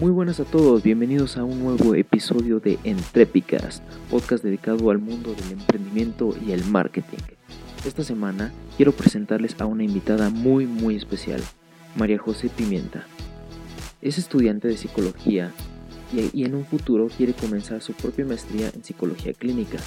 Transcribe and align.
Muy 0.00 0.10
buenas 0.10 0.40
a 0.40 0.44
todos, 0.44 0.82
bienvenidos 0.82 1.36
a 1.36 1.44
un 1.44 1.62
nuevo 1.62 1.94
episodio 1.94 2.58
de 2.58 2.80
Entrepicast, 2.82 3.80
podcast 4.10 4.42
dedicado 4.42 4.90
al 4.90 4.98
mundo 4.98 5.32
del 5.34 5.52
emprendimiento 5.52 6.34
y 6.44 6.50
el 6.50 6.64
marketing. 6.64 7.18
Esta 7.86 8.02
semana 8.02 8.52
quiero 8.76 8.90
presentarles 8.90 9.54
a 9.60 9.66
una 9.66 9.84
invitada 9.84 10.30
muy 10.30 10.66
muy 10.66 10.96
especial, 10.96 11.40
María 11.94 12.18
José 12.18 12.48
Pimienta. 12.48 13.06
Es 14.02 14.18
estudiante 14.18 14.66
de 14.66 14.76
psicología 14.76 15.52
y, 16.12 16.40
y 16.40 16.44
en 16.44 16.56
un 16.56 16.64
futuro 16.64 17.06
quiere 17.16 17.32
comenzar 17.32 17.80
su 17.80 17.92
propia 17.92 18.24
maestría 18.24 18.72
en 18.74 18.82
psicología 18.82 19.32
clínica, 19.32 19.78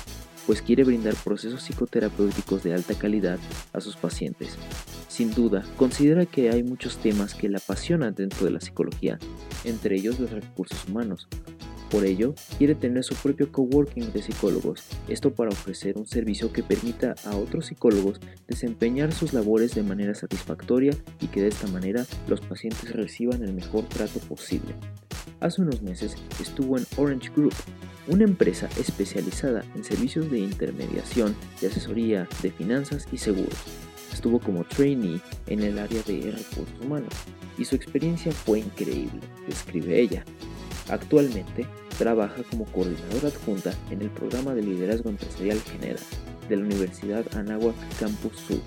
pues 0.46 0.61
quiere 0.61 0.86
brindar 0.86 1.15
procesos 1.15 1.64
psicoterapéuticos 1.64 2.64
de 2.64 2.74
alta 2.74 2.93
calidad 2.93 3.39
a 3.74 3.82
sus 3.82 3.97
pacientes 3.97 4.57
sin 5.18 5.34
duda, 5.34 5.64
considera 5.78 6.28
que 6.28 6.52
hay 6.52 6.62
muchos 6.62 6.98
temas 6.98 7.34
que 7.34 7.50
la 7.50 7.57
apasionan 7.57 8.14
dentro 8.14 8.46
de 8.46 8.52
la 8.52 8.62
psicología, 8.62 9.18
entre 9.64 9.96
ellos 9.96 10.20
los 10.20 10.30
recursos 10.30 10.88
humanos. 10.88 11.28
Por 11.90 12.06
ello, 12.06 12.36
quiere 12.60 12.76
tener 12.76 13.04
su 13.04 13.16
propio 13.16 13.52
coworking 13.52 14.14
de 14.14 14.21
psicólogos, 14.21 14.84
esto 15.07 15.34
para 15.34 15.50
ofrecer 15.50 15.98
un 15.98 16.06
servicio 16.06 16.54
que 16.54 16.62
permita 16.62 17.16
a 17.26 17.36
otros 17.36 17.66
psicólogos 17.66 18.20
desempeñar 18.48 19.12
sus 19.12 19.34
labores 19.34 19.74
de 19.74 19.82
manera 19.82 20.14
satisfactoria 20.14 20.93
y 21.20 21.28
que 21.29 21.42
de 21.42 21.48
esta 21.48 21.65
manera 21.65 22.06
los 22.28 22.42
pacientes 22.42 22.92
reciban 22.92 23.42
el 23.42 23.54
mejor 23.54 23.86
trato 23.86 24.20
posible. 24.20 24.76
Hace 25.40 25.64
unos 25.64 25.82
meses 25.82 26.15
estuvo 26.40 26.78
en 26.78 26.86
Orange 26.96 27.32
Group, 27.36 27.56
una 28.07 28.24
empresa 28.24 28.70
especializada 28.79 29.65
en 29.74 29.84
servicios 29.84 30.29
de 30.29 30.38
intermediación, 30.38 31.36
de 31.60 31.68
asesoría, 31.68 32.30
de 32.44 32.52
finanzas 32.52 33.08
y 33.12 33.18
seguros 33.18 33.87
Estuvo 34.18 34.40
como 34.40 34.64
trainee 34.64 35.22
en 35.46 35.62
el 35.62 35.78
área 35.78 36.02
de 36.02 36.32
recursos 36.32 36.82
humanos 36.84 37.14
y 37.56 37.66
su 37.66 37.76
experiencia 37.76 38.32
fue 38.32 38.62
increíble, 38.62 39.22
describe 39.46 40.02
ella. 40.02 40.26
Actualmente 40.90 41.68
trabaja 42.00 42.42
como 42.50 42.66
coordinadora 42.66 43.28
adjunta 43.28 43.76
en 43.92 44.02
el 44.02 44.09
programa 44.09 44.56
de 44.56 44.64
liderazgo 44.64 45.12
empresarial 45.12 45.62
general 45.62 46.00
de 46.50 46.56
la 46.56 46.64
Universidad 46.64 47.26
Anáhuac 47.38 47.76
Campus 48.00 48.32
Sur, 48.48 48.59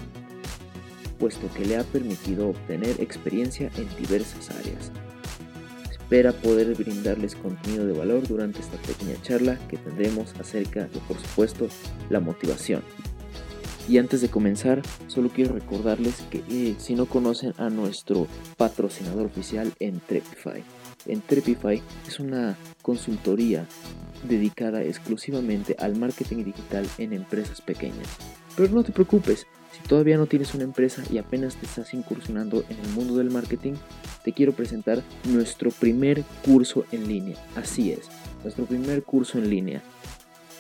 puesto 1.19 1.53
que 1.55 1.64
le 1.64 1.79
ha 1.79 1.83
permitido 1.83 2.51
obtener 2.51 3.01
experiencia 3.01 3.73
en 3.77 3.89
diversas 3.98 4.51
áreas. 4.51 4.92
Espera 5.91 6.31
poder 6.31 6.77
brindarles 6.77 7.35
contenido 7.35 7.87
de 7.87 7.92
valor 7.98 8.25
durante 8.29 8.61
esta 8.61 8.77
pequeña 8.77 9.20
charla 9.23 9.59
que 9.67 9.79
tendremos 9.79 10.33
acerca 10.39 10.85
de, 10.85 11.01
por 11.09 11.19
supuesto, 11.19 11.67
la 12.09 12.20
motivación. 12.20 12.85
Y 13.91 13.98
antes 13.98 14.20
de 14.20 14.28
comenzar, 14.28 14.83
solo 15.08 15.30
quiero 15.30 15.52
recordarles 15.52 16.22
que 16.30 16.44
eh, 16.48 16.77
si 16.78 16.94
no 16.94 17.06
conocen 17.06 17.55
a 17.58 17.70
nuestro 17.70 18.28
patrocinador 18.56 19.27
oficial 19.27 19.72
Entrepify, 19.80 20.62
Entrepify 21.06 21.83
es 22.06 22.20
una 22.20 22.56
consultoría 22.83 23.66
dedicada 24.28 24.84
exclusivamente 24.84 25.74
al 25.77 25.96
marketing 25.96 26.44
digital 26.44 26.86
en 26.98 27.12
empresas 27.12 27.61
pequeñas. 27.61 28.06
Pero 28.56 28.72
no 28.72 28.84
te 28.84 28.92
preocupes, 28.92 29.48
si 29.72 29.88
todavía 29.88 30.18
no 30.18 30.27
tienes 30.27 30.55
una 30.55 30.62
empresa 30.62 31.02
y 31.11 31.18
apenas 31.18 31.56
te 31.56 31.66
estás 31.66 31.92
incursionando 31.92 32.62
en 32.68 32.78
el 32.78 32.88
mundo 32.91 33.16
del 33.16 33.30
marketing, 33.30 33.74
te 34.22 34.33
quiero 34.33 34.52
presentar 34.52 35.02
nuestro 35.24 35.72
primer 35.72 36.22
curso 36.44 36.84
en 36.92 37.08
línea. 37.08 37.36
Así 37.56 37.91
es, 37.91 38.08
nuestro 38.44 38.66
primer 38.66 39.02
curso 39.02 39.38
en 39.38 39.50
línea 39.50 39.83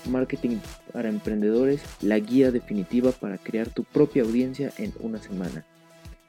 Marketing 0.06 0.58
para 0.92 1.08
Emprendedores, 1.08 1.82
la 2.00 2.18
guía 2.18 2.50
definitiva 2.50 3.12
para 3.12 3.38
crear 3.38 3.68
tu 3.68 3.84
propia 3.84 4.22
audiencia 4.22 4.72
en 4.78 4.92
una 5.00 5.22
semana. 5.22 5.64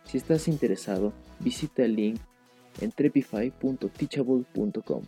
Si 0.05 0.17
estás 0.17 0.47
interesado, 0.47 1.13
visita 1.39 1.83
el 1.83 1.95
link 1.95 2.19
en 2.79 2.91
trepify.teachable.com. 2.91 5.03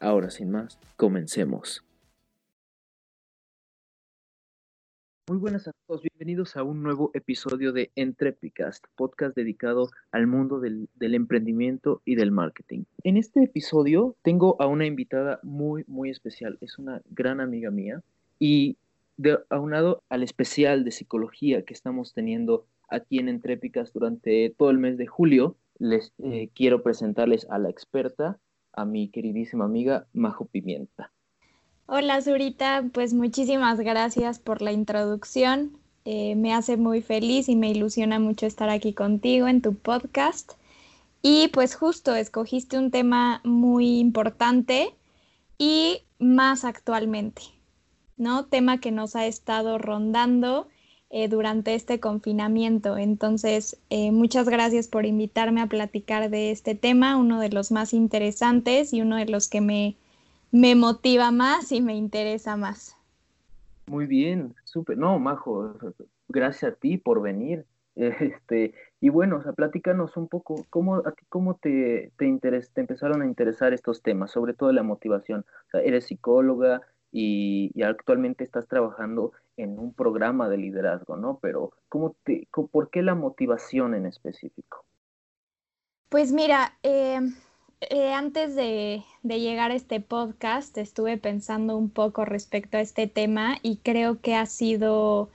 Ahora 0.00 0.30
sin 0.30 0.50
más, 0.50 0.78
comencemos. 0.96 1.87
Muy 5.28 5.36
buenas 5.36 5.68
a 5.68 5.72
todos, 5.86 6.00
bienvenidos 6.00 6.56
a 6.56 6.62
un 6.62 6.82
nuevo 6.82 7.10
episodio 7.12 7.74
de 7.74 7.90
Entrepicast, 7.96 8.86
podcast 8.96 9.36
dedicado 9.36 9.90
al 10.10 10.26
mundo 10.26 10.58
del, 10.58 10.88
emprendimiento 10.98 12.00
y 12.06 12.14
del 12.14 12.30
marketing. 12.30 12.84
En 13.04 13.18
este 13.18 13.42
episodio 13.42 14.16
tengo 14.22 14.56
a 14.58 14.66
una 14.66 14.86
invitada 14.86 15.38
muy, 15.42 15.84
muy 15.86 16.08
especial, 16.08 16.56
es 16.62 16.78
una 16.78 17.02
gran 17.10 17.42
amiga 17.42 17.70
mía 17.70 18.02
y 18.38 18.78
de, 19.18 19.38
aunado 19.50 20.02
al 20.08 20.22
especial 20.22 20.82
de 20.82 20.92
psicología 20.92 21.62
que 21.62 21.74
estamos 21.74 22.14
teniendo 22.14 22.64
aquí 22.88 23.18
en 23.18 23.28
Entrepicast 23.28 23.92
durante 23.92 24.54
todo 24.56 24.70
el 24.70 24.78
mes 24.78 24.96
de 24.96 25.08
julio, 25.08 25.56
les 25.78 26.14
eh, 26.24 26.48
quiero 26.54 26.82
presentarles 26.82 27.46
a 27.50 27.58
la 27.58 27.68
experta, 27.68 28.38
a 28.72 28.86
mi 28.86 29.10
queridísima 29.10 29.66
amiga 29.66 30.06
Majo 30.14 30.46
Pimienta. 30.46 31.12
Hola 31.90 32.20
Zurita, 32.20 32.84
pues 32.92 33.14
muchísimas 33.14 33.80
gracias 33.80 34.38
por 34.38 34.60
la 34.60 34.72
introducción. 34.72 35.78
Eh, 36.04 36.34
me 36.34 36.52
hace 36.52 36.76
muy 36.76 37.00
feliz 37.00 37.48
y 37.48 37.56
me 37.56 37.70
ilusiona 37.70 38.18
mucho 38.18 38.44
estar 38.44 38.68
aquí 38.68 38.92
contigo 38.92 39.48
en 39.48 39.62
tu 39.62 39.74
podcast. 39.74 40.52
Y 41.22 41.48
pues 41.48 41.74
justo 41.76 42.14
escogiste 42.14 42.76
un 42.76 42.90
tema 42.90 43.40
muy 43.42 44.00
importante 44.00 44.94
y 45.56 46.02
más 46.18 46.66
actualmente, 46.66 47.40
¿no? 48.18 48.44
Tema 48.44 48.80
que 48.80 48.92
nos 48.92 49.16
ha 49.16 49.24
estado 49.26 49.78
rondando 49.78 50.68
eh, 51.08 51.28
durante 51.28 51.74
este 51.74 52.00
confinamiento. 52.00 52.98
Entonces, 52.98 53.78
eh, 53.88 54.12
muchas 54.12 54.46
gracias 54.50 54.88
por 54.88 55.06
invitarme 55.06 55.62
a 55.62 55.68
platicar 55.68 56.28
de 56.28 56.50
este 56.50 56.74
tema, 56.74 57.16
uno 57.16 57.40
de 57.40 57.48
los 57.48 57.72
más 57.72 57.94
interesantes 57.94 58.92
y 58.92 59.00
uno 59.00 59.16
de 59.16 59.24
los 59.24 59.48
que 59.48 59.62
me 59.62 59.96
me 60.50 60.74
motiva 60.74 61.30
más 61.30 61.72
y 61.72 61.80
me 61.80 61.94
interesa 61.94 62.56
más. 62.56 62.96
Muy 63.86 64.06
bien, 64.06 64.54
súper. 64.64 64.98
No, 64.98 65.18
Majo, 65.18 65.74
gracias 66.28 66.72
a 66.72 66.76
ti 66.76 66.98
por 66.98 67.22
venir. 67.22 67.64
Este, 67.98 68.74
y 69.00 69.08
bueno, 69.08 69.38
o 69.38 69.42
sea, 69.42 69.52
platícanos 69.54 70.16
un 70.16 70.28
poco, 70.28 70.64
¿cómo, 70.70 70.98
a 70.98 71.10
ti, 71.10 71.24
cómo 71.28 71.54
te, 71.54 72.12
te, 72.16 72.38
te 72.38 72.80
empezaron 72.80 73.22
a 73.22 73.26
interesar 73.26 73.74
estos 73.74 74.02
temas, 74.02 74.30
sobre 74.30 74.54
todo 74.54 74.70
la 74.70 74.84
motivación? 74.84 75.40
O 75.66 75.70
sea, 75.72 75.80
eres 75.80 76.06
psicóloga 76.06 76.80
y, 77.10 77.72
y, 77.74 77.82
actualmente 77.82 78.44
estás 78.44 78.68
trabajando 78.68 79.32
en 79.56 79.80
un 79.80 79.92
programa 79.94 80.48
de 80.48 80.58
liderazgo, 80.58 81.16
¿no? 81.16 81.40
Pero, 81.42 81.72
¿cómo 81.88 82.14
te, 82.22 82.46
¿por 82.52 82.88
qué 82.90 83.02
la 83.02 83.16
motivación 83.16 83.96
en 83.96 84.06
específico? 84.06 84.84
Pues 86.08 86.32
mira, 86.32 86.78
eh, 86.84 87.20
eh, 87.80 88.12
antes 88.12 88.54
de, 88.56 89.04
llegar 89.22 89.70
a 89.70 89.74
este 89.74 90.00
podcast 90.00 90.76
estuve 90.78 91.16
pensando 91.16 91.76
un 91.76 91.90
poco 91.90 92.24
respecto 92.24 92.76
a 92.76 92.80
este 92.80 93.06
tema 93.06 93.58
y 93.62 93.76
creo 93.78 94.20
que 94.20 94.34
ha 94.34 94.46
sido 94.46 95.30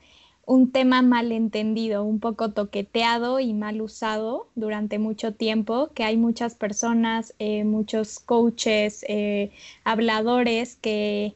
un 0.46 0.72
tema 0.72 1.02
mal 1.02 1.32
entendido, 1.32 2.04
un 2.04 2.20
poco 2.20 2.52
toqueteado 2.52 3.40
y 3.40 3.54
mal 3.54 3.82
usado 3.82 4.50
durante 4.56 5.00
mucho 5.00 5.34
tiempo, 5.34 5.92
que 5.94 6.04
hay 6.04 6.18
muchas 6.18 6.56
personas, 6.56 7.34
eh, 7.40 7.64
muchos 7.64 8.20
coaches, 8.20 9.06
eh, 9.08 9.52
habladores 9.86 10.76
que, 10.76 11.36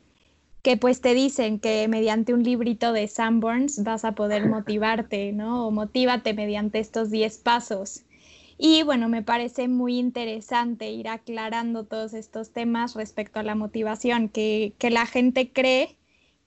que 0.62 0.76
pues 0.76 1.00
te 1.00 1.14
dicen 1.14 1.60
que 1.60 1.88
mediante 1.88 2.34
un 2.34 2.44
librito 2.44 2.92
de 2.92 3.08
Sanborns 3.08 3.84
vas 3.84 4.04
a 4.04 4.14
poder 4.14 4.46
motivarte, 4.50 5.32
¿no? 5.32 5.68
O 5.68 5.72
motívate 5.72 6.34
mediante 6.34 6.80
estos 6.80 7.10
10 7.10 7.38
pasos. 7.38 8.04
Y 8.60 8.82
bueno, 8.82 9.08
me 9.08 9.22
parece 9.22 9.68
muy 9.68 10.00
interesante 10.00 10.90
ir 10.92 11.10
aclarando 11.10 11.86
todos 11.86 12.14
estos 12.14 12.52
temas 12.52 12.96
respecto 12.96 13.40
a 13.40 13.44
la 13.44 13.54
motivación, 13.54 14.30
que, 14.30 14.74
la 14.80 15.06
gente 15.06 15.52
cree 15.52 15.96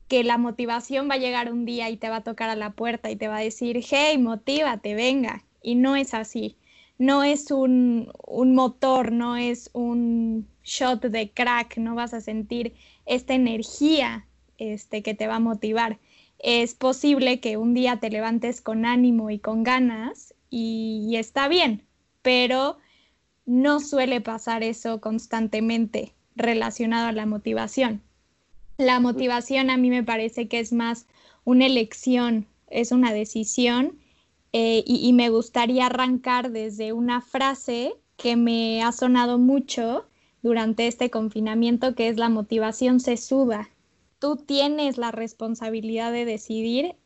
que 0.09 0.25
la 0.25 0.37
motivación 0.37 1.09
va 1.09 1.15
a 1.15 1.19
llegar 1.19 1.53
un 1.53 1.65
día 1.65 1.89
y 1.89 1.97
te 1.97 2.09
va 2.09 2.17
a 2.17 2.25
tocar 2.25 2.51
a 2.51 2.57
la 2.57 2.73
puerta 2.73 3.11
y 3.11 3.17
te 3.17 3.29
va 3.29 3.37
a 3.39 3.43
decir, 3.43 3.81
hey, 3.89 4.19
motívate, 4.19 4.95
venga. 4.97 5.45
Y 5.63 5.77
no 5.77 5.95
es 5.95 6.15
así. 6.15 6.57
No 6.99 7.23
es 7.23 7.53
un, 7.53 8.13
un 8.27 8.55
motor, 8.55 9.13
no 9.13 9.37
es 9.37 9.71
un 9.73 10.49
shot 10.65 11.03
de 11.05 11.31
crack, 11.31 11.77
no 11.79 11.95
vas 11.95 12.13
a 12.13 12.21
sentir 12.21 12.75
esta 13.07 13.35
energía 13.35 14.27
este, 14.59 15.03
que 15.03 15.15
te 15.15 15.29
va 15.29 15.37
a 15.37 15.41
motivar. 15.41 16.01
Es 16.41 16.75
posible 16.75 17.41
que 17.41 17.57
un 17.57 17.73
día 17.75 18.01
te 18.01 18.11
levantes 18.11 18.61
con 18.61 18.85
ánimo 18.85 19.31
y 19.31 19.39
con 19.39 19.63
ganas 19.63 20.35
y 20.51 21.15
está 21.17 21.47
bien, 21.49 21.87
pero 22.23 22.79
no 23.47 23.81
suele 23.81 24.21
pasar 24.21 24.63
eso 24.63 25.01
constantemente 25.01 26.15
relacionado 26.37 27.09
a 27.09 27.13
la 27.13 27.27
motivación. 27.27 28.03
La 28.77 29.01
motivación 29.01 29.71
a 29.71 29.77
mí 29.77 29.91
me 29.91 30.05
parece 30.05 30.49
que 30.49 30.61
es 30.61 30.73
más 30.73 31.07
una 31.45 31.67
elección, 31.67 32.47
es 32.69 32.93
una 32.93 33.13
decisión 33.13 33.99
eh, 34.53 34.83
y, 34.87 35.07
y, 35.07 35.13
me 35.13 35.31
gustaría 35.31 35.87
arrancar 35.87 36.51
desde 36.51 36.93
una 36.93 37.21
frase 37.21 37.95
que 38.17 38.37
me 38.37 38.83
ha 38.83 38.91
sonado 38.91 39.39
mucho 39.39 40.07
durante 40.43 40.87
este 40.87 41.09
confinamiento, 41.09 41.95
que 41.95 42.09
es 42.09 42.17
la 42.17 42.29
motivación 42.29 42.99
se 43.01 43.17
suda. 43.17 43.71
Tú 44.19 44.37
tienes 44.37 44.99
la 44.99 45.13
responsabilidad 45.13 46.11
de 46.13 46.25
decidir 46.25 46.97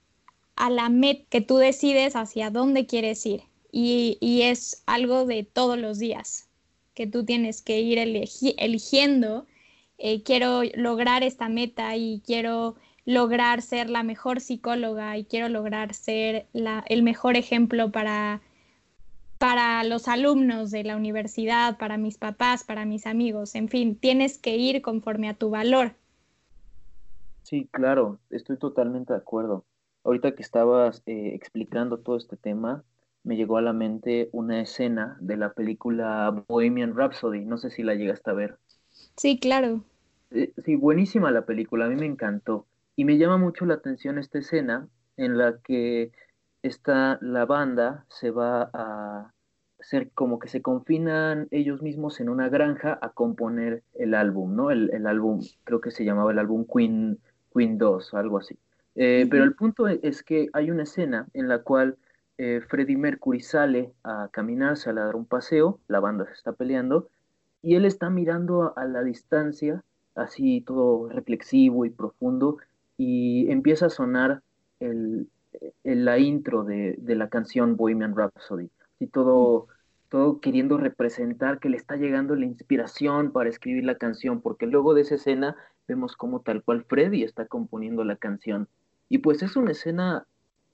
a 0.57 0.71
la 0.71 0.89
meta 0.89 1.25
que 1.29 1.41
tú 1.41 1.57
decides 1.57 2.17
hacia 2.17 2.51
dónde 2.51 2.87
quieres 2.87 3.25
ir 3.27 3.43
y, 3.77 4.43
es 4.43 4.85
algo 4.87 5.27
de 5.27 5.43
todos 5.43 5.79
los 5.79 5.99
días. 5.99 6.49
que 6.95 7.09
tú 7.09 7.25
tienes 7.25 7.61
que 7.61 7.81
ir 7.81 7.99
eligiendo. 7.99 9.47
Eh, 9.99 10.23
quiero 10.23 10.63
lograr 10.77 11.25
esta 11.25 11.49
meta 11.49 11.97
y 11.97 12.23
quiero 12.25 12.77
lograr 13.05 13.63
ser 13.63 13.91
la 13.91 14.05
mejor 14.05 14.41
psicóloga 14.41 15.19
y 15.19 15.25
quiero 15.25 15.49
lograr 15.49 15.93
ser 15.93 16.47
el 16.53 17.03
mejor 17.03 17.37
ejemplo 17.37 17.91
para, 17.91 18.43
para 19.39 19.83
los 19.83 20.07
alumnos 20.07 20.71
de 20.71 20.85
la 20.85 20.97
universidad, 20.97 21.77
para 21.77 21.99
mis 21.99 22.17
papás, 22.17 22.63
para 22.63 22.85
mis 22.85 23.07
amigos. 23.07 23.57
En 23.57 23.69
fin, 23.69 23.97
tienes 23.97 24.39
que 24.39 24.57
ir 24.57 24.83
conforme 24.83 25.29
a 25.29 25.35
tu 25.35 25.51
valor. 25.51 25.97
Sí, 27.43 27.69
claro, 27.73 28.21
estoy 28.31 28.57
totalmente 28.57 29.15
de 29.15 29.19
acuerdo. 29.19 29.65
Ahorita 30.05 30.37
que 30.37 30.43
estabas 30.43 31.03
eh, 31.07 31.33
explicando 31.35 31.99
todo 31.99 32.17
este 32.17 32.37
tema, 32.37 32.85
me 33.25 33.37
llegó 33.37 33.57
a 33.57 33.63
la 33.63 33.73
mente 33.73 34.29
una 34.33 34.61
escena 34.61 35.17
de 35.21 35.37
la 35.37 35.53
película 35.53 36.45
Bohemian 36.47 36.95
Rhapsody. 36.95 37.45
No 37.45 37.59
sé 37.59 37.71
si 37.71 37.83
la 37.83 37.95
llegaste 37.95 38.31
a 38.31 38.35
ver. 38.35 38.59
Sí, 39.17 39.39
claro. 39.39 39.83
Eh, 40.31 40.53
sí, 40.65 40.77
buenísima 40.77 41.31
la 41.31 41.47
película, 41.47 41.87
a 41.87 41.89
mí 41.89 41.97
me 41.97 42.07
encantó. 42.07 42.67
Y 42.97 43.05
me 43.05 43.19
llama 43.19 43.39
mucho 43.39 43.65
la 43.67 43.75
atención 43.75 44.19
esta 44.19 44.39
escena 44.39 44.89
en 45.17 45.39
la 45.39 45.59
que 45.59 46.13
está 46.63 47.19
la 47.21 47.45
banda 47.47 48.07
se 48.09 48.31
va 48.31 48.71
a 48.73 49.33
ser 49.81 50.11
como 50.13 50.39
que 50.39 50.49
se 50.49 50.63
confinan 50.63 51.49
ellos 51.51 51.83
mismos 51.83 52.21
en 52.21 52.29
una 52.29 52.49
granja 52.49 52.99
a 53.03 53.11
componer 53.11 53.83
el 53.95 54.15
álbum, 54.15 54.55
¿no? 54.57 54.71
El, 54.71 55.07
álbum, 55.07 55.43
creo 55.65 55.81
que 55.81 55.91
se 55.91 56.05
llamaba 56.05 56.33
el 56.33 56.39
álbum 56.39 56.65
Queen, 56.65 57.19
Queen 57.55 57.77
2 57.77 58.15
o 58.15 58.17
algo 58.17 58.39
así. 58.39 58.57
Eh, 58.95 59.27
pero 59.31 59.45
el 59.45 59.55
punto 59.55 59.89
e, 59.89 60.01
es 60.03 60.23
que 60.23 60.49
hay 60.53 60.71
una 60.71 60.85
escena 60.85 61.27
en 61.35 61.49
la 61.49 61.63
cual 61.63 61.99
eh, 62.39 62.61
Freddie 62.69 62.97
Mercury 62.97 63.41
sale 63.41 63.93
a 64.03 64.29
caminar, 64.33 64.77
sale 64.77 65.01
a 65.01 65.05
dar 65.05 65.17
un 65.17 65.27
paseo, 65.27 65.81
la 65.89 66.01
banda 66.01 66.27
se 66.27 66.33
está 66.33 66.53
peleando, 66.53 67.09
y 67.63 67.77
él 67.77 67.85
está 67.85 68.11
mirando 68.11 68.77
a 68.77 68.85
la 68.85 69.03
distancia, 69.03 69.83
así 70.15 70.61
todo 70.61 71.09
reflexivo 71.09 71.87
y 71.87 71.91
profundo, 71.91 72.59
y 72.97 73.51
empieza 73.51 73.87
a 73.87 73.91
sonar 73.91 74.43
el, 74.81 75.29
la 75.83 76.19
intro 76.19 76.65
de, 76.65 76.97
la 77.07 77.29
canción 77.29 77.77
Bohemian 77.77 78.17
Rhapsody. 78.17 78.71
Y 78.99 79.07
todo, 79.09 79.69
todo 80.09 80.41
queriendo 80.41 80.79
representar 80.79 81.59
que 81.59 81.69
le 81.69 81.77
está 81.77 81.97
llegando 81.97 82.35
la 82.37 82.47
inspiración 82.47 83.33
para 83.33 83.49
escribir 83.49 83.85
la 83.85 83.97
canción, 83.97 84.41
porque 84.41 84.67
luego 84.67 84.95
de 84.95 85.03
esa 85.03 85.17
escena 85.17 85.57
vemos 85.87 86.17
como 86.17 86.41
tal 86.41 86.63
cual 86.63 86.85
Freddy 86.85 87.23
está 87.23 87.47
componiendo 87.47 88.05
la 88.05 88.17
canción. 88.17 88.69
Y 89.09 89.19
pues 89.19 89.43
es 89.43 89.57
una 89.57 89.73
escena 89.73 90.27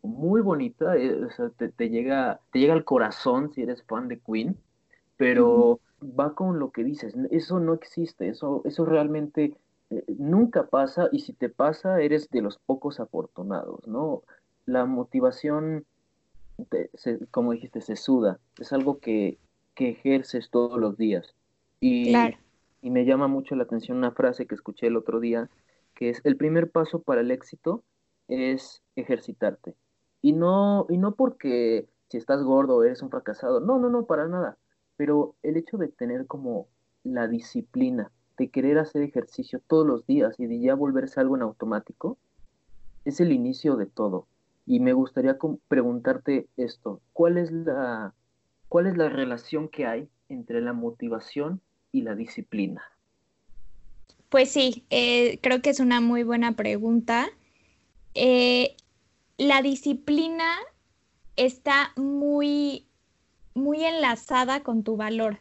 muy 0.03 0.41
bonita, 0.41 0.97
eh, 0.97 1.29
te, 1.77 1.91
llega, 1.91 2.41
te 2.53 2.59
llega 2.59 2.73
al 2.73 2.85
corazón 2.85 3.53
si 3.53 3.63
eres 3.63 3.83
fan 3.83 4.09
de 4.09 4.19
Queen, 4.19 4.57
pero 5.17 5.81
va 6.03 6.35
con 6.35 6.59
lo 6.59 6.71
que 6.71 6.85
dices, 6.85 7.15
eso 7.31 7.61
no 7.61 7.75
existe, 7.75 8.29
eso, 8.29 8.63
eso 8.65 8.85
realmente 8.85 9.55
eh, 9.91 10.05
nunca 10.19 10.67
pasa 10.67 11.09
y 11.13 11.21
si 11.21 11.33
te 11.33 11.49
pasa 11.49 12.01
eres 12.01 12.31
de 12.31 12.41
los 12.41 12.59
pocos 12.59 13.01
afortunados, 13.01 13.87
¿no? 13.87 14.23
La 14.65 14.87
motivación, 14.87 15.85
como 17.31 17.53
dijiste, 17.53 17.81
se 17.81 17.97
suda, 17.97 18.39
es 18.59 18.73
algo 18.73 18.99
que, 18.99 19.39
ejerces 19.77 20.51
todos 20.51 20.79
los 20.79 20.99
días. 20.99 21.35
Y, 21.81 22.15
y 22.83 22.91
me 22.91 23.07
llama 23.07 23.29
mucho 23.29 23.57
la 23.57 23.63
atención 23.63 23.97
una 23.97 24.11
frase 24.11 24.45
que 24.45 24.55
escuché 24.55 24.89
el 24.89 24.99
otro 24.99 25.21
día, 25.21 25.49
que 25.95 26.11
es 26.11 26.21
el 26.25 26.37
primer 26.37 26.71
paso 26.71 27.01
para 27.01 27.23
el 27.23 27.31
éxito 27.31 27.83
es 28.29 28.83
ejercitarte. 28.97 29.75
Y 30.23 30.33
no, 30.33 30.87
y 30.89 30.99
no 30.99 31.15
porque 31.15 31.89
si 32.09 32.19
estás 32.19 32.43
gordo 32.43 32.83
eres 32.85 33.03
un 33.03 33.11
fracasado, 33.11 33.61
no, 33.61 33.79
no, 33.79 33.89
no, 33.89 34.05
para 34.07 34.27
nada. 34.27 34.59
Pero 34.97 35.35
el 35.43 35.57
hecho 35.57 35.79
de 35.79 35.89
tener 35.89 36.27
como 36.27 36.69
la 37.05 37.29
disciplina 37.29 38.11
de 38.37 38.51
querer 38.51 38.79
hacer 38.79 39.03
ejercicio 39.03 39.61
todos 39.67 39.87
los 39.87 40.07
días 40.07 40.35
y 40.39 40.47
de 40.47 40.61
ya 40.61 40.75
volverse 40.75 41.21
algo 41.21 41.37
en 41.37 41.43
automático, 41.43 42.19
es 43.05 43.21
el 43.21 43.33
inicio 43.33 43.77
de 43.77 43.87
todo. 43.87 44.27
Y 44.67 44.81
me 44.81 44.93
gustaría 44.93 45.37
preguntarte 45.69 46.49
esto, 46.57 47.01
¿cuál 47.13 47.39
es 47.39 47.51
la, 47.51 48.15
cuál 48.69 48.87
es 48.87 48.97
la 48.97 49.09
relación 49.09 49.69
que 49.69 49.87
hay 49.87 50.09
entre 50.29 50.61
la 50.61 50.73
motivación 50.73 51.61
y 51.93 52.03
la 52.03 52.15
disciplina? 52.15 52.83
Pues 54.29 54.51
sí, 54.51 54.85
eh, 54.91 55.39
creo 55.43 55.61
que 55.61 55.71
es 55.71 55.81
una 55.81 56.01
muy 56.01 56.23
buena 56.23 56.53
pregunta. 56.53 57.29
Eh, 58.15 58.77
la 59.41 59.63
disciplina 59.63 60.45
está 61.35 61.93
muy, 61.97 62.85
muy 63.55 63.83
enlazada 63.83 64.61
con 64.61 64.83
tu 64.83 64.99
valor. 64.99 65.39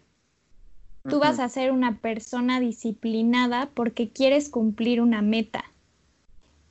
Tú 1.10 1.20
vas 1.20 1.40
a 1.40 1.50
ser 1.50 1.74
una 1.74 2.00
persona 2.00 2.62
disciplinada 2.62 3.72
porque 3.74 4.10
quieres 4.10 4.48
cumplir 4.48 5.02
una 5.02 5.22
meta. 5.22 5.66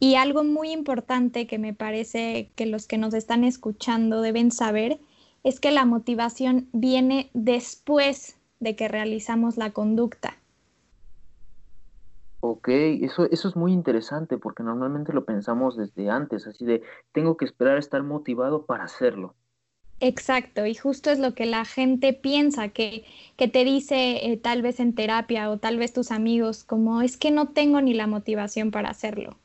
Y 0.00 0.14
algo 0.14 0.42
muy 0.42 0.70
importante 0.70 1.46
que 1.46 1.58
me 1.58 1.75
parece 1.75 2.50
que 2.54 2.64
los 2.64 2.86
que 2.86 2.96
nos 2.96 3.12
están 3.12 3.44
escuchando 3.44 4.22
deben 4.22 4.50
saber 4.50 4.98
es 5.44 5.60
que 5.60 5.70
la 5.70 5.84
motivación 5.84 6.70
viene 6.72 7.28
después 7.34 8.38
de 8.58 8.75
que 8.75 8.88
realizamos 8.88 9.58
la 9.58 9.72
conducta. 9.72 10.38
Ok, 12.40 12.69
eso, 12.69 13.29
eso 13.31 13.49
es 13.49 13.56
muy 13.56 13.73
interesante 13.73 14.38
porque 14.38 14.62
normalmente 14.62 15.12
lo 15.12 15.25
pensamos 15.25 15.76
desde 15.76 16.08
antes, 16.08 16.46
así 16.46 16.64
de 16.64 16.82
tengo 17.12 17.37
que 17.37 17.44
esperar 17.44 17.76
a 17.76 17.81
estar 17.81 18.02
motivado 18.05 18.64
para 18.64 18.85
hacerlo. 18.85 19.35
Exacto, 20.00 20.64
y 20.64 20.76
justo 20.76 21.11
es 21.11 21.19
lo 21.19 21.35
que 21.35 21.44
la 21.44 21.64
gente 21.64 22.12
piensa, 22.12 22.69
que, 22.69 23.05
que 23.37 23.49
te 23.49 23.64
dice 23.64 24.31
eh, 24.31 24.37
tal 24.37 24.62
vez 24.62 24.79
en 24.79 24.94
terapia 24.94 25.50
o 25.50 25.58
tal 25.58 25.76
vez 25.76 25.93
tus 25.93 26.12
amigos, 26.12 26.62
como 26.62 27.02
es 27.02 27.17
que 27.17 27.32
no 27.32 27.49
tengo 27.49 27.81
ni 27.81 27.94
la 27.94 28.06
motivación 28.06 28.70
para 28.70 28.90
hacerlo. 28.90 29.37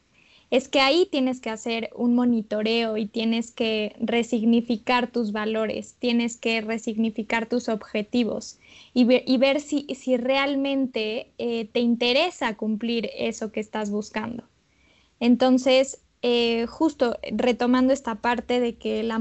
Es 0.53 0.67
que 0.67 0.81
ahí 0.81 1.07
tienes 1.09 1.41
que 1.41 1.49
hacer 1.49 1.89
un 1.95 2.13
monitoreo 2.13 2.95
y 2.97 3.07
tienes 3.07 3.49
que 3.49 3.95
resignificar 3.99 5.07
tus 5.07 5.31
valores, 5.31 5.95
tienes 5.97 6.37
que 6.37 6.61
resignificar 6.61 7.49
tus 7.49 7.69
objetivos 7.69 8.59
y, 8.93 9.05
ver 9.05 9.61
si, 9.61 9.87
si 9.95 10.15
realmente 10.15 11.31
eh, 11.39 11.65
te 11.73 11.79
interesa 11.79 12.55
cumplir 12.55 13.09
eso 13.17 13.51
que 13.51 13.61
estás 13.61 13.89
buscando. 13.89 14.43
Entonces, 15.19 16.03
eh, 16.21 16.67
justo 16.67 17.17
retomando 17.31 17.91
esta 17.91 18.21
parte 18.21 18.59
de 18.59 18.75
que 18.75 19.01
la, 19.01 19.17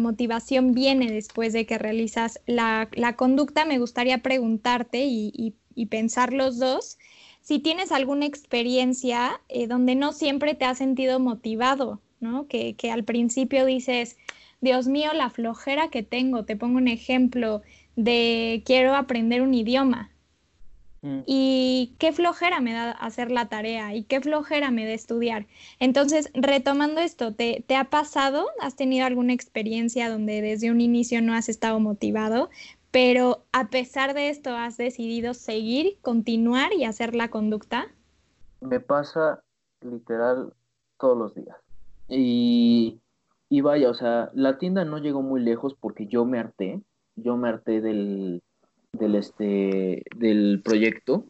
motivación 0.00 0.72
viene 0.72 1.12
después 1.12 1.52
de 1.52 1.66
que 1.66 1.78
realizas 1.78 2.40
la, 2.46 2.90
conducta, 3.16 3.64
me 3.64 3.78
gustaría 3.78 4.24
preguntarte 4.24 5.04
y, 5.06 5.54
pensar 5.88 6.32
los 6.32 6.58
dos 6.58 6.98
si 7.48 7.60
tienes 7.60 7.92
alguna 7.92 8.26
experiencia 8.26 9.40
eh, 9.48 9.66
donde 9.66 9.94
no 9.94 10.12
siempre 10.12 10.54
te 10.54 10.66
has 10.66 10.76
sentido 10.76 11.18
motivado, 11.18 11.98
¿no? 12.20 12.46
Que, 12.46 12.76
que 12.76 12.90
al 12.90 13.04
principio 13.04 13.64
dices, 13.64 14.18
Dios 14.60 14.86
mío, 14.86 15.14
la 15.14 15.30
flojera 15.30 15.88
que 15.88 16.02
tengo. 16.02 16.44
Te 16.44 16.56
pongo 16.56 16.76
un 16.76 16.88
ejemplo 16.88 17.62
de 17.96 18.62
quiero 18.66 18.94
aprender 18.94 19.40
un 19.40 19.54
idioma 19.54 20.10
Mm. 21.02 21.20
Y 21.26 21.94
qué 21.98 22.12
flojera 22.12 22.60
me 22.60 22.72
da 22.72 22.90
hacer 22.90 23.30
la 23.30 23.48
tarea 23.48 23.94
y 23.94 24.02
qué 24.02 24.20
flojera 24.20 24.70
me 24.70 24.84
da 24.84 24.92
estudiar. 24.92 25.46
Entonces, 25.78 26.30
retomando 26.34 27.00
esto, 27.00 27.34
¿te, 27.34 27.64
ha 27.76 27.84
pasado? 27.84 28.46
¿Has 28.60 28.74
tenido 28.74 29.06
alguna 29.06 29.32
experiencia 29.32 30.10
donde 30.10 30.42
desde 30.42 30.70
un 30.70 30.80
inicio 30.80 31.22
no 31.22 31.34
has 31.34 31.48
estado 31.48 31.78
motivado, 31.78 32.50
pero 33.00 33.44
a 33.52 33.70
pesar 33.70 34.12
de 34.12 34.28
esto 34.28 34.56
has 34.56 34.76
decidido 34.76 35.32
seguir, 35.32 35.98
continuar 36.02 36.72
y 36.72 36.82
hacer 36.82 37.14
la 37.14 37.28
conducta? 37.28 37.86
Me 38.60 38.80
pasa 38.80 39.44
literal 39.82 40.52
todos 40.98 41.16
los 41.16 41.32
días. 41.32 41.56
Y, 42.08 42.98
y 43.48 43.60
vaya, 43.60 43.88
o 43.88 43.94
sea, 43.94 44.32
la 44.34 44.58
tienda 44.58 44.84
no 44.84 44.98
llegó 44.98 45.22
muy 45.22 45.40
lejos 45.40 45.76
porque 45.78 46.08
yo 46.08 46.24
me 46.24 46.40
harté, 46.40 46.82
yo 47.14 47.36
me 47.36 47.48
harté 47.50 47.80
del, 47.80 48.42
del, 48.90 49.14
este, 49.14 50.02
del 50.16 50.60
proyecto 50.64 51.24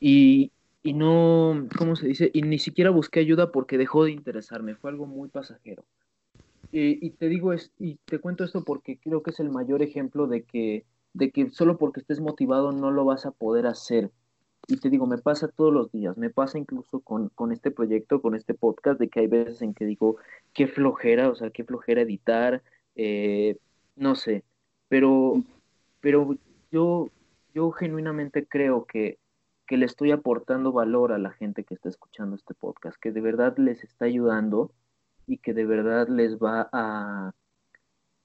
y, 0.00 0.52
y 0.82 0.94
no, 0.94 1.68
¿cómo 1.76 1.96
se 1.96 2.06
dice? 2.06 2.30
Y 2.32 2.40
ni 2.40 2.58
siquiera 2.58 2.88
busqué 2.88 3.20
ayuda 3.20 3.52
porque 3.52 3.76
dejó 3.76 4.04
de 4.04 4.12
interesarme, 4.12 4.74
fue 4.74 4.88
algo 4.88 5.04
muy 5.04 5.28
pasajero. 5.28 5.84
y 6.72 7.10
te 7.10 7.28
digo, 7.28 7.52
es, 7.52 7.72
y 7.78 7.96
te 8.06 8.20
cuento 8.20 8.42
esto 8.42 8.64
porque 8.64 8.98
creo 8.98 9.22
que 9.22 9.32
es 9.32 9.40
el 9.40 9.50
mayor 9.50 9.82
ejemplo 9.82 10.26
de 10.26 10.44
que, 10.44 10.86
de 11.12 11.30
que 11.30 11.50
solo 11.50 11.78
porque 11.78 12.00
estés 12.00 12.20
motivado 12.20 12.72
no 12.72 12.90
lo 12.90 13.04
vas 13.04 13.26
a 13.26 13.30
poder 13.32 13.66
hacer. 13.66 14.10
Y 14.68 14.76
te 14.76 14.90
digo, 14.90 15.06
me 15.06 15.18
pasa 15.18 15.48
todos 15.48 15.72
los 15.72 15.90
días, 15.90 16.16
me 16.16 16.30
pasa 16.30 16.58
incluso 16.58 17.00
con, 17.00 17.28
con 17.30 17.52
este 17.52 17.70
proyecto, 17.70 18.22
con 18.22 18.34
este 18.34 18.54
podcast, 18.54 19.00
de 19.00 19.08
que 19.08 19.20
hay 19.20 19.26
veces 19.26 19.62
en 19.62 19.74
que 19.74 19.84
digo, 19.84 20.16
qué 20.52 20.68
flojera, 20.68 21.28
o 21.30 21.34
sea, 21.34 21.50
qué 21.50 21.64
flojera 21.64 22.02
editar, 22.02 22.62
eh, 22.94 23.56
no 23.96 24.14
sé, 24.14 24.44
pero, 24.88 25.42
pero 26.00 26.36
yo, 26.70 27.10
yo 27.54 27.70
genuinamente 27.72 28.46
creo 28.46 28.84
que, 28.86 29.18
le 29.68 29.86
estoy 29.86 30.10
aportando 30.10 30.72
valor 30.72 31.12
a 31.12 31.18
la 31.18 31.30
gente 31.30 31.62
que 31.62 31.74
está 31.74 31.88
escuchando 31.88 32.34
este 32.34 32.54
podcast, 32.54 32.96
que 33.00 33.12
de 33.12 33.20
verdad 33.20 33.56
les 33.56 33.84
está 33.84 34.06
ayudando 34.06 34.72
y 35.28 35.38
que 35.38 35.54
de 35.54 35.64
verdad 35.64 36.08
les 36.08 36.38
va 36.38 36.68
a, 36.72 37.32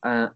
a, 0.02 0.34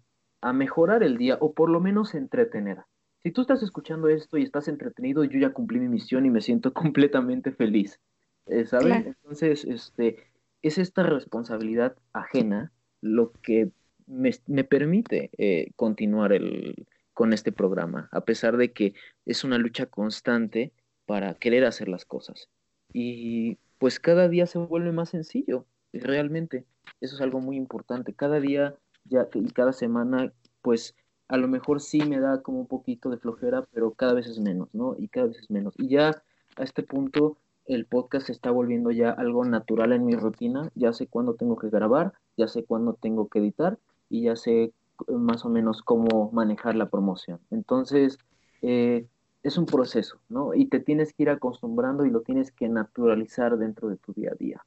mejorar 0.52 1.02
el 1.02 1.16
día 1.16 1.36
o 1.40 1.52
por 1.52 1.70
lo 1.70 1.80
menos 1.80 2.14
entretener. 2.14 2.78
si 3.22 3.30
tú 3.30 3.42
estás 3.42 3.62
escuchando 3.62 4.08
esto 4.08 4.38
y 4.38 4.42
estás 4.42 4.68
entretenido, 4.68 5.24
yo 5.24 5.38
ya 5.38 5.52
cumplí 5.52 5.78
mi 5.78 5.88
misión 5.88 6.24
y 6.24 6.30
me 6.30 6.40
siento 6.40 6.72
completamente 6.74 7.52
feliz, 7.52 8.00
eh, 8.46 8.64
¿sabes? 8.64 9.06
Entonces, 9.06 9.64
este, 9.64 10.16
es 10.62 10.78
esta 10.78 11.02
responsabilidad 11.02 11.96
ajena 12.12 12.72
lo 13.02 13.32
que 13.42 13.70
me, 14.06 14.30
me 14.46 14.64
permite 14.64 15.30
eh, 15.38 15.70
continuar 15.76 16.32
el, 16.32 16.86
con 17.12 17.32
este 17.32 17.52
programa, 17.52 18.08
a 18.12 18.24
pesar 18.24 18.56
de 18.56 18.72
que 18.72 18.94
es 19.26 19.44
una 19.44 19.58
lucha 19.58 19.86
constante 19.86 20.72
para 21.06 21.34
querer 21.34 21.64
hacer 21.64 21.88
las 21.88 22.04
cosas. 22.04 22.48
Y 22.92 23.58
pues 23.78 24.00
cada 24.00 24.28
día 24.28 24.46
se 24.46 24.58
vuelve 24.58 24.92
más 24.92 25.10
sencillo, 25.10 25.66
realmente. 25.92 26.64
Eso 27.00 27.16
es 27.16 27.20
algo 27.20 27.40
muy 27.40 27.56
importante. 27.56 28.14
Cada 28.14 28.40
día 28.40 28.74
ya, 29.04 29.28
y 29.34 29.50
cada 29.52 29.72
semana, 29.72 30.32
pues 30.62 30.94
a 31.28 31.36
lo 31.36 31.48
mejor 31.48 31.80
sí 31.80 32.00
me 32.02 32.20
da 32.20 32.42
como 32.42 32.60
un 32.60 32.66
poquito 32.66 33.10
de 33.10 33.18
flojera, 33.18 33.66
pero 33.72 33.92
cada 33.92 34.14
vez 34.14 34.26
es 34.26 34.40
menos, 34.40 34.68
¿no? 34.74 34.96
Y 34.98 35.08
cada 35.08 35.28
vez 35.28 35.38
es 35.38 35.50
menos. 35.50 35.74
Y 35.78 35.88
ya 35.88 36.22
a 36.56 36.62
este 36.62 36.82
punto 36.82 37.36
el 37.66 37.86
podcast 37.86 38.30
está 38.30 38.50
volviendo 38.50 38.90
ya 38.90 39.10
algo 39.10 39.44
natural 39.44 39.92
en 39.92 40.04
mi 40.04 40.16
rutina. 40.16 40.70
Ya 40.74 40.92
sé 40.92 41.06
cuándo 41.06 41.34
tengo 41.34 41.56
que 41.56 41.70
grabar, 41.70 42.14
ya 42.36 42.48
sé 42.48 42.64
cuándo 42.64 42.94
tengo 42.94 43.28
que 43.28 43.38
editar 43.38 43.78
y 44.08 44.22
ya 44.22 44.34
sé 44.34 44.72
más 45.08 45.44
o 45.44 45.48
menos 45.48 45.82
cómo 45.82 46.30
manejar 46.32 46.74
la 46.74 46.90
promoción. 46.90 47.38
Entonces, 47.50 48.18
eh, 48.62 49.06
es 49.42 49.56
un 49.56 49.66
proceso, 49.66 50.18
¿no? 50.28 50.54
Y 50.54 50.66
te 50.66 50.80
tienes 50.80 51.12
que 51.12 51.22
ir 51.22 51.30
acostumbrando 51.30 52.04
y 52.04 52.10
lo 52.10 52.22
tienes 52.22 52.50
que 52.50 52.68
naturalizar 52.68 53.56
dentro 53.56 53.88
de 53.88 53.96
tu 53.96 54.12
día 54.12 54.32
a 54.32 54.34
día. 54.34 54.64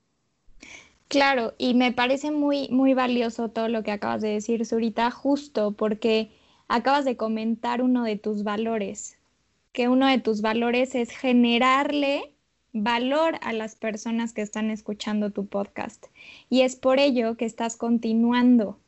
Claro, 1.14 1.54
y 1.60 1.76
me 1.76 1.92
parece 1.92 2.32
muy, 2.32 2.70
muy 2.70 2.96
valioso 2.96 3.50
todo 3.50 3.68
lo 3.68 3.84
que 3.84 3.92
acabas 3.92 4.24
de 4.24 4.30
decir, 4.30 4.66
Zurita, 4.66 5.12
justo 5.12 5.74
porque 5.74 6.32
acabas 6.68 7.06
de 7.06 7.18
comentar 7.18 7.84
uno 7.84 8.04
de 8.04 8.18
tus 8.18 8.44
valores, 8.44 9.20
que 9.74 9.90
uno 9.90 10.08
de 10.08 10.18
tus 10.18 10.42
valores 10.42 10.96
es 10.96 11.12
generarle 11.12 12.34
valor 12.72 13.36
a 13.44 13.54
las 13.54 13.76
personas 13.76 14.34
que 14.34 14.42
están 14.42 14.72
escuchando 14.72 15.30
tu 15.30 15.46
podcast. 15.46 16.08
Y 16.50 16.62
es 16.62 16.76
por 16.76 16.98
ello 16.98 17.38
que 17.38 17.46
estás 17.46 17.78
continuando, 17.78 18.80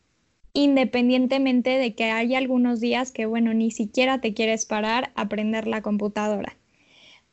independientemente 0.54 1.78
de 1.78 1.94
que 1.94 2.06
hay 2.06 2.34
algunos 2.34 2.80
días 2.80 3.12
que, 3.12 3.28
bueno, 3.28 3.54
ni 3.54 3.70
siquiera 3.70 4.20
te 4.20 4.34
quieres 4.34 4.66
parar 4.66 5.12
a 5.14 5.22
aprender 5.22 5.68
la 5.68 5.84
computadora. 5.84 6.58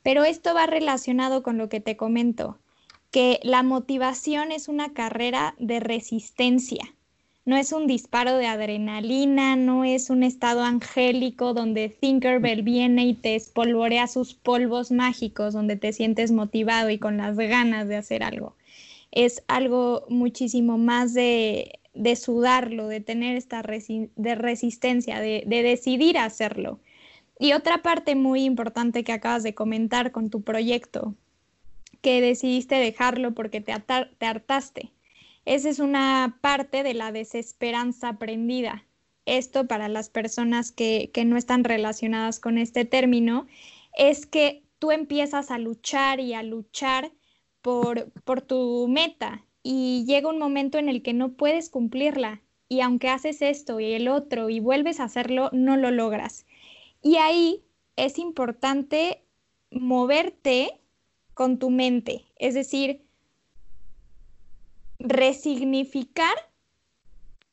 Pero 0.03 0.23
esto 0.23 0.53
va 0.53 0.67
relacionado 0.67 1.41
con 1.41 1.57
lo 1.57 1.67
que 1.67 1.79
te 1.79 1.97
comento, 1.97 2.59
que 3.13 3.39
la 3.43 3.63
motivación 3.63 4.51
es 4.51 4.67
una 4.67 4.91
carrera 4.91 5.55
de 5.57 5.79
resistencia 5.79 6.93
no 7.45 7.57
es 7.57 7.73
un 7.73 7.87
disparo 7.87 8.37
de 8.37 8.47
adrenalina, 8.47 9.57
no 9.57 9.83
es 9.83 10.09
un 10.09 10.23
estado 10.23 10.63
angélico 10.63 11.53
donde 11.53 11.89
Thinkerbell 11.89 12.61
viene 12.61 13.05
y 13.05 13.13
te 13.15 13.35
espolvorea 13.35 14.07
sus 14.07 14.33
polvos 14.33 14.91
mágicos, 14.91 15.53
donde 15.53 15.75
te 15.75 15.91
sientes 15.91 16.31
motivado 16.31 16.89
y 16.89 16.99
con 16.99 17.17
las 17.17 17.35
ganas 17.35 17.89
de 17.89 17.97
hacer 17.97 18.23
algo. 18.23 18.55
Es 19.11 19.43
algo 19.47 20.05
muchísimo 20.07 20.77
más 20.77 21.13
de, 21.13 21.79
sudarlo, 22.15 22.87
de 22.87 23.01
tener 23.01 23.35
esta 23.35 23.61
de 23.61 24.35
resistencia, 24.35 25.19
de, 25.19 25.43
decidir 25.45 26.17
hacerlo. 26.17 26.79
Y 27.39 27.51
otra 27.51 27.81
parte 27.81 28.15
muy 28.15 28.45
importante 28.45 29.03
que 29.03 29.11
acabas 29.11 29.43
de 29.43 29.53
comentar 29.53 30.13
con 30.13 30.29
tu 30.29 30.43
proyecto, 30.43 31.13
que 32.03 32.21
decidiste 32.21 32.75
dejarlo 32.75 33.33
porque 33.33 33.61
te, 33.61 33.73
te 34.19 34.25
hartaste 34.27 34.93
esa 35.45 35.69
es 35.69 35.79
una 35.79 36.37
parte 36.41 36.83
de 36.83 36.93
la 36.93 37.11
desesperanza 37.11 38.09
aprendida. 38.09 38.85
Esto 39.25 39.67
para 39.67 39.89
las 39.89 40.09
personas 40.09 40.71
que, 40.71 41.11
no 41.25 41.37
están 41.37 41.63
relacionadas 41.63 42.39
con 42.39 42.57
este 42.57 42.85
término 42.85 43.47
es 43.97 44.25
que 44.25 44.63
tú 44.79 44.91
empiezas 44.91 45.51
a 45.51 45.57
luchar 45.57 46.19
y 46.19 46.33
a 46.33 46.43
luchar 46.43 47.11
por, 47.61 48.11
por 48.23 48.41
tu 48.41 48.87
meta 48.87 49.45
y 49.63 50.05
llega 50.05 50.29
un 50.29 50.39
momento 50.39 50.77
en 50.77 50.89
el 50.89 51.01
que 51.01 51.13
no 51.13 51.33
puedes 51.33 51.69
cumplirla 51.69 52.41
y 52.69 52.81
aunque 52.81 53.09
haces 53.09 53.41
esto 53.41 53.79
y 53.79 53.93
el 53.93 54.07
otro 54.07 54.49
y 54.49 54.59
vuelves 54.59 54.99
a 54.99 55.05
hacerlo, 55.05 55.49
no 55.53 55.77
lo 55.77 55.91
logras. 55.91 56.45
Y 57.01 57.17
ahí 57.17 57.63
es 57.95 58.17
importante 58.17 59.23
moverte 59.71 60.79
con 61.33 61.59
tu 61.59 61.69
mente, 61.69 62.25
es 62.37 62.53
decir, 62.53 63.01
resignificar 64.99 66.33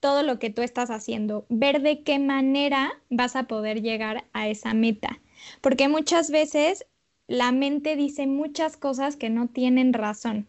todo 0.00 0.22
lo 0.22 0.38
que 0.38 0.50
tú 0.50 0.62
estás 0.62 0.90
haciendo, 0.90 1.46
ver 1.48 1.82
de 1.82 2.02
qué 2.02 2.18
manera 2.18 2.92
vas 3.10 3.36
a 3.36 3.44
poder 3.44 3.82
llegar 3.82 4.24
a 4.32 4.48
esa 4.48 4.72
meta. 4.74 5.20
Porque 5.60 5.88
muchas 5.88 6.30
veces 6.30 6.86
la 7.26 7.52
mente 7.52 7.96
dice 7.96 8.26
muchas 8.26 8.76
cosas 8.76 9.16
que 9.16 9.30
no 9.30 9.48
tienen 9.48 9.92
razón. 9.92 10.48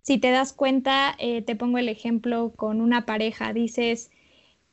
Si 0.00 0.18
te 0.18 0.30
das 0.30 0.52
cuenta, 0.52 1.14
eh, 1.18 1.42
te 1.42 1.54
pongo 1.54 1.78
el 1.78 1.88
ejemplo 1.88 2.52
con 2.56 2.80
una 2.80 3.06
pareja, 3.06 3.52
dices, 3.52 4.10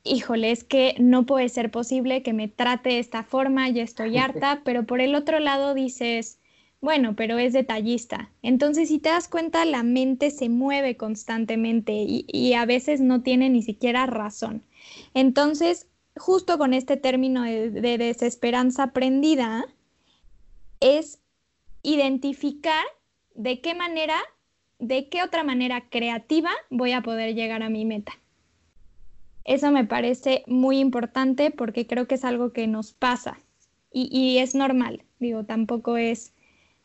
híjole, 0.02 0.50
es 0.50 0.64
que 0.64 0.96
no 0.98 1.26
puede 1.26 1.48
ser 1.48 1.70
posible 1.70 2.22
que 2.22 2.32
me 2.32 2.48
trate 2.48 2.90
de 2.90 2.98
esta 2.98 3.22
forma, 3.22 3.68
ya 3.68 3.82
estoy 3.82 4.18
harta, 4.18 4.62
pero 4.64 4.86
por 4.86 5.00
el 5.00 5.14
otro 5.14 5.38
lado 5.38 5.74
dices, 5.74 6.39
bueno, 6.80 7.14
pero 7.14 7.38
es 7.38 7.52
detallista. 7.52 8.30
Entonces, 8.42 8.88
si 8.88 8.98
te 8.98 9.10
das 9.10 9.28
cuenta, 9.28 9.64
la 9.64 9.82
mente 9.82 10.30
se 10.30 10.48
mueve 10.48 10.96
constantemente 10.96 11.92
y, 11.92 12.54
a 12.54 12.64
veces 12.64 13.00
no 13.00 13.22
tiene 13.22 13.50
ni 13.50 13.62
siquiera 13.62 14.06
razón. 14.06 14.62
Entonces, 15.12 15.88
justo 16.16 16.56
con 16.58 16.72
este 16.72 16.96
término 16.96 17.42
de, 17.42 17.70
de 17.70 17.98
desesperanza 17.98 18.84
aprendida, 18.84 19.66
es 20.80 21.20
identificar 21.82 22.84
de 23.34 23.60
qué 23.60 23.74
manera, 23.74 24.16
de 24.78 25.08
qué 25.10 25.22
otra 25.22 25.44
manera 25.44 25.88
creativa 25.90 26.50
voy 26.70 26.92
a 26.92 27.02
poder 27.02 27.34
llegar 27.34 27.62
a 27.62 27.68
mi 27.68 27.84
meta. 27.84 28.12
Eso 29.44 29.70
me 29.70 29.84
parece 29.84 30.44
muy 30.46 30.78
importante 30.78 31.50
porque 31.50 31.86
creo 31.86 32.06
que 32.06 32.14
es 32.14 32.24
algo 32.24 32.52
que 32.52 32.66
nos 32.66 32.92
pasa 32.92 33.38
y 33.92 34.38
es 34.38 34.54
normal. 34.54 35.02
Digo, 35.18 35.44
tampoco 35.44 35.96
es 35.96 36.32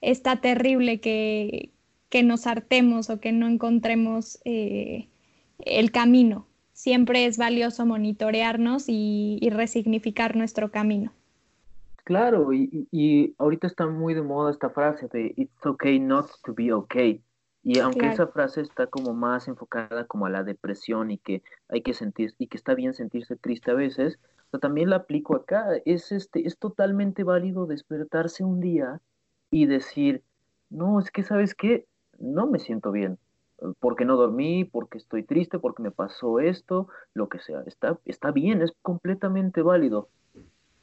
está 0.02 0.42
terrible 0.42 1.00
que, 1.00 1.72
nos 2.24 2.48
hartemos 2.48 3.10
o 3.10 3.20
que 3.20 3.34
no 3.34 3.46
encontremos 3.46 4.40
eh, 4.46 5.10
el 5.60 5.92
camino. 5.92 6.48
Siempre 6.72 7.26
es 7.26 7.38
valioso 7.38 7.86
monitorearnos 7.86 8.86
y, 8.88 9.46
resignificar 9.52 10.38
nuestro 10.38 10.72
camino. 10.72 11.12
Claro, 12.06 12.54
y, 12.54 13.36
ahorita 13.38 13.68
está 13.68 13.88
muy 13.88 14.14
de 14.14 14.22
moda 14.22 14.52
esta 14.52 14.70
frase 14.70 15.10
de 15.12 15.34
It's 15.36 15.66
okay 15.66 16.00
not 16.00 16.28
to 16.46 16.54
be 16.54 16.72
okay. 16.72 17.22
Y 17.64 17.80
aunque 17.80 18.08
esa 18.08 18.28
frase 18.28 18.62
está 18.62 18.88
como 18.88 19.14
más 19.14 19.50
enfocada 19.50 20.06
como 20.06 20.28
a 20.28 20.30
la 20.30 20.44
depresión 20.44 21.12
y 21.12 21.18
que 21.18 21.42
hay 21.68 21.82
que 21.82 21.94
sentir 21.94 22.34
y 22.38 22.48
que 22.48 22.58
está 22.58 22.76
bien 22.76 22.94
sentirse 22.94 23.36
triste 23.36 23.72
a 23.72 23.74
veces, 23.74 24.20
también 24.60 24.90
la 24.90 24.98
aplico 24.98 25.36
acá. 25.36 25.68
Es 25.86 26.12
este 26.12 26.48
es 26.48 26.58
totalmente 26.58 27.24
válido 27.24 27.66
despertarse 27.66 28.44
un 28.44 28.60
día 28.60 29.02
y 29.52 29.66
decir, 29.66 30.24
no, 30.70 31.00
es 31.00 31.12
que 31.12 31.24
sabes 31.24 31.56
qué, 31.56 31.86
no 32.20 32.48
me 32.48 32.60
siento 32.60 32.92
bien, 32.92 33.18
porque 33.80 34.06
no 34.06 34.18
dormí, 34.18 34.66
porque 34.66 34.98
estoy 34.98 35.24
triste, 35.24 35.60
porque 35.60 35.84
me 35.84 35.92
pasó 35.92 36.40
esto, 36.40 36.88
lo 37.14 37.30
que 37.30 37.40
sea, 37.40 37.62
está, 37.66 38.00
está 38.06 38.32
bien, 38.32 38.62
es 38.62 38.74
completamente 38.82 39.62
válido. 39.62 40.10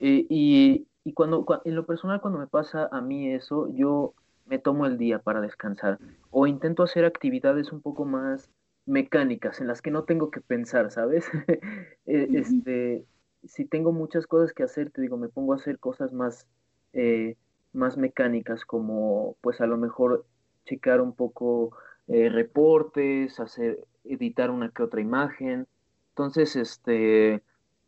Eh, 0.00 0.26
y, 0.28 0.86
y 1.04 1.12
cuando, 1.12 1.44
en 1.64 1.74
lo 1.74 1.86
personal, 1.86 2.20
cuando 2.20 2.38
me 2.38 2.46
pasa 2.46 2.88
a 2.90 3.00
mí 3.00 3.32
eso, 3.32 3.68
yo 3.74 4.14
me 4.46 4.58
tomo 4.58 4.86
el 4.86 4.98
día 4.98 5.18
para 5.18 5.40
descansar 5.40 5.98
o 6.30 6.46
intento 6.46 6.82
hacer 6.82 7.04
actividades 7.04 7.72
un 7.72 7.80
poco 7.80 8.04
más 8.04 8.50
mecánicas 8.86 9.60
en 9.60 9.68
las 9.68 9.80
que 9.80 9.90
no 9.90 10.04
tengo 10.04 10.30
que 10.30 10.40
pensar, 10.40 10.90
¿sabes? 10.90 11.26
Eh, 12.04 12.28
este, 12.32 13.06
si 13.44 13.64
tengo 13.64 13.92
muchas 13.92 14.26
cosas 14.26 14.52
que 14.52 14.64
hacer, 14.64 14.90
te 14.90 15.00
digo, 15.00 15.16
me 15.16 15.28
pongo 15.28 15.52
a 15.52 15.56
hacer 15.56 15.78
cosas 15.78 16.12
más 16.12 16.48
eh, 16.92 17.36
más 17.72 17.96
mecánicas 17.96 18.64
como 18.64 19.36
pues 19.40 19.60
a 19.60 19.66
lo 19.66 19.76
mejor 19.76 20.24
checar 20.64 21.00
un 21.00 21.12
poco 21.12 21.76
eh, 22.08 22.28
reportes, 22.28 23.40
hacer, 23.40 23.78
editar 24.04 24.50
una 24.50 24.70
que 24.70 24.82
otra 24.82 25.00
imagen. 25.00 25.66
Entonces, 26.10 26.56
este, 26.56 27.42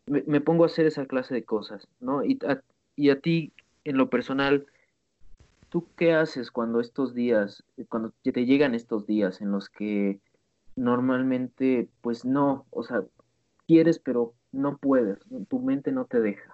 me, 0.07 0.41
pongo 0.41 0.65
a 0.65 0.67
hacer 0.67 0.87
esa 0.87 1.07
clase 1.07 1.35
de 1.35 1.45
cosas, 1.45 1.89
¿no? 2.01 2.25
Y 2.25 2.39
a, 2.47 2.63
y 2.97 3.11
a 3.11 3.21
ti, 3.21 3.53
en 3.85 3.97
lo 3.97 4.11
personal, 4.11 4.67
¿tú 5.69 5.87
qué 5.97 6.15
haces 6.15 6.51
cuando 6.51 6.81
estos 6.81 7.15
días, 7.15 7.65
cuando 7.89 8.13
te 8.23 8.47
llegan 8.47 8.75
estos 8.75 9.07
días 9.07 9.41
en 9.41 9.51
los 9.51 9.69
que 9.69 10.21
normalmente, 10.77 11.89
pues 12.01 12.25
no, 12.25 12.67
o 12.71 12.83
sea, 12.83 13.05
quieres 13.67 13.99
pero 13.99 14.35
no 14.53 14.79
puedes, 14.79 15.19
tu 15.49 15.59
mente 15.61 15.93
no 15.93 16.05
te 16.07 16.21
deja? 16.21 16.54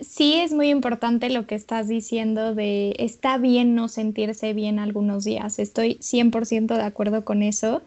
Sí 0.00 0.34
es 0.34 0.52
muy 0.52 0.70
importante 0.70 1.30
lo 1.30 1.46
que 1.46 1.54
estás 1.54 1.88
diciendo 1.88 2.54
de 2.54 2.94
está 2.98 3.38
bien 3.38 3.74
no 3.74 3.88
sentirse 3.88 4.52
bien 4.54 4.78
algunos 4.78 5.24
días. 5.24 5.58
Estoy 5.58 5.98
100% 6.00 6.76
de 6.76 6.82
acuerdo 6.82 7.24
con 7.24 7.42
eso. 7.42 7.82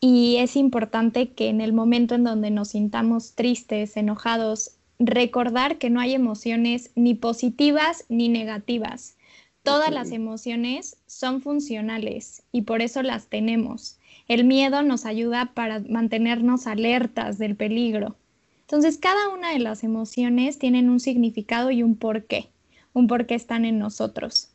Y 0.00 0.36
es 0.36 0.56
importante 0.56 1.30
que 1.30 1.48
en 1.48 1.60
el 1.60 1.72
momento 1.72 2.14
en 2.14 2.24
donde 2.24 2.50
nos 2.50 2.68
sintamos 2.68 3.34
tristes, 3.34 3.96
enojados, 3.96 4.76
recordar 4.98 5.78
que 5.78 5.90
no 5.90 6.00
hay 6.00 6.14
emociones 6.14 6.90
ni 6.94 7.14
positivas 7.14 8.04
ni 8.08 8.28
negativas. 8.28 9.16
Todas 9.62 9.90
las 9.90 10.12
emociones 10.12 10.96
son 11.06 11.42
funcionales 11.42 12.44
y 12.52 12.62
por 12.62 12.82
eso 12.82 13.02
las 13.02 13.26
tenemos. 13.26 13.98
El 14.28 14.44
miedo 14.44 14.82
nos 14.82 15.06
ayuda 15.06 15.52
para 15.54 15.80
mantenernos 15.80 16.68
alertas 16.68 17.38
del 17.38 17.56
peligro. 17.56 18.16
Entonces, 18.66 18.98
cada 18.98 19.28
una 19.28 19.52
de 19.52 19.60
las 19.60 19.84
emociones 19.84 20.58
tienen 20.58 20.90
un 20.90 20.98
significado 20.98 21.70
y 21.70 21.84
un 21.84 21.96
porqué, 21.96 22.50
un 22.94 23.06
porqué 23.06 23.36
están 23.36 23.64
en 23.64 23.78
nosotros. 23.78 24.50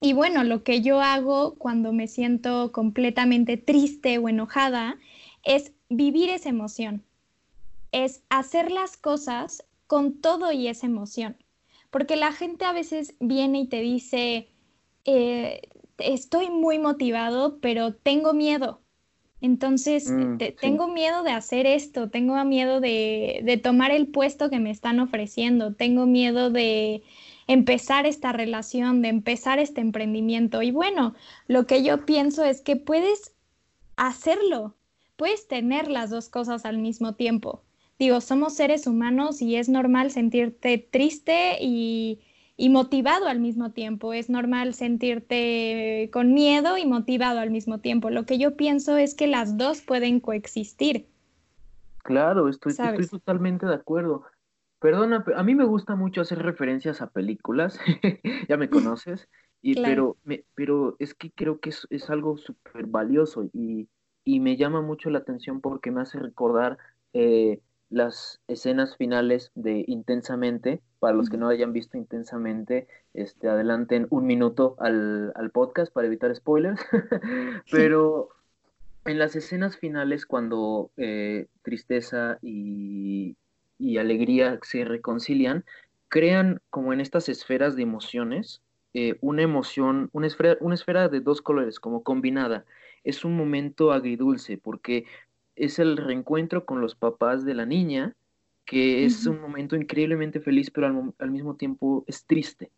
Y 0.00 0.12
bueno, 0.12 0.44
lo 0.44 0.62
que 0.62 0.82
yo 0.82 1.00
hago 1.00 1.54
cuando 1.56 1.92
me 1.92 2.06
siento 2.06 2.70
completamente 2.70 3.56
triste 3.56 4.18
o 4.18 4.28
enojada 4.28 4.98
es 5.42 5.72
vivir 5.88 6.30
esa 6.30 6.48
emoción, 6.48 7.02
es 7.90 8.22
hacer 8.28 8.70
las 8.70 8.96
cosas 8.96 9.64
con 9.88 10.20
todo 10.20 10.52
y 10.52 10.68
esa 10.68 10.86
emoción. 10.86 11.36
Porque 11.90 12.14
la 12.14 12.32
gente 12.32 12.64
a 12.64 12.72
veces 12.72 13.16
viene 13.18 13.62
y 13.62 13.66
te 13.66 13.80
dice, 13.80 14.48
eh, 15.04 15.62
estoy 15.98 16.50
muy 16.50 16.78
motivado, 16.78 17.58
pero 17.58 17.94
tengo 17.94 18.32
miedo. 18.32 18.83
Entonces, 19.44 20.10
mm, 20.10 20.38
tengo 20.58 20.88
miedo 20.88 21.22
de 21.22 21.32
hacer 21.32 21.66
esto, 21.66 22.08
tengo 22.08 22.42
miedo 22.46 22.80
de, 22.80 23.42
de, 23.44 23.58
tomar 23.58 23.90
el 23.90 24.06
puesto 24.06 24.48
que 24.48 24.58
me 24.58 24.70
están 24.70 25.00
ofreciendo, 25.00 25.74
tengo 25.74 26.06
miedo 26.06 26.48
de 26.48 27.02
empezar 27.46 28.06
esta 28.06 28.32
relación, 28.32 29.02
de 29.02 29.08
empezar 29.08 29.58
este 29.58 29.82
emprendimiento. 29.82 30.62
Y 30.62 30.70
bueno, 30.70 31.14
lo 31.46 31.66
que 31.66 31.82
yo 31.82 32.06
pienso 32.06 32.42
es 32.42 32.62
que 32.62 32.76
puedes 32.76 33.34
hacerlo, 33.96 34.76
puedes 35.16 35.46
tener 35.46 35.88
las 35.88 36.08
dos 36.08 36.30
cosas 36.30 36.64
al 36.64 36.78
mismo 36.78 37.14
tiempo. 37.14 37.60
Digo, 37.98 38.22
somos 38.22 38.54
seres 38.54 38.86
humanos 38.86 39.42
y 39.42 39.56
es 39.56 39.68
normal 39.68 40.10
sentirte 40.10 40.78
triste 40.78 41.58
y 41.60 42.20
y 42.56 42.68
motivado 42.68 43.26
al 43.26 43.40
mismo 43.40 43.72
tiempo. 43.72 44.12
Es 44.12 44.30
normal 44.30 44.74
sentirte 44.74 46.08
con 46.12 46.34
miedo 46.34 46.78
y 46.78 46.86
motivado 46.86 47.40
al 47.40 47.50
mismo 47.50 47.78
tiempo. 47.78 48.10
Lo 48.10 48.26
que 48.26 48.38
yo 48.38 48.56
pienso 48.56 48.96
es 48.96 49.14
que 49.14 49.26
las 49.26 49.56
dos 49.56 49.80
pueden 49.80 50.20
coexistir. 50.20 51.08
Claro, 52.04 52.48
estoy, 52.48 52.72
estoy 52.72 53.08
totalmente 53.08 53.66
de 53.66 53.74
acuerdo. 53.74 54.24
Perdona, 54.78 55.24
a 55.34 55.42
mí 55.42 55.54
me 55.54 55.64
gusta 55.64 55.96
mucho 55.96 56.20
hacer 56.20 56.40
referencias 56.40 57.00
a 57.00 57.08
películas, 57.08 57.80
ya 58.48 58.58
me 58.58 58.68
conoces, 58.68 59.28
y, 59.62 59.74
pero, 59.82 60.18
me, 60.24 60.44
pero 60.54 60.96
es 60.98 61.14
que 61.14 61.30
creo 61.30 61.58
que 61.58 61.70
es, 61.70 61.86
es 61.88 62.10
algo 62.10 62.36
súper 62.36 62.84
valioso 62.86 63.48
y, 63.54 63.88
y, 64.24 64.40
me 64.40 64.58
llama 64.58 64.82
mucho 64.82 65.08
la 65.08 65.20
atención 65.20 65.62
porque 65.62 65.90
me 65.90 66.02
hace 66.02 66.18
recordar 66.18 66.76
eh, 67.14 67.62
las 67.90 68.40
escenas 68.48 68.96
finales 68.96 69.50
de 69.54 69.84
Intensamente. 69.86 70.80
Para 70.98 71.16
los 71.16 71.28
que 71.28 71.36
no 71.36 71.48
hayan 71.48 71.72
visto 71.72 71.98
Intensamente, 71.98 72.86
este, 73.12 73.48
adelanten 73.48 74.06
un 74.10 74.26
minuto 74.26 74.76
al, 74.78 75.32
podcast 75.52 75.92
para 75.92 76.06
evitar 76.06 76.34
spoilers. 76.34 76.80
Pero 77.70 78.30
en 79.04 79.18
las 79.18 79.36
escenas 79.36 79.76
finales, 79.76 80.26
cuando 80.26 80.90
eh, 80.96 81.46
tristeza 81.62 82.38
y, 82.42 83.36
alegría 83.98 84.58
se 84.62 84.84
reconcilian, 84.84 85.64
crean 86.08 86.60
como 86.70 86.92
en 86.92 87.00
estas 87.00 87.28
esferas 87.28 87.76
de 87.76 87.82
emociones 87.82 88.62
eh, 88.94 89.16
una 89.20 89.42
emoción, 89.42 90.08
una 90.12 90.26
esfera, 90.26 90.56
una 90.60 90.74
esfera 90.74 91.08
de 91.08 91.20
dos 91.20 91.42
colores, 91.42 91.80
como 91.80 92.02
combinada. 92.02 92.64
Es 93.02 93.24
un 93.24 93.36
momento 93.36 93.92
agridulce 93.92 94.56
porque 94.56 95.04
es 95.56 95.78
el 95.78 95.96
reencuentro 95.96 96.64
con 96.64 96.80
los 96.80 96.94
papás 96.94 97.44
de 97.44 97.54
la 97.54 97.66
niña, 97.66 98.14
que 98.64 99.04
es 99.04 99.26
un 99.26 99.40
momento 99.40 99.76
increíblemente 99.76 100.40
feliz, 100.40 100.70
pero 100.70 101.12
al, 101.18 101.30
mismo 101.30 101.56
tiempo 101.56 102.04
es 102.06 102.24
triste. 102.24 102.70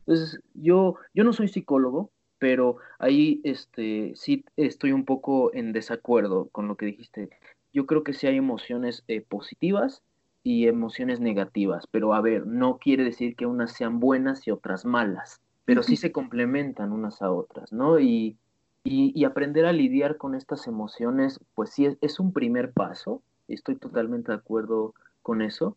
Entonces, 0.00 0.40
yo, 0.54 0.96
yo 1.12 1.24
no 1.24 1.32
soy 1.32 1.48
psicólogo, 1.48 2.10
pero 2.38 2.76
ahí 2.98 3.40
este, 3.44 4.12
sí 4.16 4.44
estoy 4.56 4.92
un 4.92 5.04
poco 5.04 5.54
en 5.54 5.72
desacuerdo 5.72 6.48
con 6.50 6.68
lo 6.68 6.76
que 6.76 6.86
dijiste. 6.86 7.30
Yo 7.72 7.86
creo 7.86 8.04
que 8.04 8.12
sí 8.12 8.26
hay 8.26 8.36
emociones 8.36 9.04
eh, 9.08 9.20
positivas 9.20 10.02
y 10.42 10.66
emociones 10.66 11.20
negativas, 11.20 11.86
pero 11.90 12.14
a 12.14 12.20
ver, 12.20 12.46
no 12.46 12.78
quiere 12.78 13.04
decir 13.04 13.34
que 13.34 13.46
unas 13.46 13.72
sean 13.72 13.98
buenas 13.98 14.46
y 14.46 14.50
otras 14.50 14.84
malas, 14.84 15.40
pero 15.64 15.82
sí 15.82 15.96
se 15.96 16.12
complementan 16.12 16.92
unas 16.92 17.22
a 17.22 17.30
otras, 17.30 17.72
¿no? 17.72 17.98
Y, 17.98 18.36
y, 18.84 19.24
aprender 19.24 19.64
a 19.64 19.72
lidiar 19.72 20.18
con 20.18 20.34
estas 20.34 20.66
emociones, 20.66 21.40
pues 21.54 21.70
sí, 21.70 21.88
es, 22.02 22.20
un 22.20 22.32
primer 22.32 22.72
paso, 22.72 23.22
estoy 23.48 23.76
totalmente 23.76 24.30
de 24.30 24.38
acuerdo 24.38 24.94
con 25.22 25.40
eso, 25.40 25.76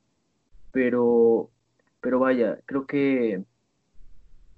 pero, 0.74 1.50
pero 2.02 2.20
vaya, 2.20 2.60
creo 2.66 2.86
que, 2.86 3.44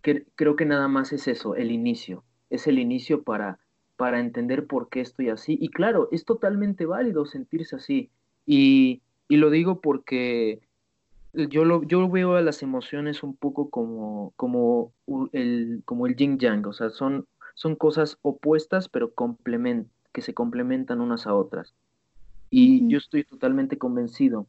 creo 0.02 0.56
que 0.56 0.66
nada 0.66 0.88
más 0.88 1.14
es 1.14 1.28
eso, 1.28 1.56
el 1.56 1.72
inicio, 1.72 2.24
es 2.50 2.66
el 2.66 2.80
inicio 2.80 3.22
para, 3.22 3.60
para 3.98 4.20
entender 4.20 4.66
por 4.66 4.90
qué 4.90 5.02
estoy 5.02 5.30
así. 5.30 5.56
Y 5.62 5.70
claro, 5.70 6.10
es 6.12 6.26
totalmente 6.26 6.88
válido 6.88 7.28
sentirse 7.28 7.76
así. 7.76 8.10
Y, 8.48 9.02
y 9.28 9.38
lo 9.38 9.52
digo 9.52 9.80
porque 9.80 10.60
yo, 11.34 11.66
lo, 11.66 11.84
yo 11.84 12.10
veo 12.10 12.36
a 12.36 12.42
las 12.42 12.64
emociones 12.64 13.22
un 13.22 13.36
poco 13.36 13.70
como, 13.70 14.34
como, 14.36 14.92
el, 15.34 15.84
como 15.86 16.08
el 16.08 16.16
yin 16.16 16.40
yang, 16.40 16.66
o 16.66 16.74
sea, 16.74 16.90
son 16.90 17.28
son 17.60 17.76
cosas 17.76 18.18
opuestas, 18.22 18.88
pero 18.88 19.14
que 20.14 20.22
se 20.22 20.34
complementan 20.34 21.02
unas 21.02 21.28
a 21.28 21.36
otras. 21.36 21.74
Y 22.50 22.88
yo 22.88 22.98
estoy 22.98 23.26
totalmente 23.26 23.78
convencido 23.78 24.48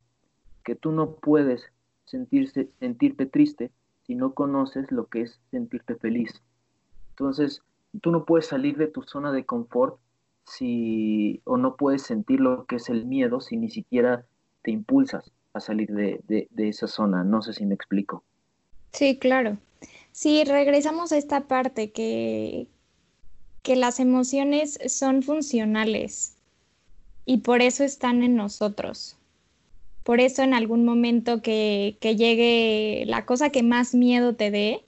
que 0.62 0.76
tú 0.76 0.92
no 0.92 1.16
puedes 1.16 1.72
sentirse, 2.04 2.68
sentirte 2.78 3.26
triste 3.26 3.72
si 4.06 4.14
no 4.14 4.32
conoces 4.32 4.92
lo 4.92 5.08
que 5.08 5.22
es 5.22 5.40
sentirte 5.50 5.96
feliz. 5.96 6.40
Entonces, 7.10 7.64
tú 8.00 8.12
no 8.12 8.24
puedes 8.24 8.46
salir 8.46 8.76
de 8.76 8.86
tu 8.86 9.02
zona 9.02 9.32
de 9.32 9.44
confort 9.44 9.98
si, 10.44 11.40
o 11.42 11.56
no 11.56 11.74
puedes 11.74 12.02
sentir 12.02 12.38
lo 12.38 12.64
que 12.66 12.76
es 12.76 12.88
el 12.90 13.06
miedo 13.06 13.40
si 13.40 13.56
ni 13.56 13.70
siquiera 13.70 14.24
te 14.62 14.70
impulsas 14.70 15.32
a 15.52 15.58
salir 15.58 15.90
de, 15.90 16.20
de 16.28 16.68
esa 16.68 16.86
zona. 16.86 17.24
No 17.24 17.42
sé 17.42 17.54
si 17.54 17.66
me 17.66 17.74
explico. 17.74 18.22
Sí, 18.92 19.18
claro. 19.18 19.58
Sí, 20.12 20.44
regresamos 20.44 21.10
a 21.10 21.16
esta 21.16 21.48
parte 21.48 21.90
que, 21.90 22.68
que 23.62 23.76
las 23.76 24.00
emociones 24.00 24.78
son 24.86 25.22
funcionales 25.22 26.36
y 27.26 27.38
por 27.38 27.62
eso 27.62 27.84
están 27.84 28.22
en 28.22 28.34
nosotros. 28.34 29.16
Por 30.02 30.20
eso 30.20 30.42
en 30.42 30.54
algún 30.54 30.84
momento 30.84 31.42
que, 31.42 31.96
llegue 32.00 33.04
la 33.06 33.26
cosa 33.26 33.50
que 33.50 33.62
más 33.62 33.94
miedo 33.94 34.34
te 34.34 34.50
dé, 34.50 34.84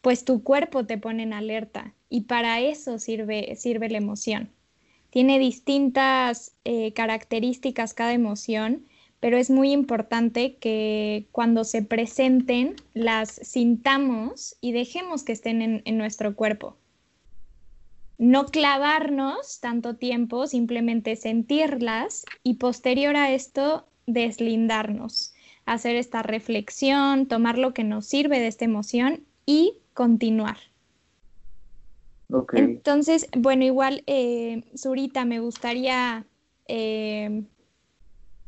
pues 0.00 0.24
tu 0.24 0.42
cuerpo 0.42 0.86
te 0.86 0.98
pone 0.98 1.24
en 1.24 1.32
alerta 1.32 1.94
y 2.08 2.22
para 2.22 2.60
eso 2.60 2.98
sirve, 2.98 3.54
sirve 3.56 3.88
la 3.88 3.98
emoción. 3.98 4.50
Tiene 5.10 5.38
distintas 5.38 6.54
eh, 6.64 6.92
características 6.92 7.92
cada 7.92 8.14
emoción, 8.14 8.86
pero 9.20 9.36
es 9.36 9.50
muy 9.50 9.72
importante 9.72 10.56
que 10.56 11.26
cuando 11.32 11.64
se 11.64 11.82
presenten 11.82 12.76
las 12.94 13.30
sintamos 13.42 14.56
y 14.60 14.72
dejemos 14.72 15.22
que 15.22 15.32
estén 15.32 15.82
en 15.84 15.98
nuestro 15.98 16.34
cuerpo 16.34 16.76
no 18.22 18.46
clavarnos 18.46 19.58
tanto 19.58 19.96
tiempo, 19.96 20.46
simplemente 20.46 21.16
sentirlas 21.16 22.24
y 22.44 22.54
posterior 22.54 23.16
a 23.16 23.32
esto 23.32 23.88
deslindarnos, 24.06 25.34
hacer 25.66 25.96
esta 25.96 26.22
reflexión, 26.22 27.26
tomar 27.26 27.58
lo 27.58 27.74
que 27.74 27.82
nos 27.82 28.06
sirve 28.06 28.38
de 28.38 28.46
esta 28.46 28.64
emoción 28.64 29.24
y 29.44 29.78
continuar. 29.92 30.58
Entonces, 32.52 33.26
bueno, 33.36 33.64
igual, 33.64 34.04
eh, 34.06 34.62
Zurita, 34.76 35.24
me 35.24 35.40
gustaría 35.40 36.24
eh, 36.68 37.42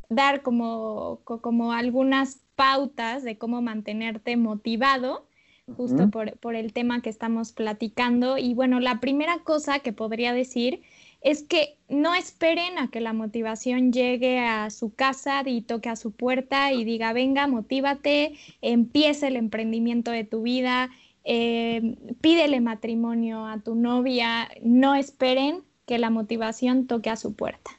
dar 0.07 0.41
como, 0.41 1.19
como 1.25 1.73
algunas 1.73 2.39
pautas 2.55 3.23
de 3.23 3.37
cómo 3.37 3.61
mantenerte 3.61 4.37
motivado 4.37 5.27
justo 5.75 6.09
por, 6.09 6.55
el 6.55 6.73
tema 6.73 7.01
que 7.01 7.09
estamos 7.09 7.51
platicando. 7.51 8.37
Y 8.37 8.53
bueno, 8.53 8.79
la 8.79 8.99
primera 8.99 9.39
cosa 9.39 9.79
que 9.79 9.93
podría 9.93 10.33
decir 10.33 10.81
es 11.21 11.41
que 11.41 11.77
no 11.89 12.13
esperen 12.13 12.77
a 12.77 12.89
que 12.89 13.01
la 13.01 13.13
motivación 13.13 13.91
llegue 13.91 14.39
a 14.39 14.69
su 14.69 14.93
casa 14.93 15.41
y 15.45 15.61
toque 15.61 15.89
a 15.89 15.95
su 15.95 16.11
puerta 16.11 16.71
y 16.71 16.83
diga, 16.83 17.13
venga, 17.13 17.47
motívate, 17.47 18.35
empiece 18.61 19.27
el 19.27 19.35
emprendimiento 19.35 20.11
de 20.11 20.23
tu 20.23 20.43
vida, 20.43 20.91
eh, 21.23 21.95
pídele 22.21 22.61
matrimonio 22.61 23.47
a 23.47 23.59
tu 23.59 23.73
novia, 23.73 24.49
no 24.61 24.93
esperen 24.93 25.63
que 25.87 25.97
la 25.97 26.11
motivación 26.11 26.85
toque 26.85 27.09
a 27.09 27.15
su 27.15 27.33
puerta. 27.33 27.71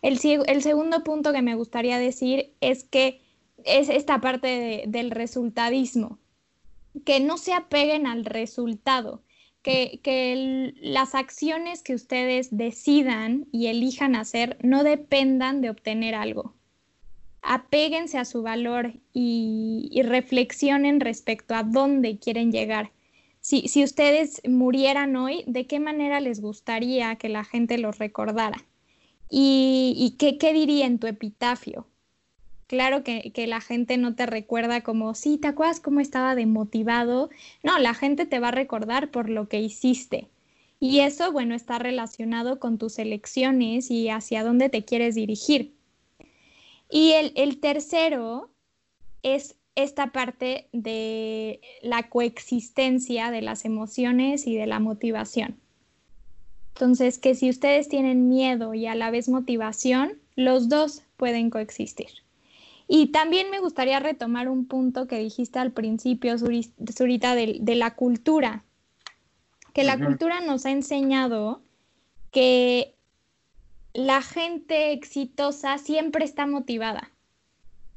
El, 0.00 0.20
el 0.46 0.62
segundo 0.62 1.02
punto 1.02 1.32
que 1.32 1.42
me 1.42 1.56
gustaría 1.56 1.98
decir 1.98 2.52
es 2.60 2.84
que 2.84 3.20
es 3.64 3.88
esta 3.88 4.20
parte 4.20 4.84
del 4.86 5.10
resultadismo 5.10 6.20
que 7.04 7.20
no 7.20 7.38
se 7.38 7.52
apeguen 7.52 8.06
al 8.06 8.24
resultado, 8.24 9.22
que, 9.62 10.72
las 10.80 11.14
acciones 11.14 11.82
que 11.82 11.94
ustedes 11.94 12.56
decidan 12.56 13.46
y 13.52 13.66
elijan 13.66 14.16
hacer 14.16 14.56
no 14.62 14.84
dependan 14.84 15.60
de 15.60 15.70
obtener 15.70 16.14
algo. 16.14 16.54
apéguense 17.40 18.18
a 18.18 18.24
su 18.24 18.42
valor 18.42 18.94
y, 19.12 20.00
reflexionen 20.04 21.00
respecto 21.00 21.54
a 21.54 21.62
dónde 21.62 22.18
quieren 22.18 22.52
llegar. 22.52 22.92
Si, 23.40 23.82
ustedes 23.82 24.42
murieran 24.46 25.16
hoy, 25.16 25.44
¿de 25.46 25.66
qué 25.66 25.80
manera 25.80 26.20
les 26.20 26.40
gustaría 26.40 27.16
que 27.16 27.28
la 27.28 27.44
gente 27.44 27.78
los 27.78 27.98
recordara? 27.98 28.66
¿Y, 29.30 30.16
qué, 30.18 30.36
qué, 30.38 30.52
diría 30.52 30.86
en 30.86 30.98
tu 30.98 31.06
epitafio? 31.06 31.86
Claro 32.68 33.02
que, 33.02 33.32
la 33.46 33.62
gente 33.62 33.96
no 33.96 34.14
te 34.14 34.26
recuerda 34.26 34.82
como, 34.82 35.14
sí, 35.14 35.38
¿te 35.38 35.48
acuerdas 35.48 35.80
cómo 35.80 36.00
estaba 36.00 36.34
demotivado? 36.34 37.30
No, 37.62 37.78
la 37.78 37.94
gente 37.94 38.26
te 38.26 38.40
va 38.40 38.48
a 38.48 38.52
recordar 38.52 39.10
por 39.10 39.30
lo 39.30 39.48
que 39.48 39.58
hiciste. 39.58 40.28
Y 40.78 41.00
eso, 41.00 41.32
bueno, 41.32 41.54
está 41.54 41.78
relacionado 41.78 42.60
con 42.60 42.76
tus 42.76 42.98
elecciones 42.98 43.90
y 43.90 44.10
hacia 44.10 44.44
dónde 44.44 44.68
te 44.68 44.84
quieres 44.84 45.14
dirigir. 45.14 45.72
Y 46.90 47.12
el, 47.12 47.58
tercero 47.58 48.50
es 49.22 49.56
esta 49.74 50.12
parte 50.12 50.68
de 50.72 51.62
la 51.80 52.10
coexistencia 52.10 53.30
de 53.30 53.40
las 53.40 53.64
emociones 53.64 54.46
y 54.46 54.56
de 54.56 54.66
la 54.66 54.78
motivación. 54.78 55.56
Entonces, 56.74 57.18
que 57.18 57.34
si 57.34 57.48
ustedes 57.48 57.88
tienen 57.88 58.28
miedo 58.28 58.74
y 58.74 58.86
a 58.86 58.94
la 58.94 59.10
vez 59.10 59.30
motivación, 59.30 60.18
los 60.36 60.68
dos 60.68 61.02
pueden 61.16 61.48
coexistir. 61.48 62.27
Y 62.90 63.08
también 63.08 63.50
me 63.50 63.60
gustaría 63.60 64.00
retomar 64.00 64.48
un 64.48 64.66
punto 64.66 65.06
que 65.06 65.18
dijiste 65.18 65.58
al 65.58 65.72
principio, 65.72 66.36
Zurita, 66.38 67.34
de, 67.34 67.74
la 67.74 67.94
cultura, 67.94 68.64
que 69.74 69.84
la 69.84 69.98
cultura 69.98 70.40
nos 70.40 70.64
ha 70.64 70.70
enseñado 70.70 71.60
que 72.32 72.94
la 73.92 74.22
gente 74.22 74.92
exitosa 74.92 75.76
siempre 75.76 76.24
está 76.24 76.46
motivada 76.46 77.12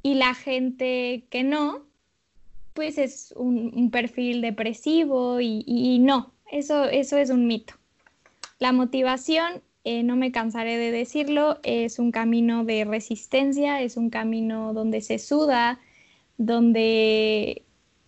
y 0.04 0.16
la 0.16 0.34
gente 0.34 1.26
que 1.30 1.44
no, 1.44 1.86
pues 2.74 2.98
es 2.98 3.34
un, 3.38 3.92
perfil 3.92 4.42
depresivo 4.42 5.40
y, 5.40 6.00
no, 6.00 6.34
eso, 6.52 6.84
eso 6.84 7.16
es 7.18 7.30
un 7.30 7.48
mito. 7.48 7.76
La 8.60 8.74
motivación, 8.74 9.62
eh, 9.84 10.04
no 10.04 10.16
me 10.16 10.32
cansaré 10.32 10.78
de 10.78 10.92
decirlo, 10.92 11.60
es 11.64 12.00
un 12.00 12.12
camino 12.12 12.66
de 12.66 12.86
resistencia, 12.86 13.82
es 13.82 13.98
un 13.98 14.10
camino 14.10 14.74
donde 14.74 15.02
se 15.02 15.20
suda, 15.20 15.80
donde 16.38 17.64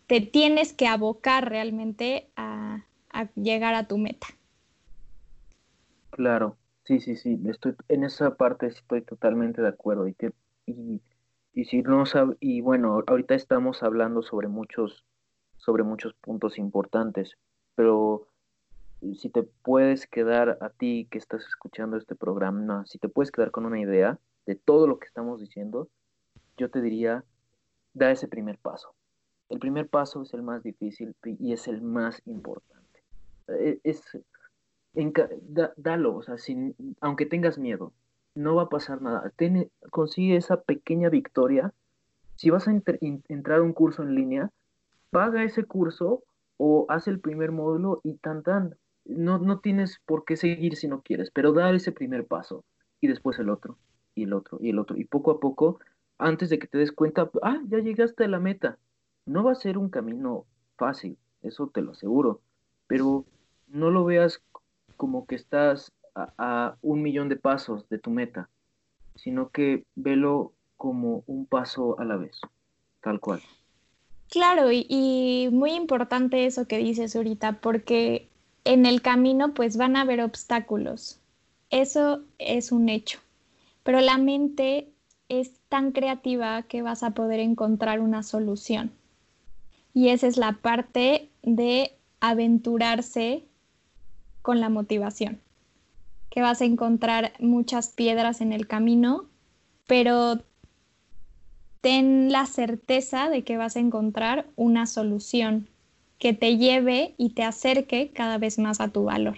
te 0.08 0.22
tienes 0.22 0.74
que 0.74 0.88
abocar 0.88 1.50
realmente 1.50 2.28
a 2.36 2.84
llegar 3.36 3.76
a 3.76 3.88
tu 3.88 3.98
meta. 3.98 4.28
Claro, 6.12 6.58
Sí, 6.86 7.00
sí, 7.00 7.16
sí, 7.16 7.40
estoy 7.46 7.76
en 7.88 8.04
esa 8.04 8.36
parte 8.36 8.68
estoy 8.68 9.02
totalmente 9.04 9.62
de 9.62 9.70
acuerdo 9.70 10.08
y 10.08 10.16
y, 11.56 11.66
si 11.66 11.82
no 11.84 12.04
y 12.40 12.62
bueno, 12.62 13.04
ahorita 13.08 13.36
estamos 13.36 13.84
hablando 13.84 14.22
sobre 14.22 14.48
muchos 14.48 15.06
sobre 15.58 15.84
muchos 15.84 16.14
puntos 16.16 16.58
importantes, 16.58 17.38
pero 17.76 18.28
si 19.16 19.30
te 19.30 19.44
puedes 19.44 20.08
quedar 20.08 20.58
a 20.62 20.70
ti 20.70 21.08
que 21.12 21.18
estás 21.18 21.46
escuchando 21.46 21.98
este 21.98 22.16
programa, 22.16 22.86
si 22.86 22.98
te 22.98 23.10
puedes 23.10 23.32
quedar 23.32 23.52
con 23.52 23.66
una 23.66 23.80
idea 23.80 24.20
de 24.46 24.56
todo 24.56 24.88
lo 24.88 25.00
que 25.00 25.08
estamos 25.08 25.40
diciendo, 25.40 25.90
yo 26.58 26.70
te 26.70 26.82
diría, 26.82 27.24
da 27.94 28.12
ese 28.12 28.28
primer 28.28 28.58
paso. 28.58 28.94
El 29.50 29.60
primer 29.60 29.88
paso 29.88 30.22
es 30.24 30.34
el 30.34 30.42
más 30.42 30.64
difícil 30.64 31.16
y 31.24 31.54
es 31.54 31.68
el 31.68 31.82
más 31.82 32.22
importante. 32.26 33.04
E, 33.48 33.80
es, 33.84 34.18
dalo, 35.78 36.16
o 36.16 36.24
sea, 36.24 36.38
sin, 36.38 36.76
aunque 37.02 37.26
tengas 37.26 37.58
miedo, 37.58 37.94
no 38.36 38.56
va 38.56 38.64
a 38.64 38.70
pasar 38.70 39.02
nada. 39.02 39.32
consigue 39.92 40.36
esa 40.38 40.62
pequeña 40.62 41.10
victoria. 41.10 41.74
Si 42.36 42.50
vas 42.50 42.68
a 42.68 42.72
entrar 42.72 43.60
a 43.60 43.64
un 43.64 43.74
curso 43.74 44.02
en 44.02 44.16
línea, 44.16 44.52
paga 45.12 45.44
ese 45.44 45.66
curso 45.66 46.24
o 46.58 46.86
haz 46.90 47.08
el 47.08 47.20
primer 47.20 47.52
módulo 47.52 48.02
y 48.04 48.16
tan 48.16 48.44
tan. 48.44 48.76
No, 49.06 49.38
no 49.38 49.60
tienes 49.60 50.00
por 50.06 50.26
qué 50.26 50.38
seguir 50.38 50.76
si 50.76 50.88
no 50.88 51.02
quieres, 51.02 51.32
pero 51.32 51.54
dar 51.54 51.76
ese 51.76 51.92
primer 51.92 52.26
paso 52.26 52.64
y 53.02 53.08
después 53.08 53.38
el 53.40 53.50
otro 53.50 53.78
y 54.16 54.24
el 54.24 54.34
otro 54.34 54.60
y 54.62 54.70
el 54.70 54.80
otro. 54.80 54.98
Y 54.98 55.06
poco 55.06 55.32
a 55.32 55.40
poco, 55.40 55.80
antes 56.18 56.50
de 56.50 56.60
que 56.60 56.68
te 56.68 56.78
des 56.78 56.92
cuenta, 56.92 57.30
ah, 57.42 57.60
ya 57.68 57.80
llegaste 57.80 58.24
a 58.24 58.30
la 58.30 58.40
meta. 58.40 58.78
No 59.26 59.44
va 59.44 59.52
a 59.52 59.56
ser 59.56 59.78
un 59.78 59.90
camino 59.90 60.46
fácil, 60.78 61.18
eso 61.42 61.68
te 61.68 61.82
lo 61.82 61.92
aseguro, 61.92 62.42
pero 62.88 63.26
no 63.68 63.90
lo 63.90 64.06
veas 64.06 64.42
como 64.98 65.26
que 65.26 65.36
estás 65.36 65.92
a, 66.16 66.78
un 66.82 67.02
millón 67.02 67.30
de 67.30 67.36
pasos 67.36 67.88
de 67.90 68.00
tu 68.00 68.12
meta, 68.12 68.50
sino 69.16 69.50
que 69.50 69.86
velo 69.96 70.54
como 70.78 71.24
un 71.28 71.46
paso 71.46 72.00
a 72.00 72.06
la 72.06 72.18
vez, 72.18 72.40
tal 73.02 73.20
cual. 73.20 73.42
Claro, 74.30 74.70
y, 74.72 75.50
muy 75.52 75.74
importante 75.74 76.46
eso 76.46 76.68
que 76.68 76.78
dices 76.78 77.16
ahorita, 77.16 77.60
porque 77.62 78.30
en 78.66 78.86
el 78.86 79.02
camino 79.02 79.54
pues 79.54 79.78
van 79.78 79.96
a 79.96 80.02
haber 80.02 80.22
obstáculos. 80.22 81.20
Eso 81.70 82.24
es 82.38 82.72
un 82.72 82.90
hecho. 82.90 83.20
Pero 83.84 84.00
la 84.00 84.18
mente 84.18 84.90
es 85.30 85.60
tan 85.70 85.92
creativa 85.92 86.64
que 86.64 86.82
vas 86.82 87.04
a 87.04 87.12
poder 87.12 87.40
encontrar 87.40 88.00
una 88.00 88.24
solución. 88.24 88.92
Y 89.94 90.10
esa 90.10 90.28
es 90.28 90.38
la 90.38 90.54
parte 90.54 91.30
de 91.42 91.94
aventurarse 92.20 93.44
con 94.42 94.60
la 94.60 94.70
motivación, 94.70 95.42
que 96.30 96.42
vas 96.42 96.62
a 96.62 96.66
encontrar 96.66 97.34
muchas 97.40 97.90
piedras 97.90 98.42
en 98.42 98.54
el 98.54 98.68
camino, 98.68 99.30
pero 99.88 100.42
ten 101.82 102.32
la 102.32 102.46
certeza 102.46 103.30
de 103.30 103.44
que 103.44 103.58
vas 103.58 103.76
a 103.76 103.80
encontrar 103.80 104.48
una 104.56 104.86
solución 104.86 105.70
que 106.24 106.34
te 106.34 106.56
lleve 106.56 107.16
y 107.18 107.32
te 107.32 107.44
acerque 107.44 108.14
cada 108.14 108.38
vez 108.38 108.58
más 108.58 108.80
a 108.80 108.88
tu 108.88 109.04
valor. 109.04 109.36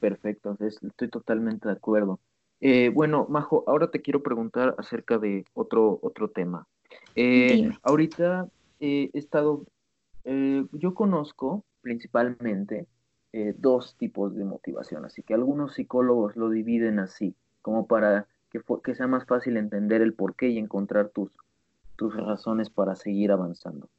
Perfecto, 0.00 0.56
estoy 0.58 1.08
totalmente 1.08 1.68
de 1.68 1.74
acuerdo. 1.74 2.18
Eh, 2.62 2.88
bueno, 2.88 3.26
Majo, 3.28 3.62
ahora 3.66 3.90
te 3.90 4.00
quiero 4.00 4.22
preguntar 4.22 4.74
acerca 4.78 5.18
de 5.18 5.44
otro, 5.52 5.98
otro 6.00 6.30
tema. 6.30 6.66
Eh, 7.14 7.70
ahorita 7.82 8.48
he 8.80 9.10
estado, 9.12 9.66
eh, 10.24 10.64
yo 10.72 10.94
conozco 10.94 11.62
principalmente 11.82 12.86
eh, 13.34 13.54
dos 13.58 13.96
tipos 13.98 14.34
de 14.34 14.44
motivación, 14.44 15.04
así 15.04 15.22
que 15.22 15.34
algunos 15.34 15.74
psicólogos 15.74 16.36
lo 16.36 16.48
dividen 16.48 17.00
así, 17.00 17.34
como 17.60 17.86
para 17.86 18.26
que, 18.50 18.62
que 18.82 18.94
sea 18.94 19.08
más 19.08 19.26
fácil 19.26 19.58
entender 19.58 20.00
el 20.00 20.14
porqué 20.14 20.48
y 20.48 20.56
encontrar 20.56 21.10
tus, 21.10 21.30
tus 21.96 22.16
razones 22.16 22.70
para 22.70 22.96
seguir 22.96 23.30
avanzando. 23.30 23.90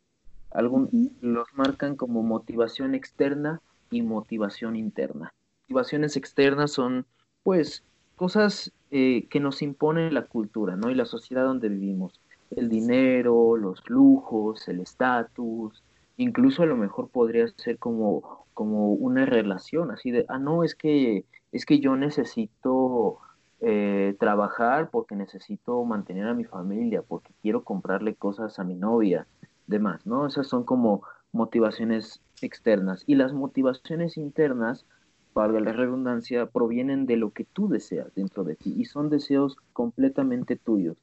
Algunos 0.51 0.89
los 1.21 1.47
marcan 1.53 1.95
como 1.95 2.23
motivación 2.23 2.95
externa 2.95 3.61
y 3.91 4.01
motivación 4.01 4.75
interna. 4.75 5.33
Motivaciones 5.67 6.17
externas 6.17 6.71
son, 6.71 7.05
pues, 7.43 7.83
cosas 8.15 8.71
eh, 8.91 9.27
que 9.29 9.39
nos 9.39 9.61
impone 9.61 10.11
la 10.11 10.25
cultura, 10.25 10.75
¿no? 10.75 10.89
Y 10.89 10.95
la 10.95 11.05
sociedad 11.05 11.45
donde 11.45 11.69
vivimos. 11.69 12.19
El 12.51 12.69
dinero, 12.69 13.55
los 13.57 13.87
lujos, 13.89 14.67
el 14.67 14.79
estatus, 14.79 15.83
incluso 16.17 16.63
a 16.63 16.65
lo 16.65 16.75
mejor 16.75 17.09
podría 17.09 17.47
ser 17.57 17.77
como 17.77 18.39
como 18.59 18.91
una 18.91 19.25
relación, 19.25 19.89
así 19.89 20.11
de, 20.11 20.25
ah, 20.27 20.37
no, 20.37 20.65
es 20.65 20.75
que, 20.75 21.23
es 21.53 21.65
que 21.65 21.79
yo 21.79 21.95
necesito 21.95 23.19
eh, 23.61 24.17
trabajar 24.19 24.89
porque 24.89 25.15
necesito 25.15 25.81
mantener 25.85 26.27
a 26.27 26.33
mi 26.33 26.43
familia, 26.43 27.03
porque 27.03 27.31
quiero 27.41 27.63
comprarle 27.63 28.15
cosas 28.15 28.59
a 28.59 28.65
mi 28.65 28.75
novia, 28.75 29.27
demás, 29.69 30.05
¿no? 30.05 30.27
Esas 30.27 30.47
son 30.47 30.63
como 30.63 31.03
motivaciones 31.31 32.21
externas. 32.41 33.03
Y 33.05 33.15
las 33.15 33.33
motivaciones 33.33 34.17
internas, 34.17 34.85
para 35.33 35.59
la 35.59 35.71
redundancia, 35.71 36.47
provienen 36.47 37.05
de 37.05 37.17
lo 37.17 37.31
que 37.31 37.45
tú 37.45 37.69
deseas 37.69 38.13
dentro 38.15 38.43
de 38.43 38.55
ti 38.55 38.73
y 38.77 38.85
son 38.85 39.09
deseos 39.09 39.57
completamente 39.73 40.55
tuyos, 40.55 40.97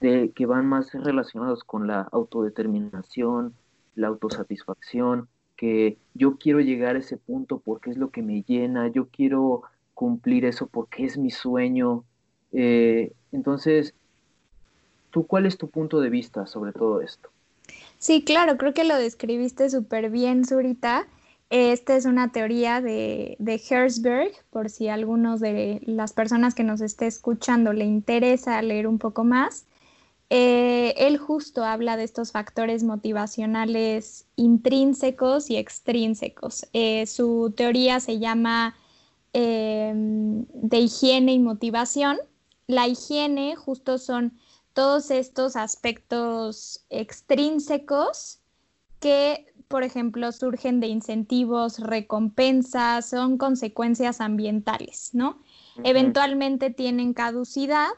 de, 0.00 0.32
que 0.34 0.46
van 0.46 0.66
más 0.66 0.92
relacionados 0.92 1.64
con 1.64 1.86
la 1.86 2.02
autodeterminación, 2.12 3.54
la 3.94 4.08
autosatisfacción, 4.08 5.28
que 5.56 5.96
yo 6.14 6.38
quiero 6.38 6.60
llegar 6.60 6.96
a 6.96 6.98
ese 6.98 7.16
punto 7.16 7.60
porque 7.60 7.90
es 7.90 7.96
lo 7.96 8.10
que 8.10 8.22
me 8.22 8.42
llena, 8.42 8.88
yo 8.88 9.06
quiero 9.08 9.62
cumplir 9.94 10.44
eso 10.44 10.66
porque 10.66 11.04
es 11.04 11.16
mi 11.18 11.30
sueño. 11.30 12.04
Eh, 12.50 13.12
entonces, 13.30 13.94
¿tú 15.10 15.26
cuál 15.26 15.46
es 15.46 15.56
tu 15.56 15.70
punto 15.70 16.00
de 16.00 16.10
vista 16.10 16.46
sobre 16.46 16.72
todo 16.72 17.00
esto? 17.00 17.30
Sí, 17.98 18.24
claro, 18.24 18.56
creo 18.58 18.74
que 18.74 18.84
lo 18.84 18.96
describiste 18.96 19.70
súper 19.70 20.10
bien, 20.10 20.44
Zurita. 20.44 21.06
Esta 21.50 21.96
es 21.96 22.06
una 22.06 22.32
teoría 22.32 22.80
de, 22.80 23.36
de 23.38 23.62
Herzberg, 23.68 24.32
por 24.50 24.70
si 24.70 24.88
a 24.88 24.94
algunos 24.94 25.40
de 25.40 25.80
las 25.84 26.12
personas 26.12 26.54
que 26.54 26.64
nos 26.64 26.80
esté 26.80 27.06
escuchando 27.06 27.72
le 27.72 27.84
interesa 27.84 28.60
leer 28.62 28.86
un 28.86 28.98
poco 28.98 29.22
más. 29.24 29.66
Eh, 30.34 30.94
él 30.96 31.18
justo 31.18 31.62
habla 31.62 31.98
de 31.98 32.04
estos 32.04 32.32
factores 32.32 32.84
motivacionales 32.84 34.24
intrínsecos 34.36 35.50
y 35.50 35.58
extrínsecos. 35.58 36.66
Eh, 36.72 37.06
su 37.06 37.52
teoría 37.54 38.00
se 38.00 38.18
llama 38.18 38.74
em, 39.34 40.46
de 40.54 40.78
higiene 40.78 41.34
y 41.34 41.38
motivación. 41.38 42.16
La 42.66 42.88
higiene 42.88 43.56
justo 43.56 43.98
son 43.98 44.38
todos 44.74 45.10
estos 45.10 45.56
aspectos 45.56 46.84
extrínsecos 46.90 48.40
que, 49.00 49.52
por 49.68 49.82
ejemplo, 49.82 50.30
surgen 50.32 50.80
de 50.80 50.86
incentivos, 50.86 51.78
recompensas, 51.78 53.08
son 53.08 53.38
consecuencias 53.38 54.20
ambientales, 54.20 55.10
¿no? 55.12 55.40
Eventualmente 55.84 56.70
tienen 56.70 57.14
caducidad 57.14 57.88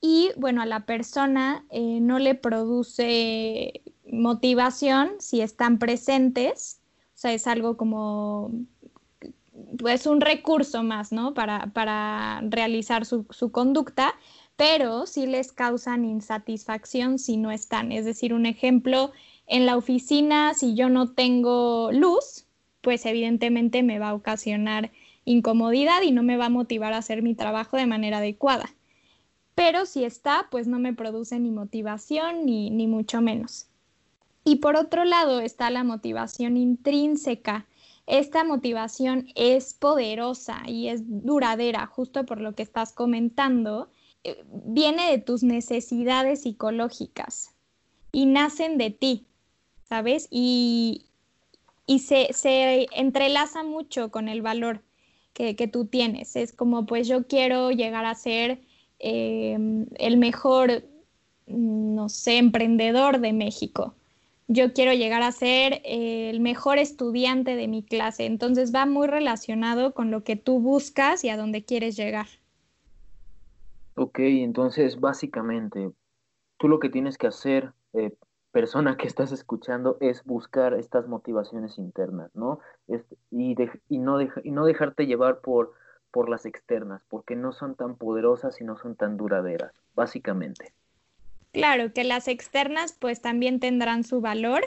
y, 0.00 0.30
bueno, 0.36 0.62
a 0.62 0.66
la 0.66 0.86
persona 0.86 1.64
eh, 1.70 2.00
no 2.00 2.18
le 2.18 2.34
produce 2.34 3.82
motivación 4.10 5.12
si 5.18 5.40
están 5.40 5.78
presentes, 5.78 6.80
o 7.14 7.20
sea, 7.20 7.32
es 7.32 7.46
algo 7.46 7.76
como, 7.76 8.52
pues 9.78 10.06
un 10.06 10.20
recurso 10.20 10.82
más, 10.82 11.12
¿no? 11.12 11.34
Para, 11.34 12.40
realizar 12.48 13.04
su, 13.04 13.26
su 13.30 13.50
conducta, 13.50 14.14
pero 14.58 15.06
sí 15.06 15.28
les 15.28 15.52
causan 15.52 16.04
insatisfacción 16.04 17.20
si 17.20 17.36
no 17.36 17.52
están. 17.52 17.92
Es 17.92 18.04
decir, 18.04 18.34
un 18.34 18.44
ejemplo, 18.44 19.12
en 19.46 19.66
la 19.66 19.76
oficina, 19.76 20.52
si 20.52 20.74
yo 20.74 20.88
no 20.88 21.12
tengo 21.12 21.92
luz, 21.92 22.44
pues 22.80 23.06
evidentemente 23.06 23.84
me 23.84 24.00
va 24.00 24.08
a 24.08 24.14
ocasionar 24.14 24.90
incomodidad 25.24 26.02
y 26.02 26.10
no 26.10 26.24
me 26.24 26.36
va 26.36 26.46
a 26.46 26.50
motivar 26.50 26.92
a 26.92 26.98
hacer 26.98 27.22
mi 27.22 27.36
trabajo 27.36 27.76
de 27.76 27.86
manera 27.86 28.18
adecuada. 28.18 28.74
Pero 29.54 29.86
si 29.86 30.02
está, 30.02 30.48
pues 30.50 30.66
no 30.66 30.80
me 30.80 30.92
produce 30.92 31.38
ni 31.38 31.52
motivación 31.52 32.44
ni, 32.44 32.68
ni 32.70 32.88
mucho 32.88 33.20
menos. 33.20 33.68
Y 34.42 34.56
por 34.56 34.74
otro 34.74 35.04
lado 35.04 35.38
está 35.38 35.70
la 35.70 35.84
motivación 35.84 36.56
intrínseca. 36.56 37.66
Esta 38.08 38.42
motivación 38.42 39.28
es 39.36 39.72
poderosa 39.72 40.62
y 40.66 40.88
es 40.88 41.02
duradera, 41.06 41.86
justo 41.86 42.26
por 42.26 42.40
lo 42.40 42.56
que 42.56 42.64
estás 42.64 42.92
comentando. 42.92 43.88
Eh, 44.28 44.44
viene 44.64 45.10
de 45.10 45.18
tus 45.18 45.42
necesidades 45.42 46.42
psicológicas 46.42 47.54
y 48.12 48.26
nacen 48.26 48.78
de 48.78 48.90
ti, 48.90 49.26
¿sabes? 49.88 50.28
Y, 50.30 51.04
se, 51.86 52.86
entrelaza 52.92 53.62
mucho 53.62 54.10
con 54.10 54.28
el 54.28 54.42
valor 54.42 54.82
que, 55.32 55.54
tú 55.72 55.86
tienes. 55.86 56.36
Es 56.36 56.52
como, 56.52 56.84
pues 56.84 57.08
yo 57.08 57.26
quiero 57.26 57.70
llegar 57.70 58.04
a 58.04 58.14
ser 58.14 58.60
eh, 58.98 59.56
el 59.96 60.16
mejor, 60.16 60.84
no 61.46 62.08
sé, 62.08 62.38
emprendedor 62.38 63.20
de 63.20 63.32
México 63.32 63.94
yo 64.48 64.72
quiero 64.72 64.94
llegar 64.94 65.22
a 65.22 65.30
ser 65.30 65.82
eh, 65.84 66.30
el 66.30 66.40
mejor 66.40 66.78
estudiante 66.78 67.54
de 67.54 67.68
mi 67.68 67.82
clase. 67.82 68.24
Entonces 68.24 68.74
va 68.74 68.86
muy 68.86 69.06
relacionado 69.06 69.92
con 69.92 70.10
lo 70.10 70.24
que 70.24 70.36
tú 70.36 70.58
buscas 70.58 71.22
y 71.22 71.28
a 71.28 71.36
dónde 71.36 71.64
quieres 71.64 71.96
llegar. 71.96 72.26
Ok, 73.98 74.20
entonces 74.20 75.00
básicamente 75.00 75.90
tú 76.56 76.68
lo 76.68 76.78
que 76.78 76.88
tienes 76.88 77.18
que 77.18 77.26
hacer, 77.26 77.72
eh, 77.94 78.14
persona 78.52 78.96
que 78.96 79.08
estás 79.08 79.32
escuchando, 79.32 79.98
es 80.00 80.24
buscar 80.24 80.74
estas 80.74 81.08
motivaciones 81.08 81.78
internas, 81.78 82.30
¿no? 82.34 82.60
y, 83.30 83.56
y, 83.88 83.98
no 83.98 84.20
y 84.20 84.50
no 84.52 84.64
dejarte 84.64 85.06
llevar 85.06 85.40
por, 85.40 85.72
por 86.12 86.28
las 86.28 86.46
externas, 86.46 87.02
porque 87.08 87.34
no 87.34 87.52
son 87.52 87.74
tan 87.74 87.96
poderosas 87.96 88.60
y 88.60 88.64
no 88.64 88.78
son 88.78 88.94
tan 88.94 89.16
duraderas, 89.16 89.72
básicamente. 89.96 90.72
Claro, 91.52 91.92
que 91.92 92.04
las 92.04 92.28
externas 92.28 92.96
pues 92.98 93.20
también 93.20 93.58
tendrán 93.58 94.04
su 94.04 94.20
valor 94.20 94.62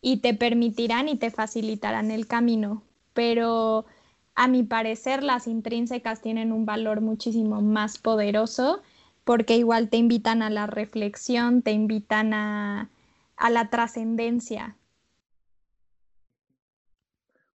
y 0.00 0.20
te 0.20 0.32
permitirán 0.32 1.08
y 1.08 1.16
te 1.16 1.30
facilitarán 1.30 2.12
el 2.12 2.28
camino, 2.28 2.84
pero 3.14 3.84
a 4.34 4.48
mi 4.48 4.62
parecer 4.62 5.22
las 5.22 5.46
intrínsecas 5.46 6.20
tienen 6.20 6.52
un 6.52 6.64
valor 6.64 7.00
muchísimo 7.00 7.60
más 7.60 7.98
poderoso 7.98 8.80
porque 9.24 9.56
igual 9.56 9.90
te 9.90 9.96
invitan 9.96 10.42
a 10.42 10.50
la 10.50 10.66
reflexión, 10.66 11.62
te 11.62 11.72
invitan 11.72 12.32
a, 12.34 12.90
la 13.50 13.70
trascendencia. 13.70 14.76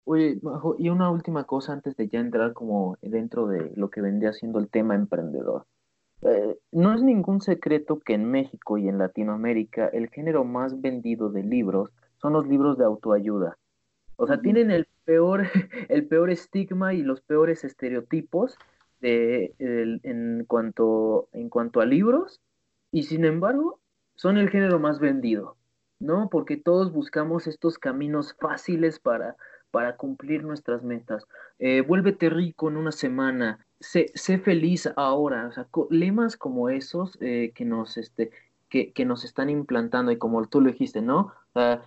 Oye, 0.04 0.40
y 0.78 0.88
una 0.88 1.10
última 1.10 1.44
cosa 1.44 1.72
antes 1.72 1.96
de 1.96 2.08
ya 2.08 2.18
entrar 2.18 2.52
como 2.52 2.96
dentro 3.02 3.46
de 3.46 3.72
lo 3.76 3.90
que 3.90 4.00
vendría 4.00 4.32
siendo 4.32 4.58
el 4.58 4.68
tema 4.68 4.94
emprendedor. 4.94 5.66
Eh, 6.22 6.58
no 6.72 6.94
es 6.94 7.02
ningún 7.02 7.40
secreto 7.40 8.00
que 8.00 8.14
en 8.14 8.24
México 8.24 8.76
y 8.76 8.88
en 8.88 8.98
Latinoamérica 8.98 9.86
el 9.88 10.10
género 10.10 10.44
más 10.44 10.80
vendido 10.80 11.30
de 11.30 11.44
libros 11.44 11.90
son 12.16 12.32
los 12.32 12.46
libros 12.46 12.76
de 12.76 12.84
autoayuda. 12.84 13.56
O 14.20 14.26
sea, 14.26 14.38
tienen 14.42 14.70
el 14.70 14.86
peor, 15.06 15.44
el 15.88 16.06
peor 16.06 16.30
estigma 16.30 16.92
y 16.92 17.02
los 17.02 17.22
peores 17.22 17.64
estereotipos 17.64 18.58
de, 19.00 19.54
en, 19.58 20.44
cuanto, 20.46 21.30
en 21.32 21.48
cuanto 21.48 21.80
a 21.80 21.86
libros, 21.86 22.38
y 22.92 23.04
sin 23.04 23.24
embargo, 23.24 23.80
son 24.16 24.36
el 24.36 24.50
género 24.50 24.78
más 24.78 25.00
vendido, 25.00 25.56
¿no? 26.00 26.28
Porque 26.28 26.58
todos 26.58 26.92
buscamos 26.92 27.46
estos 27.46 27.78
caminos 27.78 28.36
fáciles 28.38 28.98
para, 28.98 29.36
para 29.70 29.96
cumplir 29.96 30.44
nuestras 30.44 30.82
metas. 30.82 31.26
Eh, 31.58 31.80
vuélvete 31.80 32.28
rico 32.28 32.68
en 32.68 32.76
una 32.76 32.92
semana, 32.92 33.66
sé, 33.78 34.12
feliz 34.44 34.86
ahora, 34.96 35.46
o 35.46 35.52
sea, 35.52 35.66
lemas 35.88 36.36
como 36.36 36.68
esos 36.68 37.16
eh, 37.22 37.52
que 37.54 37.64
nos, 37.64 37.96
este, 37.96 38.32
que, 38.70 38.92
que, 38.92 39.04
nos 39.04 39.24
están 39.24 39.50
implantando 39.50 40.12
y 40.12 40.16
como 40.16 40.46
tú 40.46 40.60
lo 40.60 40.70
dijiste, 40.70 41.02
¿no? 41.02 41.32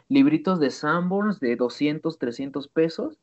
libritos 0.09 0.59
de 0.59 0.69
Sanborns 0.69 1.39
de 1.39 1.55
200, 1.55 2.19
300 2.19 2.67
pesos, 2.67 3.17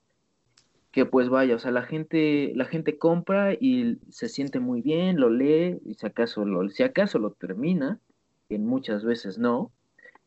que 0.90 1.06
pues 1.06 1.28
vaya, 1.28 1.54
o 1.54 1.58
sea, 1.58 1.70
la 1.70 1.82
gente, 1.82 2.52
la 2.56 2.64
gente 2.64 2.98
compra 2.98 3.52
y 3.52 3.98
se 4.10 4.28
siente 4.28 4.58
muy 4.58 4.82
bien, 4.82 5.20
lo 5.20 5.30
lee, 5.30 5.78
y 5.84 5.94
si 5.94 6.06
acaso 6.06 6.44
lo, 6.44 6.68
si 6.70 6.82
acaso 6.82 7.18
lo 7.18 7.30
termina, 7.30 8.00
que 8.48 8.58
muchas 8.58 9.04
veces 9.04 9.38
no, 9.38 9.70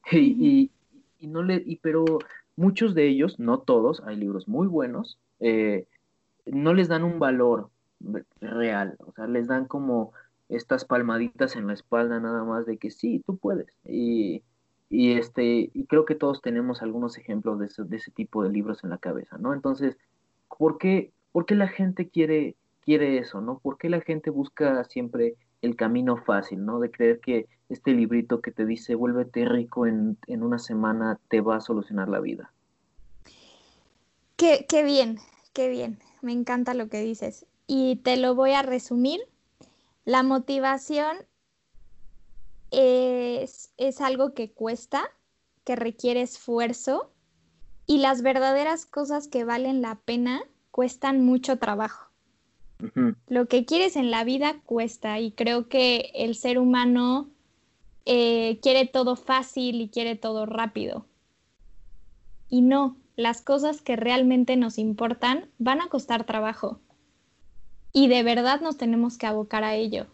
y, 0.11 0.71
y, 1.19 1.27
no 1.27 1.43
le, 1.43 1.61
y, 1.65 1.77
pero 1.77 2.05
muchos 2.55 2.95
de 2.95 3.07
ellos, 3.07 3.39
no 3.39 3.59
todos, 3.59 4.01
hay 4.05 4.15
libros 4.15 4.47
muy 4.47 4.67
buenos, 4.67 5.17
eh, 5.39 5.87
no 6.45 6.73
les 6.73 6.87
dan 6.87 7.03
un 7.03 7.19
valor, 7.19 7.69
real, 8.41 8.95
o 8.99 9.11
sea, 9.13 9.27
les 9.27 9.47
dan 9.47 9.65
como 9.65 10.11
estas 10.49 10.85
palmaditas 10.85 11.55
en 11.55 11.67
la 11.67 11.73
espalda 11.73 12.19
nada 12.19 12.43
más 12.43 12.65
de 12.65 12.77
que 12.77 12.91
sí, 12.91 13.21
tú 13.25 13.37
puedes. 13.37 13.67
Y, 13.85 14.43
y 14.89 15.13
este, 15.13 15.71
y 15.73 15.85
creo 15.85 16.05
que 16.05 16.15
todos 16.15 16.41
tenemos 16.41 16.81
algunos 16.81 17.17
ejemplos 17.17 17.59
de 17.59 17.65
ese, 17.65 18.11
tipo 18.11 18.43
de 18.43 18.49
libros 18.49 18.83
en 18.83 18.91
la 18.91 18.97
cabeza, 18.97 19.37
¿no? 19.37 19.53
Entonces, 19.53 19.97
¿por 20.57 20.77
qué, 20.77 21.11
por 21.31 21.45
qué 21.45 21.55
la 21.55 21.67
gente 21.67 22.09
quiere, 22.09 22.55
quiere 22.81 23.17
eso, 23.17 23.41
¿no? 23.41 23.59
¿Por 23.59 23.77
qué 23.77 23.89
la 23.89 24.01
gente 24.01 24.29
busca 24.29 24.83
siempre 24.83 25.35
el 25.61 25.75
camino 25.75 26.17
fácil, 26.17 26.65
¿no? 26.65 26.79
De 26.79 26.91
creer 26.91 27.19
que 27.19 27.47
este 27.69 27.91
librito 27.93 28.41
que 28.41 28.51
te 28.51 28.65
dice 28.65 28.95
vuélvete 28.95 29.45
rico 29.45 29.87
en, 29.87 30.17
en 30.27 30.43
una 30.43 30.59
semana 30.59 31.19
te 31.29 31.41
va 31.41 31.55
a 31.55 31.61
solucionar 31.61 32.09
la 32.09 32.19
vida. 32.19 32.51
Qué, 34.35 34.65
qué 34.67 34.83
bien, 34.83 35.17
qué 35.53 35.69
bien. 35.69 35.99
Me 36.21 36.33
encanta 36.33 36.73
lo 36.73 36.89
que 36.89 37.01
dices 37.01 37.45
y 37.65 37.95
te 37.97 38.17
lo 38.17 38.35
voy 38.35 38.51
a 38.51 38.61
resumir. 38.61 39.21
La 40.05 40.21
motivación 40.21 41.17
es, 42.71 44.01
algo 44.01 44.33
que 44.33 44.51
cuesta, 44.51 45.03
que 45.63 45.75
requiere 45.75 46.21
esfuerzo 46.21 47.11
y 47.85 47.99
las 47.99 48.21
verdaderas 48.21 48.85
cosas 48.85 49.27
que 49.27 49.43
valen 49.43 49.81
la 49.81 49.95
pena 49.95 50.43
cuestan 50.71 51.23
mucho 51.23 51.57
trabajo. 51.57 52.09
Lo 53.27 53.47
que 53.47 53.63
quieres 53.63 53.95
en 53.95 54.11
la 54.11 54.25
vida 54.25 54.59
cuesta 54.65 55.19
y 55.19 55.31
creo 55.31 55.69
que 55.69 56.11
el 56.15 56.35
ser 56.35 56.59
humano 56.59 57.29
eh, 58.05 58.59
quiere 58.61 58.85
todo 58.87 59.15
fácil 59.15 59.79
y 59.79 59.87
quiere 59.87 60.17
todo 60.17 60.45
rápido. 60.45 61.05
Y 62.49 62.61
no, 62.61 62.97
las 63.15 63.41
cosas 63.41 63.81
que 63.81 63.95
realmente 63.95 64.57
nos 64.57 64.77
importan 64.77 65.49
van 65.59 65.79
a 65.79 65.87
costar 65.87 66.25
trabajo 66.25 66.81
y 67.93 68.07
de 68.07 68.23
verdad 68.23 68.59
nos 68.59 68.77
tenemos 68.77 69.17
que 69.17 69.27
abocar 69.27 69.63
a 69.63 69.75
ello. 69.75 70.07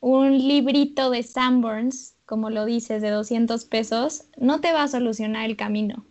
Un 0.00 0.38
librito 0.38 1.10
de 1.10 1.24
Sanborns, 1.24 2.14
como 2.24 2.48
lo 2.50 2.64
dices, 2.64 3.02
de 3.02 3.10
200 3.10 3.64
pesos, 3.64 4.24
no 4.36 4.60
te 4.60 4.72
va 4.72 4.84
a 4.84 4.88
solucionar 4.88 5.50
el 5.50 5.56
camino. 5.56 6.04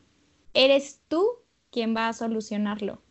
Eres 0.53 0.99
tú 1.07 1.25
quien 1.71 1.95
va 1.95 2.09
a 2.09 2.13
solucionarlo. 2.13 3.01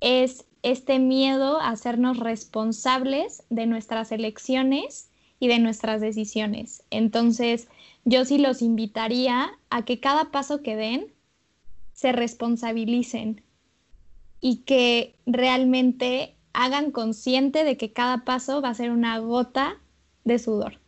Es 0.00 0.44
este 0.62 0.98
miedo 0.98 1.58
a 1.58 1.70
hacernos 1.70 2.18
responsables 2.18 3.44
de 3.48 3.66
nuestras 3.66 4.12
elecciones 4.12 5.10
y 5.38 5.48
de 5.48 5.58
nuestras 5.58 6.02
decisiones. 6.02 6.82
Entonces, 6.90 7.68
yo 8.04 8.26
sí 8.26 8.36
los 8.36 8.60
invitaría 8.60 9.50
a 9.70 9.84
que 9.86 10.00
cada 10.00 10.30
paso 10.30 10.62
que 10.62 10.76
den 10.76 11.14
se 11.94 12.12
responsabilicen 12.12 13.42
y 14.40 14.58
que 14.58 15.16
realmente 15.26 16.36
hagan 16.52 16.90
consciente 16.90 17.64
de 17.64 17.76
que 17.76 17.92
cada 17.92 18.24
paso 18.24 18.62
va 18.62 18.70
a 18.70 18.74
ser 18.74 18.90
una 18.90 19.18
gota 19.18 19.80
de 20.24 20.38
sudor. 20.38 20.80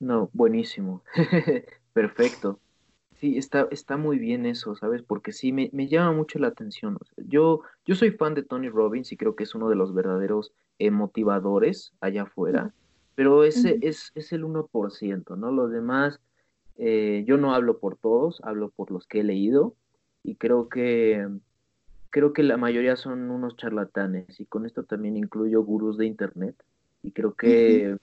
No, 0.00 0.30
buenísimo. 0.32 1.02
Perfecto. 1.92 2.58
Sí, 3.22 3.38
está, 3.38 3.68
está 3.70 3.96
muy 3.96 4.18
bien 4.18 4.46
eso, 4.46 4.74
¿sabes? 4.74 5.02
Porque 5.02 5.30
sí, 5.30 5.52
me, 5.52 5.70
llama 5.86 6.12
mucho 6.12 6.40
la 6.40 6.48
atención. 6.48 6.98
yo, 7.16 7.60
yo 7.86 7.94
soy 7.94 8.10
fan 8.10 8.34
de 8.34 8.42
Tony 8.42 8.68
Robbins 8.68 9.12
y 9.12 9.16
creo 9.16 9.36
que 9.36 9.44
es 9.44 9.54
uno 9.54 9.68
de 9.68 9.76
los 9.76 9.94
verdaderos 9.94 10.52
eh, 10.80 10.90
motivadores 10.90 11.92
allá 12.00 12.22
afuera. 12.22 12.74
pero 13.14 13.44
ese 13.44 13.78
es, 13.82 14.10
es 14.16 14.32
el 14.32 14.44
1%, 14.44 15.36
¿no? 15.36 15.52
Los 15.52 15.70
demás, 15.70 16.18
eh, 16.76 17.22
yo 17.24 17.36
no 17.36 17.54
hablo 17.54 17.78
por 17.78 17.96
todos, 17.96 18.40
hablo 18.42 18.70
por 18.70 18.90
los 18.90 19.06
que 19.06 19.20
he 19.20 19.24
leído 19.24 19.76
y 20.24 20.34
creo 20.34 20.68
que, 20.68 21.28
creo 22.12 22.34
que 22.34 22.42
la 22.42 22.58
mayoría 22.58 22.94
son 22.94 23.30
unos 23.30 23.56
charlatanes 23.56 24.38
y 24.38 24.44
con 24.44 24.66
esto 24.66 24.84
también 24.84 25.16
incluyo 25.16 25.64
gurús 25.64 25.96
de 25.96 26.06
Internet 26.06 26.54
y 27.02 27.10
creo 27.10 27.34
que, 27.34 27.96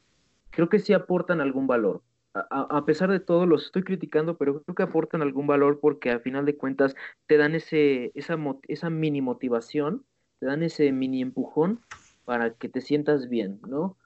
creo 0.50 0.68
que 0.68 0.80
sí 0.80 0.94
aportan 0.94 1.40
algún 1.40 1.68
valor. 1.68 2.02
A, 2.34 2.86
pesar 2.86 3.12
de 3.12 3.20
todo, 3.20 3.46
los 3.46 3.66
estoy 3.66 3.84
criticando, 3.84 4.38
pero 4.38 4.62
creo 4.62 4.76
que 4.76 4.84
aportan 4.84 5.22
algún 5.22 5.48
valor 5.48 5.80
porque 5.80 6.12
a 6.12 6.20
final 6.20 6.46
de 6.46 6.58
cuentas 6.58 6.96
te 7.28 7.38
dan 7.38 7.54
ese, 7.54 8.12
esa, 8.16 8.38
esa 8.68 8.90
mini 8.90 9.22
motivación, 9.22 10.06
te 10.40 10.48
dan 10.48 10.64
ese 10.64 10.92
mini 10.92 11.22
empujón 11.22 11.80
para 12.26 12.54
que 12.54 12.70
te 12.70 12.82
sientas 12.82 13.30
bien, 13.30 13.60
¿no? 13.68 13.98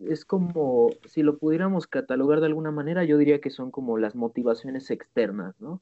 Es 0.00 0.24
como, 0.24 0.90
si 1.06 1.22
lo 1.22 1.38
pudiéramos 1.38 1.86
catalogar 1.86 2.40
de 2.40 2.46
alguna 2.46 2.72
manera, 2.72 3.04
yo 3.04 3.16
diría 3.16 3.40
que 3.40 3.50
son 3.50 3.70
como 3.70 3.98
las 3.98 4.14
motivaciones 4.16 4.90
externas, 4.90 5.60
¿no? 5.60 5.80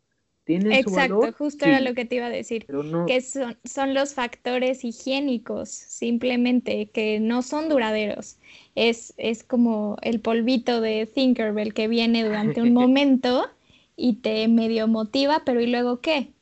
Exacto, 0.57 1.33
justo 1.33 1.65
era 1.67 1.81
lo 1.81 1.95
que 1.95 2.05
te 2.05 2.17
iba 2.17 2.27
a 2.27 2.31
decir, 2.31 2.67
que 3.07 3.21
son, 3.21 3.59
son 3.65 3.95
los 3.95 4.15
factores 4.15 4.85
higiénicos, 4.85 5.69
simplemente, 5.69 6.91
que 6.91 7.21
no 7.21 7.43
son 7.43 7.69
duraderos. 7.69 8.39
Es, 8.75 9.15
es 9.17 9.45
como 9.45 9.97
el 10.03 10.21
polvito 10.21 10.81
de 10.81 11.07
Thinkerbell 11.07 11.75
que 11.75 11.89
viene 11.89 12.25
durante 12.25 12.63
un 12.63 12.73
momento 12.75 13.51
y 13.97 14.15
te 14.15 14.49
medio 14.49 14.89
motiva, 14.89 15.43
pero 15.45 15.61
¿y 15.61 15.67
luego 15.67 16.01
qué? 16.01 16.33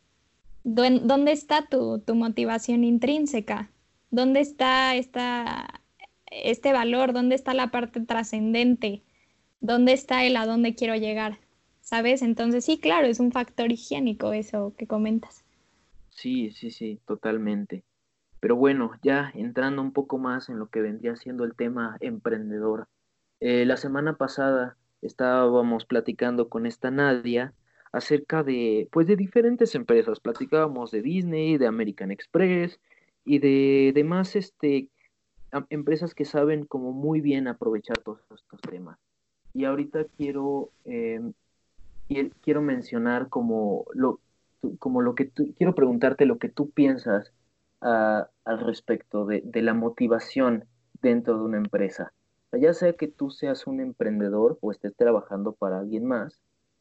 ¿Dónde 0.64 1.32
está 1.32 1.66
tu, 1.66 1.98
tu 2.00 2.14
motivación 2.14 2.84
intrínseca? 2.84 3.70
¿Dónde 4.10 4.40
está 4.40 4.94
esta, 4.96 5.82
este 6.30 6.72
valor? 6.72 7.12
¿Dónde 7.12 7.34
está 7.34 7.54
la 7.54 7.70
parte 7.70 8.00
trascendente? 8.00 9.02
¿Dónde 9.60 9.92
está 9.92 10.24
el 10.24 10.36
a 10.36 10.46
dónde 10.46 10.74
quiero 10.74 10.94
llegar? 10.96 11.38
¿Sabes? 11.88 12.20
Entonces 12.20 12.66
sí, 12.66 12.78
claro, 12.78 13.06
es 13.06 13.18
un 13.18 13.32
factor 13.32 13.72
higiénico 13.72 14.34
eso 14.34 14.74
que 14.76 14.86
comentas. 14.86 15.42
Sí, 16.10 16.50
sí, 16.50 16.70
sí, 16.70 17.00
totalmente. 17.06 17.82
Pero 18.40 18.56
bueno, 18.56 18.90
ya 19.02 19.32
entrando 19.34 19.80
un 19.80 19.92
poco 19.92 20.18
más 20.18 20.50
en 20.50 20.58
lo 20.58 20.66
que 20.66 20.82
vendría 20.82 21.16
siendo 21.16 21.44
el 21.44 21.54
tema 21.54 21.96
emprendedor. 22.00 22.88
Eh, 23.40 23.64
la 23.64 23.78
semana 23.78 24.18
pasada 24.18 24.76
estábamos 25.00 25.86
platicando 25.86 26.50
con 26.50 26.66
esta 26.66 26.90
Nadia 26.90 27.54
acerca 27.90 28.42
de, 28.42 28.86
pues, 28.92 29.06
de 29.06 29.16
diferentes 29.16 29.74
empresas. 29.74 30.20
Platicábamos 30.20 30.90
de 30.90 31.00
Disney, 31.00 31.56
de 31.56 31.68
American 31.68 32.10
Express, 32.10 32.78
y 33.24 33.38
de 33.38 33.92
demás 33.94 34.36
este, 34.36 34.88
empresas 35.70 36.14
que 36.14 36.26
saben 36.26 36.66
como 36.66 36.92
muy 36.92 37.22
bien 37.22 37.48
aprovechar 37.48 37.96
todos 37.96 38.20
estos 38.30 38.60
temas. 38.60 38.98
Y 39.54 39.64
ahorita 39.64 40.04
quiero, 40.18 40.68
em, 40.84 41.32
quiero 42.42 42.62
mencionar 42.62 43.28
como 43.28 43.86
lo, 43.92 44.20
como 44.78 45.02
lo 45.02 45.14
que 45.14 45.24
tú, 45.26 45.52
quiero 45.56 45.74
preguntarte 45.74 46.26
lo 46.26 46.38
que 46.38 46.48
tú 46.48 46.70
piensas 46.70 47.32
ah, 47.80 48.28
al 48.44 48.60
respecto 48.60 49.26
de, 49.26 49.42
la 49.62 49.74
motivación 49.74 50.64
dentro 51.00 51.38
de 51.38 51.44
una 51.44 51.58
empresa. 51.58 52.12
ya 52.52 52.72
sea 52.72 52.92
que 52.94 53.08
tú 53.08 53.30
seas 53.30 53.66
un 53.66 53.80
emprendedor 53.80 54.58
o 54.60 54.72
estés 54.72 54.94
trabajando 54.96 55.52
para 55.52 55.78
alguien 55.78 56.06
más, 56.06 56.40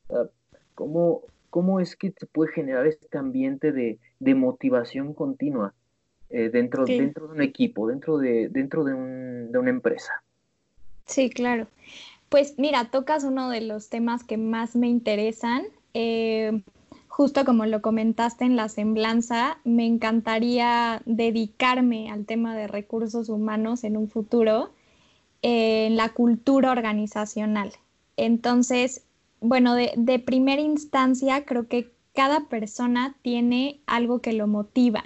ah, 0.10 0.28
¿cómo, 0.76 1.22
¿cómo, 1.50 1.80
es 1.80 1.96
que 1.96 2.14
se 2.18 2.26
puede 2.26 2.52
generar 2.52 2.88
este 2.88 3.18
ambiente 3.18 3.72
de, 3.72 4.00
de 4.20 4.36
motivación 4.36 5.14
continua? 5.14 5.74
Eh, 6.30 6.50
dentro, 6.50 6.84
dentro 6.84 7.28
de 7.28 7.34
un 7.36 7.42
equipo, 7.42 7.88
dentro, 7.88 8.18
de, 8.18 8.50
dentro 8.50 8.84
de, 8.84 8.94
un, 8.94 9.50
de 9.50 9.60
una 9.60 9.70
empresa. 9.70 10.24
Sí, 11.06 11.30
claro. 11.30 11.68
Pues 12.30 12.56
mira, 12.58 12.92
tocas 12.92 13.24
uno 13.24 13.50
de 13.50 13.62
los 13.62 13.90
temas 13.90 14.24
que 14.24 14.38
más 14.38 14.76
me 14.76 14.88
interesan. 14.88 15.64
Eh, 15.94 16.64
justo 17.08 17.46
como 17.46 17.66
lo 17.66 17.82
comentaste 17.82 18.46
en 18.46 18.56
la 18.56 18.70
semblanza, 18.70 19.60
me 19.64 19.86
encantaría 19.86 21.02
dedicarme 21.06 22.12
al 22.12 22.26
tema 22.26 22.56
de 22.56 22.68
recursos 22.68 23.30
humanos 23.30 23.84
en 23.84 23.98
un 23.98 24.10
futuro, 24.10 24.72
en 25.42 25.96
la 25.96 26.10
cultura 26.10 26.72
organizacional. 26.72 27.72
Entonces, 28.18 29.04
bueno, 29.40 29.76
de 29.76 30.20
primera 30.20 30.62
instancia, 30.62 31.46
creo 31.46 31.68
que 31.68 31.92
cada 32.14 32.48
persona 32.50 33.16
tiene 33.22 33.80
algo 33.86 34.20
que 34.20 34.34
lo 34.34 34.48
motiva 34.48 35.04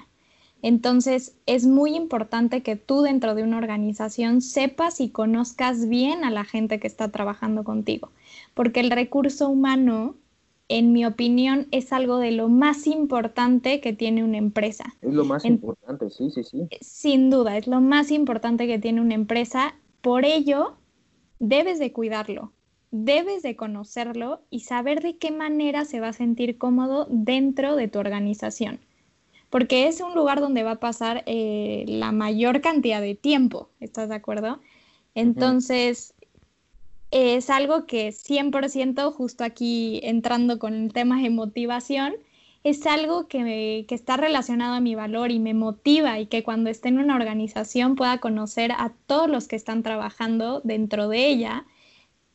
entonces, 0.62 1.36
es 1.48 1.66
muy 1.66 1.96
importante 1.96 2.62
que 2.62 2.76
tú 2.76 3.02
dentro 3.02 3.34
de 3.34 3.44
una 3.44 3.58
organización 3.58 4.42
sepas 4.42 5.02
y 5.02 5.10
conozcas 5.10 5.88
bien 5.88 6.24
a 6.24 6.30
la 6.30 6.44
gente 6.44 6.80
que 6.80 6.88
está 6.88 7.10
trabajando 7.10 7.64
contigo, 7.64 8.12
porque 8.54 8.80
el 8.80 8.92
recurso 8.92 9.50
humano, 9.50 10.16
en 10.68 10.94
mi 10.94 11.06
opinión, 11.06 11.68
es 11.72 11.92
algo 11.92 12.18
de 12.20 12.32
lo 12.32 12.48
más 12.48 12.86
importante 12.86 13.82
que 13.82 13.94
tiene 13.94 14.24
una 14.24 14.38
empresa. 14.38 14.96
Es 15.02 15.14
lo 15.14 15.26
más 15.26 15.46
importante, 15.46 16.10
sí, 16.12 16.30
sí, 16.30 16.44
sí. 16.44 16.68
Sin 16.80 17.32
duda, 17.32 17.58
es 17.58 17.66
lo 17.66 17.82
más 17.82 18.12
importante 18.12 18.68
que 18.68 18.78
tiene 18.78 19.02
una 19.02 19.16
empresa. 19.16 19.76
Por 20.02 20.26
ello, 20.26 20.76
debes 21.40 21.80
de 21.80 21.92
cuidarlo, 21.92 22.54
debes 22.92 23.42
de 23.42 23.56
conocerlo 23.56 24.44
y 24.52 24.62
saber 24.62 25.02
de 25.02 25.18
qué 25.18 25.32
manera 25.32 25.86
se 25.86 26.00
va 26.00 26.10
a 26.10 26.14
sentir 26.14 26.60
cómodo 26.60 27.08
dentro 27.10 27.76
de 27.76 27.88
tu 27.88 27.98
organización 27.98 28.80
porque 29.52 29.88
es 29.88 30.00
un 30.00 30.16
lugar 30.16 30.40
donde 30.40 30.64
va 30.64 30.72
a 30.72 30.80
pasar 30.80 31.24
eh, 31.28 31.84
la 31.88 32.12
mayor 32.12 32.62
cantidad 32.62 33.02
de 33.02 33.16
tiempo, 33.16 33.70
¿estás 33.82 34.10
de 34.10 34.16
acuerdo? 34.16 34.60
Entonces, 35.14 36.14
es 37.12 37.50
algo 37.50 37.86
que 37.86 38.14
100%, 38.14 39.12
justo 39.12 39.44
aquí 39.44 40.00
entrando 40.04 40.58
con 40.58 40.74
el 40.74 40.94
tema 40.94 41.22
de 41.22 41.30
motivación, 41.30 42.14
es 42.64 42.88
algo 42.88 43.28
que, 43.28 43.86
que, 43.88 43.96
está 43.96 44.16
relacionado 44.16 44.76
a 44.76 44.80
mi 44.80 44.96
valor 44.96 45.32
y 45.32 45.40
me 45.40 45.54
motiva 45.54 46.18
y 46.20 46.28
que 46.28 46.44
cuando 46.44 46.70
esté 46.70 46.88
en 46.88 47.00
una 47.00 47.16
organización 47.16 47.96
pueda 47.96 48.20
conocer 48.20 48.72
a 48.72 48.94
todos 49.06 49.30
los 49.30 49.50
que 49.50 49.58
están 49.58 49.84
trabajando 49.84 50.62
dentro 50.64 51.10
de 51.10 51.28
ella 51.28 51.66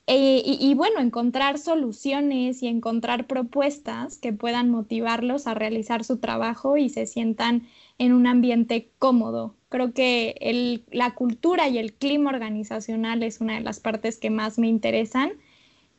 eh, 0.08 0.42
y, 0.44 0.74
bueno, 0.74 1.00
encontrar 1.00 1.58
soluciones 1.58 2.62
y 2.62 2.68
encontrar 2.68 3.26
propuestas 3.26 4.18
que 4.18 4.32
puedan 4.32 4.70
motivarlos 4.70 5.48
a 5.48 5.54
realizar 5.54 6.04
su 6.04 6.18
trabajo 6.18 6.76
y 6.76 6.90
se 6.90 7.06
sientan 7.06 7.66
en 7.98 8.12
un 8.12 8.28
ambiente 8.28 8.88
cómodo. 9.00 9.56
Creo 9.68 9.92
que 9.92 10.84
la 10.92 11.14
cultura 11.14 11.68
y 11.68 11.78
el 11.78 11.92
clima 11.92 12.30
organizacional 12.30 13.24
es 13.24 13.40
una 13.40 13.54
de 13.54 13.62
las 13.62 13.80
partes 13.80 14.18
que 14.18 14.30
más 14.30 14.60
me 14.60 14.68
interesan 14.68 15.32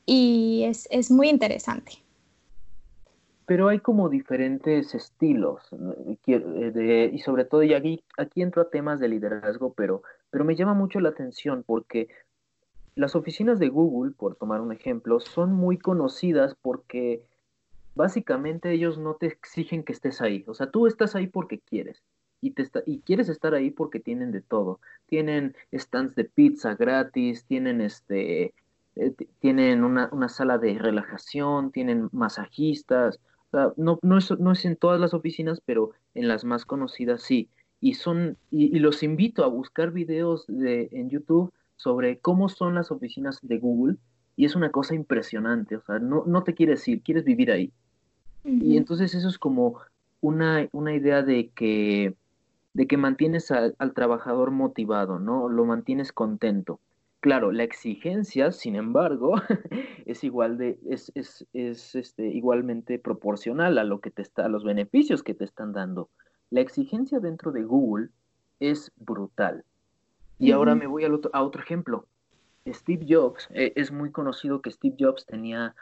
y 0.05 0.63
es, 0.63 1.11
muy 1.11 1.27
interesante. 1.27 1.91
Pero 3.45 3.67
hay 3.67 3.79
como 3.79 4.07
diferentes 4.07 4.95
estilos, 4.95 5.63
eh, 6.27 7.11
y 7.13 7.19
sobre 7.19 7.43
todo, 7.43 7.63
y 7.63 7.73
aquí, 7.73 8.03
aquí 8.17 8.41
entro 8.41 8.61
a 8.61 8.69
temas 8.69 9.01
de 9.01 9.09
liderazgo, 9.09 9.73
pero, 9.73 10.01
pero 10.29 10.45
me 10.45 10.55
llama 10.55 10.73
mucho 10.73 11.01
la 11.01 11.09
atención 11.09 11.63
porque 11.65 12.07
las 12.97 13.15
oficinas 13.15 13.59
de 13.59 13.69
Google, 13.69 14.11
por 14.11 14.35
tomar 14.35 14.59
un 14.59 14.71
ejemplo, 14.71 15.19
son 15.19 15.53
muy 15.53 15.77
conocidas 15.77 16.55
porque 16.61 17.23
básicamente 17.95 18.71
ellos 18.71 18.97
no 18.97 19.13
te 19.15 19.27
exigen 19.27 19.83
que 19.83 19.93
estés 19.93 20.19
ahí. 20.21 20.43
O 20.47 20.53
sea, 20.53 20.71
tú 20.71 20.87
estás 20.87 21.15
ahí 21.15 21.27
porque 21.27 21.59
quieres. 21.59 22.01
Y, 22.41 22.51
te 22.51 22.67
y 22.85 22.99
quieres 23.01 23.29
estar 23.29 23.53
ahí 23.53 23.71
porque 23.71 23.99
tienen 23.99 24.31
de 24.31 24.41
todo. 24.41 24.79
Tienen 25.05 25.55
stands 25.73 26.15
de 26.15 26.25
pizza 26.25 26.75
gratis, 26.75 27.45
tienen 27.45 27.81
este 27.81 28.53
eh, 28.95 29.13
tienen 29.39 29.83
una, 29.83 30.29
sala 30.29 30.57
de 30.57 30.77
relajación, 30.79 31.71
tienen 31.71 32.09
masajistas. 32.11 33.19
no, 33.75 33.99
no, 34.01 34.17
es, 34.17 34.31
no 34.39 34.51
es 34.51 34.65
en 34.65 34.75
todas 34.75 34.99
las 34.99 35.13
oficinas, 35.13 35.61
pero 35.63 35.91
en 36.15 36.27
las 36.27 36.43
más 36.45 36.65
conocidas 36.65 37.21
sí. 37.21 37.49
Y 37.79 37.93
son, 37.93 38.37
y 38.49 38.79
los 38.79 39.03
invito 39.03 39.43
a 39.43 39.47
buscar 39.47 39.91
videos 39.91 40.45
de, 40.47 40.89
en 40.91 41.11
YouTube 41.11 41.53
sobre 41.77 42.19
cómo 42.19 42.49
son 42.49 42.75
las 42.75 42.91
oficinas 42.91 43.39
de 43.41 43.57
Google 43.59 43.97
y 44.35 44.45
es 44.45 44.55
una 44.55 44.71
cosa 44.71 44.93
impresionante, 44.93 45.77
o 45.77 45.81
sea, 45.81 45.99
no, 45.99 46.23
no 46.25 46.43
te 46.43 46.53
quieres 46.53 46.87
ir, 46.87 47.01
quieres 47.01 47.23
vivir 47.23 47.51
ahí. 47.51 47.71
Y 48.43 48.77
entonces 48.77 49.13
eso 49.13 49.27
es 49.27 49.37
como 49.37 49.79
una, 50.21 50.69
una 50.71 50.93
idea 50.93 51.21
de 51.21 51.49
que, 51.49 52.15
de 52.73 52.87
que 52.87 52.95
mantienes 52.95 53.51
al, 53.51 53.75
trabajador 53.93 54.51
motivado, 54.51 55.19
¿no? 55.19 55.49
Lo 55.49 55.65
mantienes 55.65 56.13
contento. 56.13 56.79
Claro, 57.19 57.51
la 57.51 57.63
exigencia, 57.63 58.51
sin 58.51 58.75
embargo, 58.75 59.35
es 60.05 60.23
igual 60.23 60.57
de, 60.57 60.79
es, 60.89 61.11
es, 61.15 61.45
es 61.51 61.95
este, 61.95 62.27
igualmente 62.27 62.99
proporcional 62.99 63.77
a 63.79 63.83
lo 63.83 63.99
que 63.99 64.11
te 64.11 64.21
está, 64.21 64.45
a 64.45 64.49
los 64.49 64.63
beneficios 64.63 65.23
que 65.23 65.33
te 65.33 65.43
están 65.43 65.73
dando. 65.73 66.09
La 66.49 66.61
exigencia 66.61 67.19
dentro 67.19 67.51
de 67.51 67.63
Google 67.63 68.09
es 68.59 68.93
brutal. 68.95 69.65
Y 70.39 70.51
ahora 70.51 70.75
me 70.75 70.87
voy 70.87 71.05
otro, 71.05 71.31
a 71.33 71.43
otro 71.43 71.61
ejemplo. 71.61 72.05
Steve 72.67 73.05
Jobs, 73.07 73.47
eh, 73.51 73.73
es 73.75 73.91
muy 73.91 74.11
conocido 74.11 74.61
que 74.61 74.71
Steve 74.71 74.95
Jobs 74.99 75.25
tenía 75.25 75.75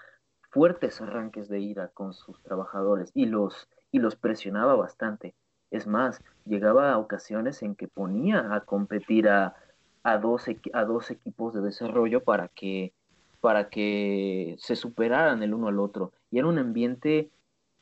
fuertes 0.52 1.02
arranques 1.02 1.50
de 1.50 1.60
ira 1.60 1.90
con 1.90 2.14
sus 2.14 2.42
trabajadores 2.44 3.12
y 3.14 3.26
los, 3.26 3.68
y 3.92 4.00
los 4.00 4.16
presionaba 4.16 4.76
bastante. 4.76 5.36
Es 5.72 5.88
más, 5.88 6.22
llegaba 6.46 6.94
a 6.94 6.98
ocasiones 6.98 7.62
en 7.64 7.76
que 7.76 7.88
ponía 7.88 8.54
a 8.56 8.62
competir 8.62 9.28
a, 9.28 9.56
a 10.04 10.18
dos, 10.18 10.46
a 10.74 10.86
dos 10.86 11.12
equipos 11.12 11.54
de 11.54 11.62
desarrollo 11.62 12.24
para 12.24 12.48
que, 12.48 12.94
para 13.42 13.70
que 13.70 14.56
se 14.60 14.76
superaran 14.76 15.44
el 15.44 15.54
uno 15.54 15.68
al 15.68 15.80
otro. 15.80 16.14
Y 16.32 16.38
era 16.38 16.48
un 16.48 16.60
ambiente 16.60 17.30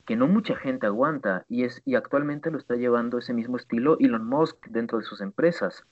que 0.06 0.16
no 0.16 0.28
mucha 0.28 0.56
gente 0.56 0.86
aguanta 0.88 1.46
y, 1.48 1.64
es, 1.64 1.82
y 1.86 1.96
actualmente 1.96 2.52
lo 2.52 2.58
está 2.58 2.76
llevando 2.76 3.18
ese 3.18 3.34
mismo 3.34 3.58
estilo 3.58 3.98
Elon 4.00 4.26
Musk 4.26 4.68
dentro 4.68 4.98
de 4.98 5.06
sus 5.06 5.22
empresas. 5.22 5.84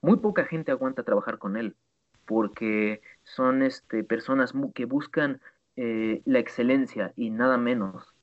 Muy 0.00 0.18
poca 0.18 0.44
gente 0.44 0.70
aguanta 0.70 1.02
trabajar 1.02 1.38
con 1.38 1.56
él 1.56 1.76
porque 2.26 3.00
son 3.24 3.62
este, 3.62 4.04
personas 4.04 4.52
que 4.74 4.84
buscan 4.84 5.40
eh, 5.76 6.20
la 6.26 6.38
excelencia 6.38 7.12
y 7.16 7.30
nada 7.30 7.56
menos. 7.56 8.14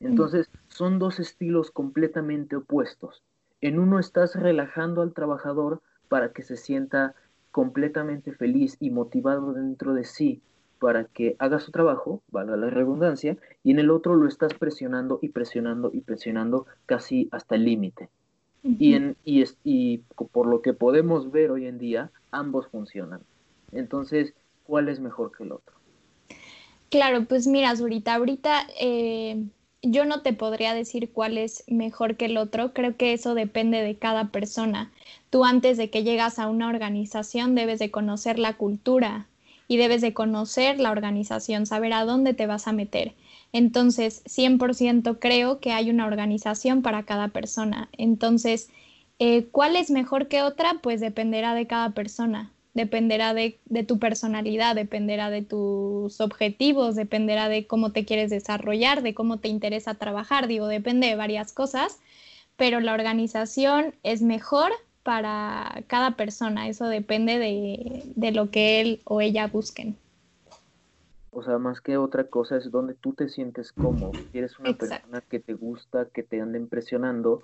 Entonces, 0.00 0.50
son 0.66 0.98
dos 0.98 1.20
estilos 1.20 1.70
completamente 1.70 2.56
opuestos. 2.56 3.22
En 3.60 3.78
uno 3.78 4.00
estás 4.00 4.34
relajando 4.34 5.00
al 5.00 5.14
trabajador 5.14 5.80
para 6.08 6.32
que 6.32 6.42
se 6.42 6.56
sienta 6.56 7.14
completamente 7.52 8.32
feliz 8.32 8.76
y 8.80 8.90
motivado 8.90 9.52
dentro 9.52 9.94
de 9.94 10.04
sí 10.04 10.42
para 10.80 11.04
que 11.04 11.36
haga 11.38 11.60
su 11.60 11.70
trabajo, 11.70 12.24
valga 12.32 12.56
la 12.56 12.68
redundancia, 12.68 13.38
y 13.62 13.70
en 13.70 13.78
el 13.78 13.90
otro 13.90 14.16
lo 14.16 14.26
estás 14.26 14.54
presionando 14.54 15.20
y 15.22 15.28
presionando 15.28 15.90
y 15.92 16.00
presionando 16.00 16.66
casi 16.86 17.28
hasta 17.30 17.54
el 17.54 17.64
límite. 17.64 18.10
Y, 18.64 18.94
en, 18.94 19.16
y, 19.24 19.44
y 19.64 19.98
por 20.32 20.46
lo 20.46 20.62
que 20.62 20.72
podemos 20.72 21.30
ver 21.30 21.50
hoy 21.50 21.66
en 21.66 21.78
día, 21.78 22.10
ambos 22.30 22.68
funcionan. 22.68 23.20
Entonces, 23.72 24.34
¿cuál 24.64 24.88
es 24.88 25.00
mejor 25.00 25.32
que 25.36 25.44
el 25.44 25.52
otro? 25.52 25.74
Claro, 26.90 27.24
pues 27.24 27.46
mira, 27.46 27.74
Zurita, 27.74 28.14
ahorita 28.14 28.66
eh, 28.78 29.44
yo 29.82 30.04
no 30.04 30.22
te 30.22 30.32
podría 30.32 30.74
decir 30.74 31.10
cuál 31.10 31.38
es 31.38 31.64
mejor 31.66 32.16
que 32.16 32.26
el 32.26 32.36
otro, 32.36 32.72
creo 32.72 32.96
que 32.96 33.14
eso 33.14 33.34
depende 33.34 33.82
de 33.82 33.96
cada 33.96 34.30
persona. 34.30 34.92
Tú 35.30 35.44
antes 35.44 35.76
de 35.76 35.90
que 35.90 36.04
llegas 36.04 36.38
a 36.38 36.48
una 36.48 36.68
organización 36.68 37.54
debes 37.54 37.78
de 37.78 37.90
conocer 37.90 38.38
la 38.38 38.56
cultura 38.56 39.26
y 39.68 39.78
debes 39.78 40.02
de 40.02 40.12
conocer 40.12 40.78
la 40.78 40.90
organización, 40.90 41.66
saber 41.66 41.94
a 41.94 42.04
dónde 42.04 42.34
te 42.34 42.46
vas 42.46 42.68
a 42.68 42.72
meter. 42.72 43.14
Entonces, 43.52 44.22
100% 44.24 45.18
creo 45.18 45.60
que 45.60 45.72
hay 45.72 45.90
una 45.90 46.06
organización 46.06 46.82
para 46.82 47.04
cada 47.04 47.28
persona. 47.28 47.88
Entonces, 47.92 48.70
eh, 49.18 49.46
¿cuál 49.50 49.76
es 49.76 49.90
mejor 49.90 50.28
que 50.28 50.42
otra? 50.42 50.80
Pues 50.82 51.00
dependerá 51.00 51.54
de 51.54 51.66
cada 51.66 51.90
persona 51.90 52.52
dependerá 52.74 53.34
de, 53.34 53.58
tu 53.86 53.98
personalidad, 53.98 54.74
dependerá 54.74 55.30
de 55.30 55.42
tus 55.42 56.20
objetivos, 56.20 56.94
dependerá 56.94 57.48
de 57.48 57.66
cómo 57.66 57.92
te 57.92 58.04
quieres 58.04 58.30
desarrollar, 58.30 59.02
de 59.02 59.14
cómo 59.14 59.38
te 59.38 59.48
interesa 59.48 59.94
trabajar, 59.94 60.46
digo, 60.46 60.66
depende 60.68 61.08
de 61.08 61.16
varias 61.16 61.52
cosas, 61.52 61.98
pero 62.56 62.80
la 62.80 62.94
organización 62.94 63.94
es 64.02 64.22
mejor 64.22 64.72
para 65.02 65.82
cada 65.86 66.12
persona, 66.12 66.68
eso 66.68 66.86
depende 66.86 67.38
de, 67.38 68.30
lo 68.32 68.50
que 68.50 68.80
él 68.80 69.00
o 69.04 69.20
ella 69.20 69.48
busquen. 69.48 69.96
O 71.34 71.42
sea, 71.42 71.58
más 71.58 71.80
que 71.80 71.96
otra 71.96 72.28
cosa 72.28 72.56
es 72.58 72.70
donde 72.70 72.94
tú 72.94 73.14
te 73.14 73.28
sientes 73.28 73.72
cómodo. 73.72 74.12
¿Eres 74.32 74.58
una 74.58 74.76
persona 74.76 75.22
que 75.22 75.40
te 75.40 75.54
gusta, 75.54 76.06
que 76.06 76.22
te 76.22 76.40
anda 76.40 76.58
impresionando, 76.58 77.42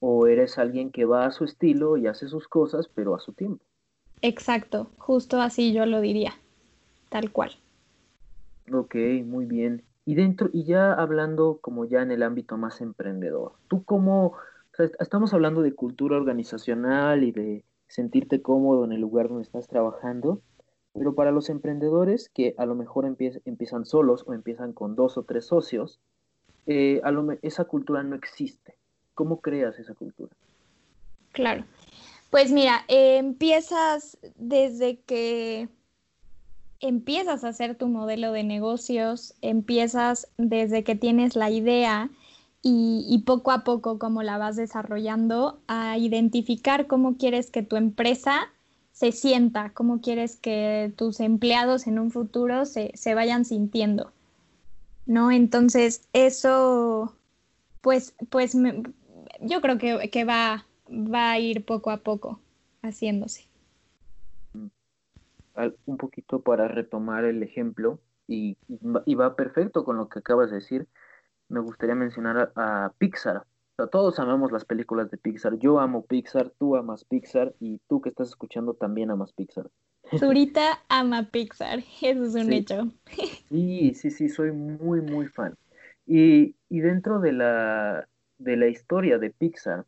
o 0.00 0.26
eres 0.26 0.58
alguien 0.58 0.90
que 0.90 1.04
va 1.04 1.26
a 1.26 1.30
su 1.30 1.44
estilo 1.44 1.96
y 1.96 2.06
hace 2.06 2.28
sus 2.28 2.48
cosas, 2.48 2.88
pero 2.88 3.14
a 3.14 3.20
su 3.20 3.32
tiempo. 3.32 3.64
Exacto, 4.22 4.90
justo 4.98 5.40
así 5.40 5.72
yo 5.72 5.86
lo 5.86 6.00
diría, 6.00 6.34
tal 7.08 7.30
cual. 7.30 7.52
Ok, 8.72 8.94
muy 9.24 9.44
bien. 9.46 9.84
Y 10.04 10.14
dentro, 10.14 10.48
y 10.52 10.64
ya 10.64 10.92
hablando 10.92 11.58
como 11.60 11.84
ya 11.84 12.02
en 12.02 12.10
el 12.10 12.22
ámbito 12.22 12.56
más 12.56 12.80
emprendedor, 12.80 13.52
¿tú 13.68 13.84
cómo, 13.84 14.34
estamos 14.98 15.34
hablando 15.34 15.62
de 15.62 15.74
cultura 15.74 16.16
organizacional 16.16 17.24
y 17.24 17.32
de 17.32 17.64
sentirte 17.88 18.42
cómodo 18.42 18.84
en 18.84 18.92
el 18.92 19.00
lugar 19.00 19.28
donde 19.28 19.42
estás 19.42 19.68
trabajando, 19.68 20.40
pero 20.98 21.14
para 21.14 21.30
los 21.30 21.50
emprendedores 21.50 22.30
que 22.30 22.54
a 22.58 22.66
lo 22.66 22.74
mejor 22.74 23.04
empiezan 23.06 23.86
solos 23.86 24.24
o 24.26 24.34
empiezan 24.34 24.72
con 24.72 24.96
dos 24.96 25.18
o 25.18 25.22
tres 25.22 25.46
socios, 25.46 26.00
eh, 26.66 27.00
a 27.04 27.10
lo, 27.10 27.26
esa 27.42 27.64
cultura 27.64 28.02
no 28.02 28.16
existe. 28.16 28.74
¿Cómo 29.14 29.40
creas 29.40 29.78
esa 29.78 29.94
cultura? 29.94 30.34
Claro. 31.32 31.64
Pues 32.30 32.52
mira, 32.52 32.84
empiezas 32.88 34.18
desde 34.36 35.00
que 35.00 35.68
empiezas 36.80 37.44
a 37.44 37.48
hacer 37.48 37.76
tu 37.76 37.88
modelo 37.88 38.32
de 38.32 38.42
negocios, 38.42 39.34
empiezas 39.40 40.28
desde 40.36 40.84
que 40.84 40.94
tienes 40.94 41.36
la 41.36 41.50
idea 41.50 42.10
y, 42.68 43.22
poco 43.24 43.52
a 43.52 43.62
poco 43.62 44.00
como 44.00 44.24
la 44.24 44.38
vas 44.38 44.56
desarrollando 44.56 45.60
a 45.68 45.98
identificar 45.98 46.88
cómo 46.88 47.16
quieres 47.16 47.52
que 47.52 47.62
tu 47.62 47.76
empresa 47.76 48.50
se 48.96 49.12
sienta, 49.12 49.72
cómo 49.74 50.00
quieres 50.00 50.36
que 50.36 50.90
tus 50.96 51.20
empleados 51.20 51.86
en 51.86 51.98
un 51.98 52.10
futuro 52.10 52.64
se, 52.64 53.14
vayan 53.14 53.44
sintiendo. 53.44 54.10
¿No? 55.04 55.30
Entonces, 55.30 56.08
eso, 56.14 57.14
pues, 57.82 58.14
pues 58.30 58.56
yo 59.42 59.60
creo 59.60 59.76
que, 59.76 60.08
que 60.10 60.24
va, 60.24 60.64
va 60.88 61.32
a 61.32 61.38
ir 61.38 61.66
poco 61.66 61.90
a 61.90 61.98
poco 61.98 62.40
haciéndose. 62.80 63.46
Un 65.84 65.98
poquito 65.98 66.40
para 66.40 66.66
retomar 66.66 67.26
el 67.26 67.42
ejemplo, 67.42 68.00
y, 68.26 68.56
va 69.14 69.36
perfecto 69.36 69.84
con 69.84 69.98
lo 69.98 70.08
que 70.08 70.20
acabas 70.20 70.48
de 70.48 70.56
decir, 70.56 70.88
me 71.50 71.60
gustaría 71.60 71.94
mencionar 71.94 72.50
a, 72.56 72.92
Pixar. 72.96 73.44
Todos 73.76 74.18
amamos 74.18 74.52
las 74.52 74.64
películas 74.64 75.10
de 75.10 75.18
Pixar. 75.18 75.58
Yo 75.58 75.78
amo 75.78 76.06
Pixar, 76.06 76.50
tú 76.58 76.76
amas 76.76 77.04
Pixar 77.04 77.54
y 77.60 77.78
tú 77.88 78.00
que 78.00 78.08
estás 78.08 78.28
escuchando 78.28 78.74
también 78.74 79.10
amas 79.10 79.32
Pixar. 79.32 79.70
Zurita 80.18 80.80
ama 80.88 81.28
Pixar, 81.30 81.80
eso 82.00 82.24
es 82.24 82.34
un 82.34 82.52
hecho. 82.52 82.90
Sí, 83.48 83.94
sí, 83.94 84.10
sí, 84.10 84.28
soy 84.28 84.52
muy, 84.52 85.00
muy 85.02 85.26
fan. 85.26 85.54
Y, 86.06 86.56
y 86.68 86.80
dentro 86.80 87.20
de 87.20 87.32
la, 87.32 88.08
de 88.38 88.56
la 88.56 88.66
historia 88.68 89.18
de 89.18 89.30
Pixar, 89.30 89.84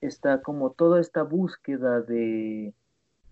está 0.00 0.42
como 0.42 0.70
toda 0.70 1.00
esta 1.00 1.22
búsqueda 1.22 2.00
de 2.00 2.74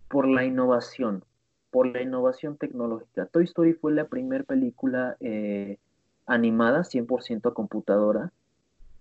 por 0.08 0.26
la 0.26 0.44
innovación, 0.44 1.24
por 1.70 1.86
la 1.86 2.02
innovación 2.02 2.56
tecnológica. 2.56 3.26
Toy 3.26 3.44
Story 3.44 3.74
fue 3.74 3.92
la 3.92 4.06
primera 4.06 4.44
película 4.44 5.16
eh, 5.20 5.78
animada 6.26 6.80
100% 6.80 7.50
a 7.50 7.54
computadora 7.54 8.32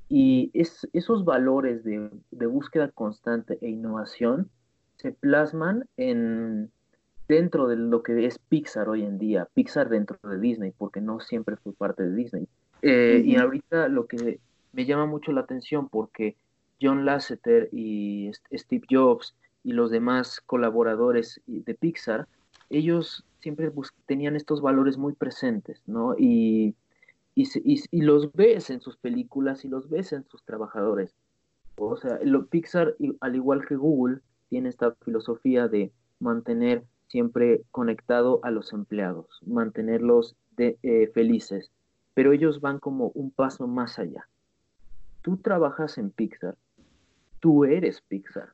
y 0.09 0.51
es, 0.53 0.87
esos 0.93 1.25
valores 1.25 1.83
de, 1.83 2.09
búsqueda 2.47 2.89
constante 2.89 3.57
e 3.61 3.69
innovación 3.69 4.49
se 4.95 5.11
plasman 5.11 5.85
en 5.97 6.71
dentro 7.27 7.67
de 7.67 7.75
lo 7.75 8.03
que 8.03 8.25
es 8.25 8.39
Pixar 8.39 8.87
hoy 8.87 9.03
en 9.03 9.17
día, 9.17 9.47
Pixar 9.53 9.89
dentro 9.89 10.17
de 10.23 10.39
Disney, 10.39 10.71
porque 10.77 11.01
no 11.01 11.19
siempre 11.19 11.57
fue 11.57 11.73
parte 11.73 12.03
de 12.03 12.15
Disney. 12.15 12.47
Eh, 12.81 13.21
y 13.25 13.35
ahorita 13.35 13.89
lo 13.89 14.07
que 14.07 14.39
me 14.71 14.85
llama 14.85 15.05
mucho 15.05 15.31
la 15.33 15.41
atención 15.41 15.89
porque 15.89 16.37
John 16.81 17.05
Lasseter 17.05 17.69
y 17.73 18.31
Steve 18.53 18.85
Jobs 18.89 19.35
y 19.63 19.73
los 19.73 19.91
demás 19.91 20.39
colaboradores 20.45 21.41
de 21.45 21.73
Pixar, 21.73 22.27
ellos 22.69 23.25
siempre 23.39 23.71
tenían 24.05 24.35
estos 24.35 24.61
valores 24.61 24.97
muy 24.97 25.13
presentes, 25.13 25.81
¿no? 25.85 26.15
Y, 26.17 26.75
y, 27.43 28.01
los 28.01 28.33
ves 28.33 28.69
en 28.69 28.81
sus 28.81 28.97
películas 28.97 29.63
y 29.63 29.67
los 29.67 29.89
ves 29.89 30.13
en 30.13 30.25
sus 30.27 30.43
trabajadores. 30.43 31.15
O 31.77 31.95
sea, 31.97 32.19
lo, 32.23 32.47
Pixar, 32.47 32.95
al 33.21 33.35
igual 33.35 33.65
que 33.65 33.75
Google, 33.75 34.19
tiene 34.49 34.69
esta 34.69 34.95
filosofía 35.05 35.67
de 35.67 35.91
mantener 36.19 36.83
siempre 37.07 37.61
conectado 37.71 38.39
a 38.43 38.51
los 38.51 38.73
empleados, 38.73 39.27
mantenerlos 39.45 40.35
de, 40.55 40.77
eh, 40.81 41.11
felices, 41.13 41.71
pero 42.13 42.31
ellos 42.31 42.59
van 42.61 42.79
como 42.79 43.09
un 43.09 43.29
paso 43.29 43.67
más 43.67 43.99
allá. 43.99 44.27
Tú 45.21 45.37
trabajas 45.37 45.97
en 45.97 46.09
Pixar 46.09 46.55
tú 47.39 47.65
eres 47.65 48.01
Pixar. 48.01 48.53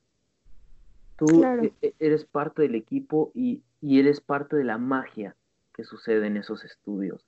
Tú 1.17 1.43
e, 1.43 1.73
e, 1.81 1.93
eres 1.99 2.25
parte 2.25 2.63
del 2.63 2.75
equipo 2.75 3.31
y, 3.33 3.61
eres 3.81 4.21
parte 4.21 4.55
de 4.55 4.63
la 4.63 4.77
magia 4.77 5.35
que 5.73 5.83
sucede 5.83 6.27
en 6.27 6.37
esos 6.37 6.63
estudios. 6.63 7.25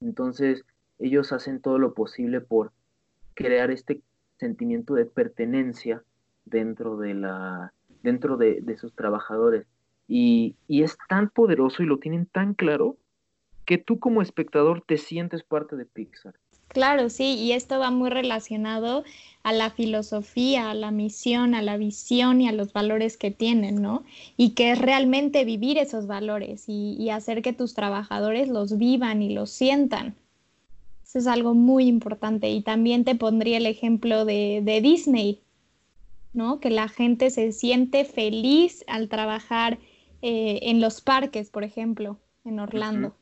Entonces, 0.00 0.64
ellos 0.98 1.32
hacen 1.32 1.60
todo 1.60 1.78
lo 1.78 1.94
posible 1.94 2.40
por 2.40 2.72
crear 3.34 3.70
este 3.70 4.02
sentimiento 4.38 4.94
de 4.94 5.06
pertenencia 5.06 6.02
dentro 6.44 6.96
de 6.96 7.14
la 7.14 7.72
dentro 8.02 8.36
de, 8.36 8.76
sus 8.78 8.94
trabajadores 8.94 9.66
y, 10.06 10.56
y, 10.68 10.82
es 10.82 10.96
tan 11.08 11.28
poderoso 11.28 11.82
y 11.82 11.86
lo 11.86 11.98
tienen 11.98 12.26
tan 12.26 12.54
claro 12.54 12.96
que 13.66 13.76
tú 13.76 13.98
como 13.98 14.22
espectador 14.22 14.82
te 14.86 14.96
sientes 14.96 15.42
parte 15.42 15.76
de 15.76 15.84
Pixar 15.84 16.34
Claro, 16.68 17.08
sí, 17.08 17.34
y 17.34 17.52
esto 17.52 17.78
va 17.78 17.90
muy 17.90 18.10
relacionado 18.10 19.02
a 19.42 19.52
la 19.52 19.70
filosofía, 19.70 20.70
a 20.70 20.74
la 20.74 20.90
misión, 20.90 21.54
a 21.54 21.62
la 21.62 21.78
visión 21.78 22.42
y 22.42 22.48
a 22.48 22.52
los 22.52 22.74
valores 22.74 23.16
que 23.16 23.30
tienen, 23.30 23.80
¿no? 23.80 24.04
Y 24.36 24.50
que 24.50 24.72
es 24.72 24.78
realmente 24.78 25.46
vivir 25.46 25.78
esos 25.78 26.06
valores 26.06 26.64
y, 26.68 27.08
hacer 27.08 27.40
que 27.40 27.54
tus 27.54 27.72
trabajadores 27.72 28.48
los 28.48 28.76
vivan 28.76 29.22
y 29.22 29.32
los 29.32 29.50
sientan. 29.50 30.14
Eso 31.08 31.20
es 31.20 31.26
algo 31.26 31.54
muy 31.54 31.86
importante. 31.86 32.50
Y 32.50 32.60
también 32.60 33.04
te 33.04 33.14
pondría 33.14 33.56
el 33.56 33.64
ejemplo 33.64 34.26
de, 34.26 34.60
de 34.62 34.82
Disney, 34.82 35.40
¿no? 36.34 36.60
Que 36.60 36.68
la 36.68 36.88
gente 36.88 37.30
se 37.30 37.52
siente 37.52 38.04
feliz 38.04 38.84
al 38.86 39.08
trabajar 39.08 39.78
eh, 40.20 40.58
en 40.62 40.82
los 40.82 41.00
parques, 41.00 41.48
por 41.48 41.64
ejemplo, 41.64 42.18
en 42.44 42.60
Orlando, 42.60 43.14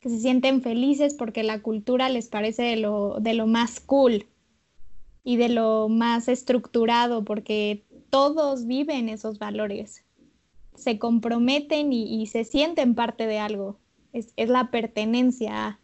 que 0.00 0.08
se 0.08 0.18
sienten 0.18 0.60
felices 0.60 1.14
porque 1.14 1.44
la 1.44 1.62
cultura 1.62 2.08
les 2.08 2.26
parece 2.26 2.64
de 2.64 2.76
lo, 2.76 3.20
de 3.20 3.34
lo 3.34 3.46
más 3.46 3.78
cool 3.78 4.26
y 5.22 5.36
de 5.36 5.50
lo 5.50 5.88
más 5.88 6.26
estructurado, 6.26 7.24
porque 7.24 7.84
todos 8.10 8.66
viven 8.66 9.08
esos 9.08 9.38
valores, 9.38 10.04
se 10.74 10.98
comprometen 10.98 11.92
y, 11.92 12.26
se 12.26 12.44
sienten 12.44 12.96
parte 12.96 13.28
de 13.28 13.38
algo, 13.38 13.78
es, 14.12 14.32
es 14.36 14.48
la 14.48 14.72
pertenencia 14.72 15.78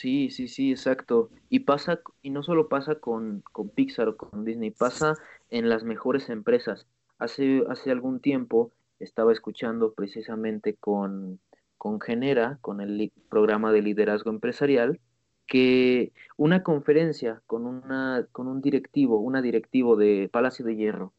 Sí, 0.00 0.30
sí, 0.30 0.48
sí, 0.48 0.70
exacto. 0.70 1.28
Y 1.50 1.60
pasa, 1.60 2.00
y 2.22 2.30
no 2.30 2.42
solo 2.42 2.68
pasa 2.70 2.94
con, 2.94 3.42
con 3.52 3.68
Pixar 3.68 4.08
o 4.08 4.16
con 4.16 4.46
Disney, 4.46 4.70
pasa 4.70 5.12
en 5.50 5.68
las 5.68 5.84
mejores 5.84 6.30
empresas. 6.30 6.86
Hace, 7.18 7.64
hace 7.68 7.90
algún 7.90 8.18
tiempo 8.18 8.72
estaba 8.98 9.30
escuchando 9.30 9.92
precisamente 9.92 10.72
con, 10.72 11.38
con 11.76 12.00
Genera, 12.00 12.56
con 12.62 12.80
el 12.80 13.12
programa 13.28 13.72
de 13.72 13.82
liderazgo 13.82 14.30
empresarial, 14.30 14.98
que 15.46 16.12
una 16.38 16.62
conferencia 16.62 17.42
con, 17.46 17.66
una, 17.66 18.26
con 18.32 18.48
un 18.48 18.62
directivo, 18.62 19.18
una 19.18 19.42
directivo 19.42 19.96
de 19.96 20.30
Palacio 20.32 20.64
de 20.64 20.76
Hierro, 20.76 21.12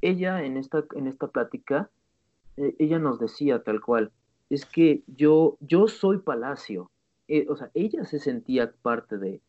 ella 0.00 0.42
en 0.42 0.56
esta, 0.56 0.84
en 0.96 1.06
esta 1.06 1.26
plática, 1.26 1.90
eh, 2.56 2.74
ella 2.78 2.98
nos 2.98 3.20
decía 3.20 3.62
tal 3.62 3.82
cual, 3.82 4.10
es 4.48 4.64
que 4.64 5.02
yo, 5.06 5.58
yo 5.60 5.86
soy 5.86 6.16
Palacio, 6.16 6.90
eh, 7.30 7.46
o 7.48 7.56
sea, 7.56 7.70
ella 7.74 8.04
se 8.04 8.18
sentía 8.18 8.72
parte 8.82 9.16
de, 9.16 9.40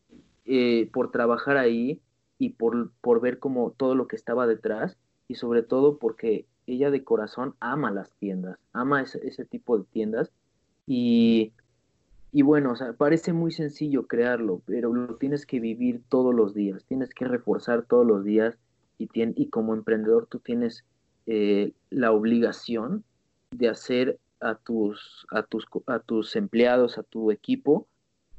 eh, 0.44 0.88
por 0.92 1.10
trabajar 1.10 1.56
ahí 1.56 2.00
y 2.38 2.50
por, 2.50 2.92
por 3.00 3.20
ver 3.20 3.40
como 3.40 3.72
todo 3.72 3.96
lo 3.96 4.06
que 4.06 4.14
estaba 4.14 4.46
detrás 4.46 4.96
y 5.26 5.34
sobre 5.34 5.64
todo 5.64 5.98
porque 5.98 6.46
ella 6.68 6.92
de 6.92 7.02
corazón 7.02 7.56
ama 7.58 7.90
las 7.90 8.12
tiendas, 8.20 8.56
ama 8.72 9.02
ese, 9.02 9.44
tipo 9.46 9.78
de 9.78 9.84
tiendas 9.90 10.30
y, 10.86 11.52
y 12.30 12.42
bueno, 12.42 12.70
o 12.70 12.76
sea, 12.76 12.92
parece 12.92 13.32
muy 13.32 13.50
sencillo 13.50 14.06
crearlo, 14.06 14.62
pero 14.64 14.94
lo 14.94 15.16
tienes 15.16 15.44
que 15.44 15.58
vivir 15.58 16.02
todos 16.08 16.32
los 16.32 16.54
días, 16.54 16.84
tienes 16.84 17.12
que 17.12 17.26
reforzar 17.26 17.82
todos 17.82 18.06
los 18.06 18.22
días 18.22 18.56
y, 18.96 19.08
y 19.12 19.48
como 19.48 19.74
emprendedor 19.74 20.28
tú 20.30 20.38
tienes 20.38 20.84
eh, 21.26 21.72
la 21.90 22.12
obligación 22.12 23.02
de 23.50 23.68
hacer 23.68 24.20
a 24.42 24.56
tus, 24.56 25.26
a, 25.30 25.42
tus, 25.42 25.66
a 25.86 25.98
tus 26.00 26.36
empleados, 26.36 26.98
a 26.98 27.02
tu 27.02 27.30
equipo, 27.30 27.86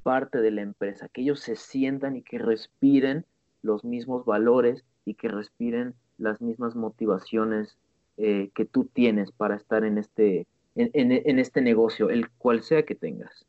parte 0.04 0.42
de 0.42 0.52
la 0.52 0.62
empresa, 0.62 1.08
que 1.08 1.22
ellos 1.22 1.40
se 1.40 1.56
sientan 1.56 2.18
y 2.18 2.22
que 2.22 2.38
respiren 2.38 3.26
los 3.62 3.84
mismos 3.84 4.26
valores 4.26 4.84
y 5.06 5.16
que 5.16 5.30
respiren 5.30 5.96
las 6.18 6.42
mismas 6.42 6.76
motivaciones 6.76 7.78
eh, 8.18 8.52
que 8.54 8.66
tú 8.66 8.86
tienes 8.86 9.32
para 9.32 9.56
estar 9.56 9.84
en 9.84 9.98
este, 9.98 10.46
en, 10.76 11.40
este 11.40 11.62
negocio, 11.62 12.10
el 12.10 12.30
cual 12.30 12.62
sea 12.62 12.84
que 12.84 12.96
tengas. 12.96 13.46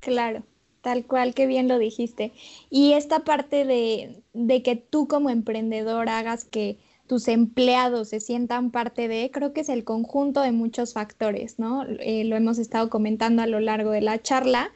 Claro, 0.00 0.42
tal 0.82 1.06
cual, 1.06 1.34
que 1.34 1.46
bien 1.46 1.68
lo 1.68 1.78
dijiste. 1.78 2.32
Y 2.70 2.92
esta 2.92 3.20
parte 3.20 3.64
de, 3.64 4.22
de 4.34 4.62
que 4.62 4.76
tú 4.76 5.08
como 5.08 5.30
emprendedor 5.30 6.08
hagas 6.08 6.44
que 6.44 6.78
tus 7.08 7.26
empleados 7.26 8.10
se 8.10 8.20
sientan 8.20 8.70
parte 8.70 9.08
de, 9.08 9.30
creo 9.32 9.52
que 9.52 9.62
es 9.62 9.70
el 9.70 9.82
conjunto 9.82 10.42
de 10.42 10.52
muchos 10.52 10.92
factores, 10.92 11.58
¿no? 11.58 11.84
Eh, 11.84 12.24
lo 12.24 12.36
hemos 12.36 12.58
estado 12.58 12.90
comentando 12.90 13.42
a 13.42 13.46
lo 13.46 13.58
largo 13.60 13.90
de 13.90 14.02
la 14.02 14.22
charla. 14.22 14.70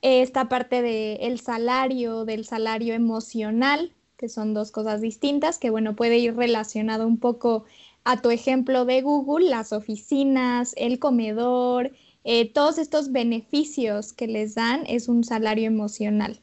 Esta 0.00 0.48
parte 0.48 0.82
del 0.82 1.38
salario, 1.38 2.24
del 2.24 2.44
salario 2.44 2.94
emocional, 2.94 3.92
que 4.16 4.28
son 4.28 4.54
dos 4.54 4.70
cosas 4.72 5.00
distintas, 5.02 5.58
que 5.58 5.70
bueno, 5.70 5.94
puede 5.94 6.18
ir 6.18 6.34
relacionado 6.34 7.06
un 7.06 7.18
poco 7.18 7.64
a 8.04 8.22
tu 8.22 8.30
ejemplo 8.30 8.86
de 8.86 9.02
Google, 9.02 9.50
las 9.50 9.72
oficinas, 9.72 10.72
el 10.76 10.98
comedor, 10.98 11.92
eh, 12.24 12.50
todos 12.50 12.78
estos 12.78 13.12
beneficios 13.12 14.12
que 14.14 14.26
les 14.28 14.54
dan 14.54 14.84
es 14.86 15.08
un 15.08 15.24
salario 15.24 15.66
emocional. 15.66 16.40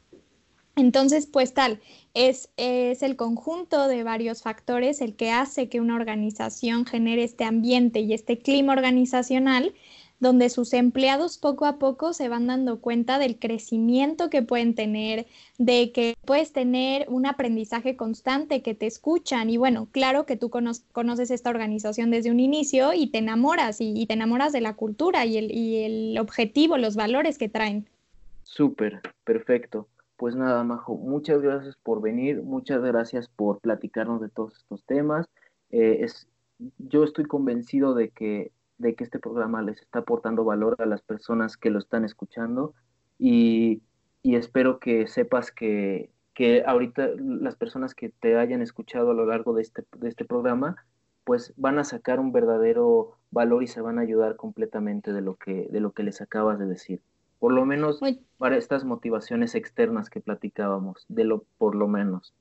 Entonces, 0.76 1.26
pues 1.26 1.54
tal, 1.54 1.80
es, 2.14 2.48
es, 2.56 3.02
el 3.02 3.16
conjunto 3.16 3.88
de 3.88 4.04
varios 4.04 4.42
factores 4.42 5.00
el 5.00 5.16
que 5.16 5.30
hace 5.32 5.68
que 5.68 5.80
una 5.80 5.96
organización 5.96 6.86
genere 6.86 7.24
este 7.24 7.44
ambiente 7.44 8.00
y 8.00 8.14
este 8.14 8.38
clima 8.38 8.72
organizacional 8.72 9.74
donde 10.20 10.48
sus 10.48 10.72
empleados 10.72 11.38
poco 11.38 11.66
a 11.66 11.78
poco 11.78 12.12
se 12.12 12.28
van 12.28 12.46
dando 12.46 12.80
cuenta 12.80 13.18
del 13.18 13.38
crecimiento 13.38 14.30
que 14.30 14.42
pueden 14.42 14.74
tener, 14.74 15.26
de 15.58 15.92
que 15.92 16.14
puedes 16.24 16.52
tener 16.52 17.06
un 17.08 17.26
aprendizaje 17.26 17.96
constante, 17.96 18.62
que 18.62 18.74
te 18.74 18.86
escuchan 18.86 19.50
y 19.50 19.56
bueno, 19.56 19.88
claro 19.92 20.24
que 20.24 20.36
tú 20.36 20.50
conoces 20.50 21.30
esta 21.30 21.50
organización 21.50 22.10
desde 22.10 22.30
un 22.30 22.40
inicio 22.40 22.94
y 22.94 23.08
te 23.08 23.18
enamoras 23.18 23.80
y, 23.80 24.06
te 24.06 24.14
enamoras 24.14 24.52
de 24.52 24.60
la 24.60 24.74
cultura 24.74 25.26
y 25.26 25.36
el, 25.36 25.52
y 25.52 25.84
el 25.84 26.18
objetivo, 26.18 26.78
los 26.78 26.96
valores 26.96 27.36
que 27.36 27.48
traen. 27.48 27.86
Súper, 28.44 29.00
perfecto. 29.24 29.88
Pues 30.16 30.36
nada, 30.36 30.62
Majo, 30.62 30.96
muchas 30.96 31.40
gracias 31.42 31.76
por 31.76 32.00
venir, 32.00 32.42
muchas 32.42 32.80
gracias 32.82 33.28
por 33.28 33.60
platicarnos 33.60 34.20
de 34.20 34.28
todos 34.28 34.56
estos 34.56 34.84
temas. 34.84 35.28
Eh, 35.70 35.98
es, 36.02 36.28
yo 36.78 37.02
estoy 37.02 37.24
convencido 37.24 37.94
de 37.94 38.10
que, 38.10 38.52
de 38.78 38.94
que 38.94 39.04
este 39.04 39.18
programa 39.18 39.62
les 39.62 39.80
está 39.80 40.00
aportando 40.00 40.44
valor 40.44 40.76
a 40.78 40.86
las 40.86 41.02
personas 41.02 41.56
que 41.56 41.70
lo 41.70 41.80
están 41.80 42.04
escuchando 42.04 42.74
y, 43.18 43.82
y 44.22 44.36
espero 44.36 44.78
que 44.78 45.08
sepas 45.08 45.50
que, 45.50 46.10
que 46.32 46.62
ahorita 46.64 47.10
las 47.18 47.56
personas 47.56 47.94
que 47.94 48.10
te 48.10 48.36
hayan 48.36 48.62
escuchado 48.62 49.10
a 49.10 49.14
lo 49.14 49.26
largo 49.26 49.52
de 49.54 49.62
este, 49.62 49.84
de 49.96 50.08
este 50.08 50.24
programa, 50.24 50.76
pues 51.24 51.52
van 51.56 51.78
a 51.78 51.84
sacar 51.84 52.20
un 52.20 52.32
verdadero 52.32 53.18
valor 53.30 53.64
y 53.64 53.66
se 53.66 53.80
van 53.80 53.98
a 53.98 54.02
ayudar 54.02 54.36
completamente 54.36 55.12
de 55.12 55.22
lo 55.22 55.34
que, 55.36 55.68
de 55.70 55.80
lo 55.80 55.92
que 55.92 56.04
les 56.04 56.20
acabas 56.20 56.58
de 56.58 56.66
decir 56.66 57.02
por 57.44 57.52
lo 57.52 57.66
menos 57.66 58.00
para 58.38 58.56
estas 58.56 58.84
motivaciones 58.84 59.54
externas 59.54 60.08
que 60.08 60.22
platicábamos, 60.22 61.04
de 61.08 61.24
lo 61.24 61.44
por 61.58 61.74
lo 61.74 61.88
menos. 61.88 62.32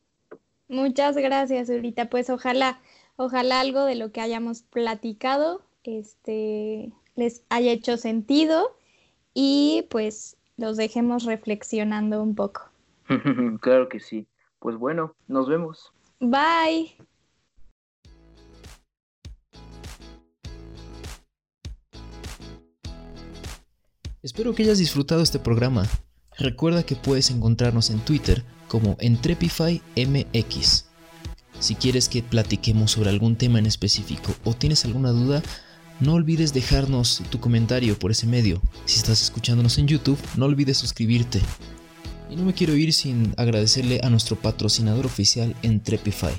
Muchas 0.70 1.18
gracias, 1.18 1.70
ahorita 1.70 2.10
Pues 2.10 2.30
ojalá, 2.30 2.80
ojalá 3.18 3.60
algo 3.60 3.84
de 3.84 3.96
lo 3.96 4.14
que 4.14 4.22
hayamos 4.22 4.62
platicado 4.62 5.62
este, 5.84 6.94
les 7.18 7.44
haya 7.50 7.74
hecho 7.74 7.98
sentido 7.98 8.78
y 9.34 9.88
pues 9.90 10.38
los 10.56 10.78
dejemos 10.78 11.26
reflexionando 11.26 12.24
un 12.24 12.34
poco. 12.34 12.62
claro 13.60 13.90
que 13.90 14.00
sí. 14.00 14.26
Pues 14.60 14.78
bueno, 14.78 15.16
nos 15.28 15.50
vemos. 15.50 15.92
Bye. 16.22 16.96
Espero 24.24 24.56
que 24.56 24.64
hayas 24.64 24.78
disfrutado 24.78 25.22
este 25.22 25.38
programa. 25.38 25.86
Recuerda 26.38 26.84
que 26.84 26.96
puedes 26.96 27.30
encontrarnos 27.30 27.90
en 27.90 28.00
Twitter 28.00 28.46
como 28.70 28.96
EntrepifyMX. 29.02 30.86
Si 31.60 31.76
quieres 31.76 32.08
que 32.08 32.24
platiquemos 32.24 32.92
sobre 32.92 33.10
algún 33.10 33.36
tema 33.36 33.60
en 33.60 33.66
específico 33.66 34.34
o 34.46 34.54
tienes 34.54 34.86
alguna 34.86 35.10
duda, 35.10 35.44
no 36.00 36.14
olvides 36.14 36.54
dejarnos 36.54 37.22
tu 37.30 37.42
comentario 37.42 38.00
por 38.00 38.12
ese 38.12 38.26
medio. 38.26 38.62
Si 38.86 38.98
estás 38.98 39.22
escuchándonos 39.22 39.78
en 39.78 39.90
YouTube, 39.90 40.18
no 40.38 40.46
olvides 40.46 40.78
suscribirte. 40.78 41.42
Y 42.30 42.38
no 42.38 42.46
me 42.46 42.54
quiero 42.54 42.78
ir 42.78 42.94
sin 42.94 43.34
agradecerle 43.36 44.00
a 44.04 44.10
nuestro 44.10 44.38
patrocinador 44.38 45.06
oficial 45.06 45.54
Entrepify. 45.64 46.34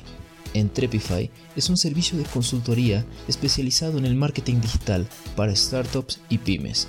Entrepify 0.55 1.31
es 1.55 1.69
un 1.69 1.77
servicio 1.77 2.17
de 2.17 2.25
consultoría 2.25 3.05
especializado 3.29 3.99
en 3.99 4.07
el 4.07 4.15
marketing 4.15 4.63
digital 4.63 5.07
para 5.37 5.55
startups 5.55 6.21
y 6.31 6.39
pymes 6.39 6.89